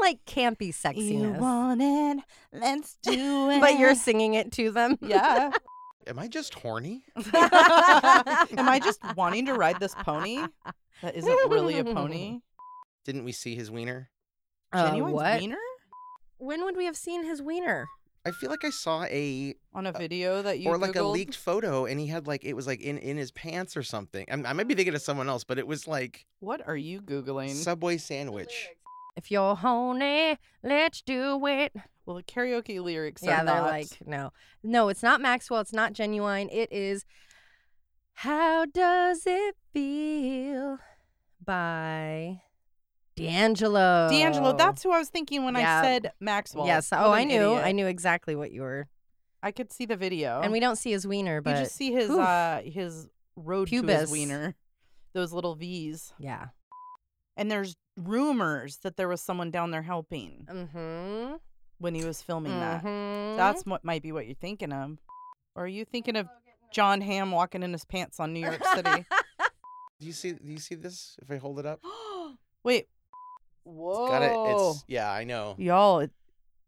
like 0.00 0.24
campy 0.24 0.74
sexiness. 0.74 1.10
You 1.10 1.32
want 1.32 1.80
it? 1.82 2.24
Let's 2.52 2.96
do 3.02 3.50
it. 3.50 3.60
but 3.60 3.78
you're 3.78 3.94
singing 3.94 4.34
it 4.34 4.52
to 4.52 4.70
them. 4.70 4.96
yeah. 5.02 5.50
Am 6.06 6.18
I 6.18 6.28
just 6.28 6.54
horny? 6.54 7.02
Am 7.16 8.68
I 8.68 8.80
just 8.82 9.00
wanting 9.16 9.46
to 9.46 9.54
ride 9.54 9.80
this 9.80 9.94
pony 9.94 10.44
that 11.02 11.14
isn't 11.14 11.50
really 11.50 11.78
a 11.78 11.84
pony? 11.84 12.40
Didn't 13.04 13.24
we 13.24 13.32
see 13.32 13.54
his 13.54 13.70
wiener? 13.70 14.10
Uh, 14.72 14.90
Ginuwine's 14.90 15.14
what? 15.14 15.40
wiener 15.40 15.56
When 16.38 16.64
would 16.64 16.76
we 16.76 16.86
have 16.86 16.96
seen 16.96 17.24
his 17.24 17.40
wiener? 17.40 17.86
I 18.26 18.30
feel 18.30 18.50
like 18.50 18.64
I 18.64 18.70
saw 18.70 19.04
a 19.04 19.54
on 19.74 19.86
a 19.86 19.90
uh, 19.90 19.98
video 19.98 20.40
that 20.42 20.58
you 20.58 20.70
or 20.70 20.78
like 20.78 20.96
a 20.96 21.02
leaked 21.02 21.36
photo, 21.36 21.84
and 21.84 22.00
he 22.00 22.06
had 22.06 22.26
like 22.26 22.44
it 22.44 22.54
was 22.54 22.66
like 22.66 22.80
in 22.80 22.98
in 22.98 23.16
his 23.16 23.30
pants 23.30 23.76
or 23.76 23.82
something. 23.82 24.24
I'm, 24.30 24.46
I 24.46 24.52
might 24.54 24.66
be 24.68 24.74
thinking 24.74 24.94
of 24.94 25.02
someone 25.02 25.28
else, 25.28 25.44
but 25.44 25.58
it 25.58 25.66
was 25.66 25.86
like 25.86 26.26
What 26.40 26.66
are 26.66 26.76
you 26.76 27.02
googling? 27.02 27.50
Subway 27.50 27.98
sandwich. 27.98 28.68
If 29.16 29.30
you're 29.30 29.54
horny, 29.54 30.38
let's 30.62 31.02
do 31.02 31.46
it. 31.46 31.72
well, 32.04 32.16
the 32.16 32.22
karaoke 32.22 32.80
lyrics 32.82 33.22
yeah, 33.22 33.42
are 33.42 33.44
they're 33.44 33.54
not. 33.54 33.70
like, 33.70 34.06
no. 34.06 34.32
No, 34.62 34.88
it's 34.88 35.02
not 35.02 35.20
Maxwell. 35.20 35.60
It's 35.60 35.72
not 35.72 35.92
Ginuwine. 35.92 36.48
It 36.52 36.72
is 36.72 37.04
How 38.14 38.64
Does 38.64 39.22
It 39.26 39.54
Feel 39.72 40.78
by 41.44 42.40
D'Angelo. 43.16 44.08
D'Angelo. 44.10 44.52
That's 44.56 44.82
who 44.82 44.90
I 44.92 44.98
was 44.98 45.08
thinking 45.08 45.44
when 45.44 45.54
Yeah. 45.54 45.80
I 45.80 45.82
said 45.84 46.12
Maxwell. 46.20 46.66
Yes. 46.66 46.90
What 46.90 47.00
Oh, 47.00 47.10
I 47.12 47.20
an 47.20 47.28
knew. 47.28 47.54
I 47.54 47.72
knew 47.72 47.86
exactly 47.86 48.34
what 48.34 48.50
you 48.52 48.62
were. 48.62 48.88
I 49.42 49.52
could 49.52 49.72
see 49.72 49.86
the 49.86 49.96
video. 49.96 50.40
And 50.40 50.52
we 50.52 50.60
don't 50.60 50.76
see 50.76 50.90
his 50.92 51.06
wiener, 51.06 51.40
but 51.40 51.50
you 51.56 51.62
just 51.64 51.76
see 51.76 51.92
his 51.92 52.10
oof. 52.10 52.18
uh 52.18 52.62
his 52.62 53.08
road 53.36 53.68
to 53.68 53.82
his 53.82 54.10
wiener, 54.10 54.54
those 55.12 55.32
little 55.32 55.54
V's. 55.54 56.12
yeah. 56.18 56.48
And 57.36 57.50
there's 57.50 57.74
rumors 57.96 58.78
that 58.78 58.96
there 58.96 59.08
was 59.08 59.20
someone 59.20 59.50
down 59.50 59.70
there 59.72 59.82
helping 59.82 60.46
Mm-hmm. 60.50 61.34
when 61.78 61.94
he 61.94 62.04
was 62.04 62.22
filming 62.22 62.52
that. 62.58 62.82
Mhm. 62.84 63.36
That's 63.36 63.64
what 63.66 63.84
might 63.84 64.02
be 64.02 64.12
what 64.12 64.26
you're 64.26 64.34
thinking 64.36 64.72
of. 64.72 64.98
Or 65.56 65.64
are 65.64 65.68
you 65.68 65.84
thinking 65.84 66.16
of 66.16 66.28
Jon 66.72 67.00
Hamm 67.00 67.30
walking 67.32 67.62
in 67.62 67.72
his 67.72 67.84
pants 67.84 68.18
on 68.20 68.32
New 68.32 68.40
York 68.40 68.64
City? 68.74 69.04
Do 70.00 70.06
you 70.06 70.12
see? 70.12 70.32
Do 70.32 70.50
you 70.50 70.58
see 70.58 70.74
this? 70.74 71.16
If 71.22 71.30
I 71.30 71.36
hold 71.36 71.58
it 71.60 71.66
up, 71.66 71.80
Wait. 72.64 72.88
Whoa. 73.64 74.08
got 74.08 74.22
it. 74.22 74.32
It's 74.32 74.84
yeah, 74.88 75.10
I 75.10 75.24
know. 75.24 75.54
Y'all, 75.58 76.00
it, 76.00 76.10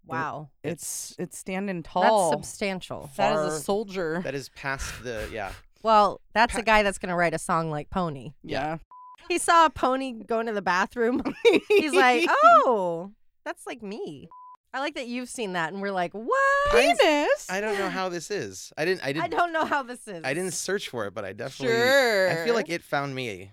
wow. 0.06 0.50
it's 0.62 1.14
it's 1.18 1.38
standing 1.38 1.82
tall. 1.82 2.30
That's 2.30 2.36
substantial. 2.42 3.10
That 3.16 3.36
is 3.36 3.54
a 3.54 3.60
soldier. 3.60 4.20
That 4.24 4.34
is 4.34 4.48
past 4.50 5.04
the 5.04 5.28
yeah. 5.32 5.52
Well, 5.82 6.20
that's 6.34 6.54
Pa- 6.54 6.60
a 6.60 6.62
guy 6.62 6.82
that's 6.82 6.98
going 6.98 7.10
to 7.10 7.14
write 7.14 7.34
a 7.34 7.38
song 7.38 7.70
like 7.70 7.90
Pony. 7.90 8.32
yeah. 8.42 8.78
he 9.28 9.38
saw 9.38 9.66
a 9.66 9.70
pony 9.70 10.12
going 10.12 10.46
to 10.46 10.52
the 10.52 10.62
bathroom. 10.62 11.22
He's 11.68 11.92
like, 11.92 12.28
oh, 12.44 13.12
that's 13.44 13.66
like 13.66 13.82
me. 13.82 14.28
I 14.76 14.80
like 14.80 14.96
that 14.96 15.06
you've 15.06 15.30
seen 15.30 15.54
that, 15.54 15.72
and 15.72 15.80
we're 15.80 15.90
like, 15.90 16.12
what? 16.12 16.70
penis. 16.70 17.46
I 17.48 17.62
don't 17.62 17.78
know 17.78 17.88
how 17.88 18.10
this 18.10 18.30
is. 18.30 18.74
I 18.76 18.84
didn't. 18.84 19.02
I 19.02 19.06
I 19.08 19.12
didn't. 19.14 19.24
I 19.24 19.28
don't 19.28 19.50
know 19.50 19.64
how 19.64 19.82
this 19.82 20.06
is. 20.06 20.22
I 20.22 20.34
didn't 20.34 20.52
search 20.52 20.90
for 20.90 21.06
it, 21.06 21.14
but 21.14 21.24
I 21.24 21.32
definitely. 21.32 21.74
sure. 21.74 22.30
I 22.30 22.44
feel 22.44 22.54
like 22.54 22.68
it 22.68 22.84
found 22.84 23.14
me. 23.14 23.52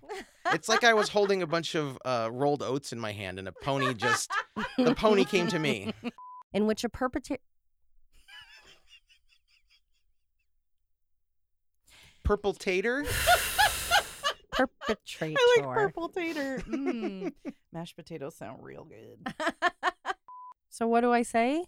It's 0.52 0.68
like 0.68 0.84
I 0.84 0.94
was 0.94 1.08
holding 1.08 1.42
a 1.42 1.48
bunch 1.48 1.76
of 1.76 1.98
uh, 2.04 2.28
rolled 2.30 2.62
oats 2.62 2.92
in 2.92 3.00
my 3.00 3.14
hand, 3.14 3.40
and 3.40 3.48
a 3.48 3.54
pony 3.54 3.94
just. 3.94 4.34
The 4.78 4.94
pony 4.96 5.24
came 5.24 5.48
to 5.48 5.60
me. 5.60 5.94
in 6.54 6.68
which 6.68 6.84
a 6.84 6.90
perpetrator. 6.90 7.42
Purple 12.24 12.54
tater. 12.60 13.06
Perpetrator. 14.52 15.38
I 15.40 15.62
like 15.62 15.74
purple 15.74 16.10
tater. 16.10 16.62
Mm. 16.68 17.32
Mashed 17.72 17.96
potatoes 17.96 18.36
sound 18.36 18.62
real 18.62 18.84
good. 18.84 19.34
So 20.74 20.88
what 20.88 21.02
do 21.02 21.12
I 21.12 21.22
say? 21.22 21.66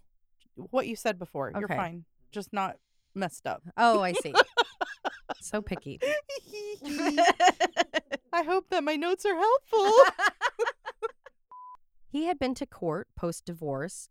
What 0.55 0.87
you 0.87 0.95
said 0.95 1.19
before, 1.19 1.51
you're 1.53 1.65
Okay. 1.65 1.75
fine. 1.77 2.05
Just 2.31 2.51
not 2.51 2.77
messed 3.13 3.45
up. 3.45 3.61
Oh, 3.77 4.01
I 4.01 4.13
see. 4.13 4.33
so 5.41 5.61
picky. 5.61 5.99
I 8.33 8.43
hope 8.43 8.65
that 8.71 8.83
my 8.83 8.95
notes 8.95 9.25
are 9.25 9.35
helpful. 9.35 9.93
he 12.11 12.25
had 12.25 12.39
been 12.39 12.55
to 12.55 12.65
court 12.65 13.07
post 13.15 13.45
divorce. 13.45 14.09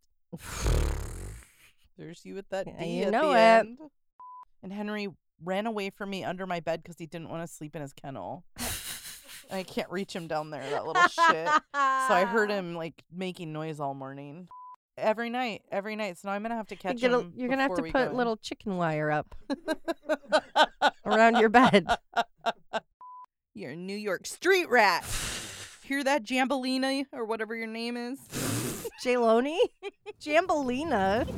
There's 1.99 2.25
you 2.25 2.35
with 2.37 2.49
that 2.51 2.67
Yeah, 2.69 2.79
D 2.79 2.87
you 2.87 3.05
at 3.07 3.11
know 3.13 3.31
the 3.33 3.35
it. 3.39 3.41
end. 3.41 3.79
And 4.63 4.73
Henry 4.73 5.09
ran 5.43 5.67
away 5.67 5.91
from 5.91 6.11
me 6.11 6.23
under 6.25 6.47
my 6.47 6.61
bed 6.61 6.83
because 6.83 6.99
he 6.99 7.07
didn't 7.07 7.29
want 7.31 7.47
to 7.47 7.53
sleep 7.53 7.75
in 7.75 7.83
his 7.83 7.93
kennel. 7.93 8.45
and 8.59 9.59
I 9.59 9.63
can't 9.65 9.91
reach 9.91 10.15
him 10.15 10.27
down 10.29 10.51
there, 10.51 10.69
that 10.71 10.87
little 10.87 11.03
shit. 11.03 11.49
So 11.49 12.15
I 12.15 12.25
heard 12.27 12.51
him 12.51 12.75
like 12.75 13.03
making 13.13 13.53
noise 13.53 13.81
all 13.81 13.95
morning. 13.95 14.49
Every 14.97 15.29
night, 15.29 15.63
every 15.73 15.97
night. 15.97 16.19
So 16.19 16.29
now 16.29 16.35
I'm 16.35 16.43
gonna 16.43 16.55
have 16.57 16.69
to 16.69 16.77
catch 16.77 16.99
get 17.01 17.13
a- 17.13 17.21
him. 17.21 17.33
you're 17.37 17.49
gonna 17.49 17.63
have 17.63 17.75
to 17.75 17.83
before 17.83 18.01
we 18.01 18.05
go 18.05 18.07
put 18.11 18.15
little 18.17 18.37
chicken 18.37 18.77
wire 18.77 19.11
up 19.11 19.35
around 21.05 21.37
your 21.39 21.49
bed. 21.49 21.87
You're 23.57 23.71
a 23.73 23.77
New 23.77 23.97
York 23.97 24.27
street 24.27 24.69
rat. 24.69 25.05
Hear 25.85 26.03
that, 26.03 26.25
Jambalina, 26.25 27.07
or 27.13 27.25
whatever 27.25 27.55
your 27.55 27.69
name 27.69 27.97
is? 27.97 28.19
Jeloni? 29.05 29.59
Jambalina. 30.21 31.33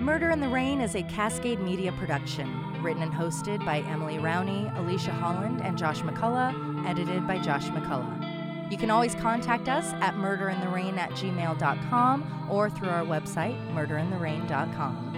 Murder 0.00 0.30
in 0.30 0.40
the 0.40 0.48
Rain 0.48 0.80
is 0.80 0.94
a 0.94 1.02
Cascade 1.02 1.60
Media 1.60 1.92
production, 1.92 2.48
written 2.82 3.02
and 3.02 3.12
hosted 3.12 3.62
by 3.66 3.80
Emily 3.80 4.16
Rowney, 4.16 4.74
Alicia 4.78 5.10
Holland, 5.12 5.60
and 5.62 5.76
Josh 5.76 6.00
McCullough, 6.00 6.86
edited 6.88 7.26
by 7.26 7.38
Josh 7.38 7.66
McCullough. 7.66 8.31
You 8.72 8.78
can 8.78 8.90
always 8.90 9.14
contact 9.14 9.68
us 9.68 9.92
at 10.00 10.14
murderintherain 10.14 10.96
at 10.96 11.10
gmail.com 11.10 12.46
or 12.48 12.70
through 12.70 12.88
our 12.88 13.04
website, 13.04 13.54
murderintherain.com. 13.74 15.10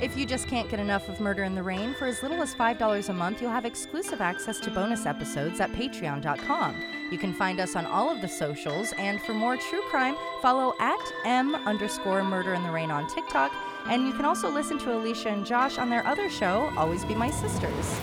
If 0.00 0.16
you 0.16 0.24
just 0.24 0.46
can't 0.46 0.68
get 0.70 0.78
enough 0.78 1.08
of 1.08 1.18
Murder 1.18 1.42
in 1.42 1.56
the 1.56 1.62
Rain, 1.64 1.92
for 1.94 2.06
as 2.06 2.22
little 2.22 2.40
as 2.40 2.54
$5 2.54 3.08
a 3.08 3.12
month, 3.12 3.42
you'll 3.42 3.50
have 3.50 3.64
exclusive 3.64 4.20
access 4.20 4.60
to 4.60 4.70
bonus 4.70 5.06
episodes 5.06 5.58
at 5.58 5.72
patreon.com. 5.72 6.76
You 7.10 7.18
can 7.18 7.34
find 7.34 7.58
us 7.58 7.74
on 7.74 7.84
all 7.84 8.08
of 8.08 8.20
the 8.20 8.28
socials, 8.28 8.92
and 8.96 9.20
for 9.22 9.34
more 9.34 9.56
true 9.56 9.82
crime, 9.90 10.14
follow 10.40 10.74
at 10.78 11.00
M 11.24 11.56
underscore 11.66 12.22
Murder 12.22 12.54
in 12.54 12.62
the 12.62 12.70
Rain 12.70 12.92
on 12.92 13.08
TikTok. 13.08 13.52
And 13.86 14.06
you 14.06 14.12
can 14.12 14.24
also 14.24 14.48
listen 14.48 14.78
to 14.78 14.94
Alicia 14.94 15.30
and 15.30 15.44
Josh 15.44 15.78
on 15.78 15.90
their 15.90 16.06
other 16.06 16.30
show, 16.30 16.72
Always 16.76 17.04
Be 17.04 17.16
My 17.16 17.28
Sisters. 17.28 17.98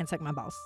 And 0.00 0.08
suck 0.08 0.22
my 0.22 0.32
balls. 0.32 0.56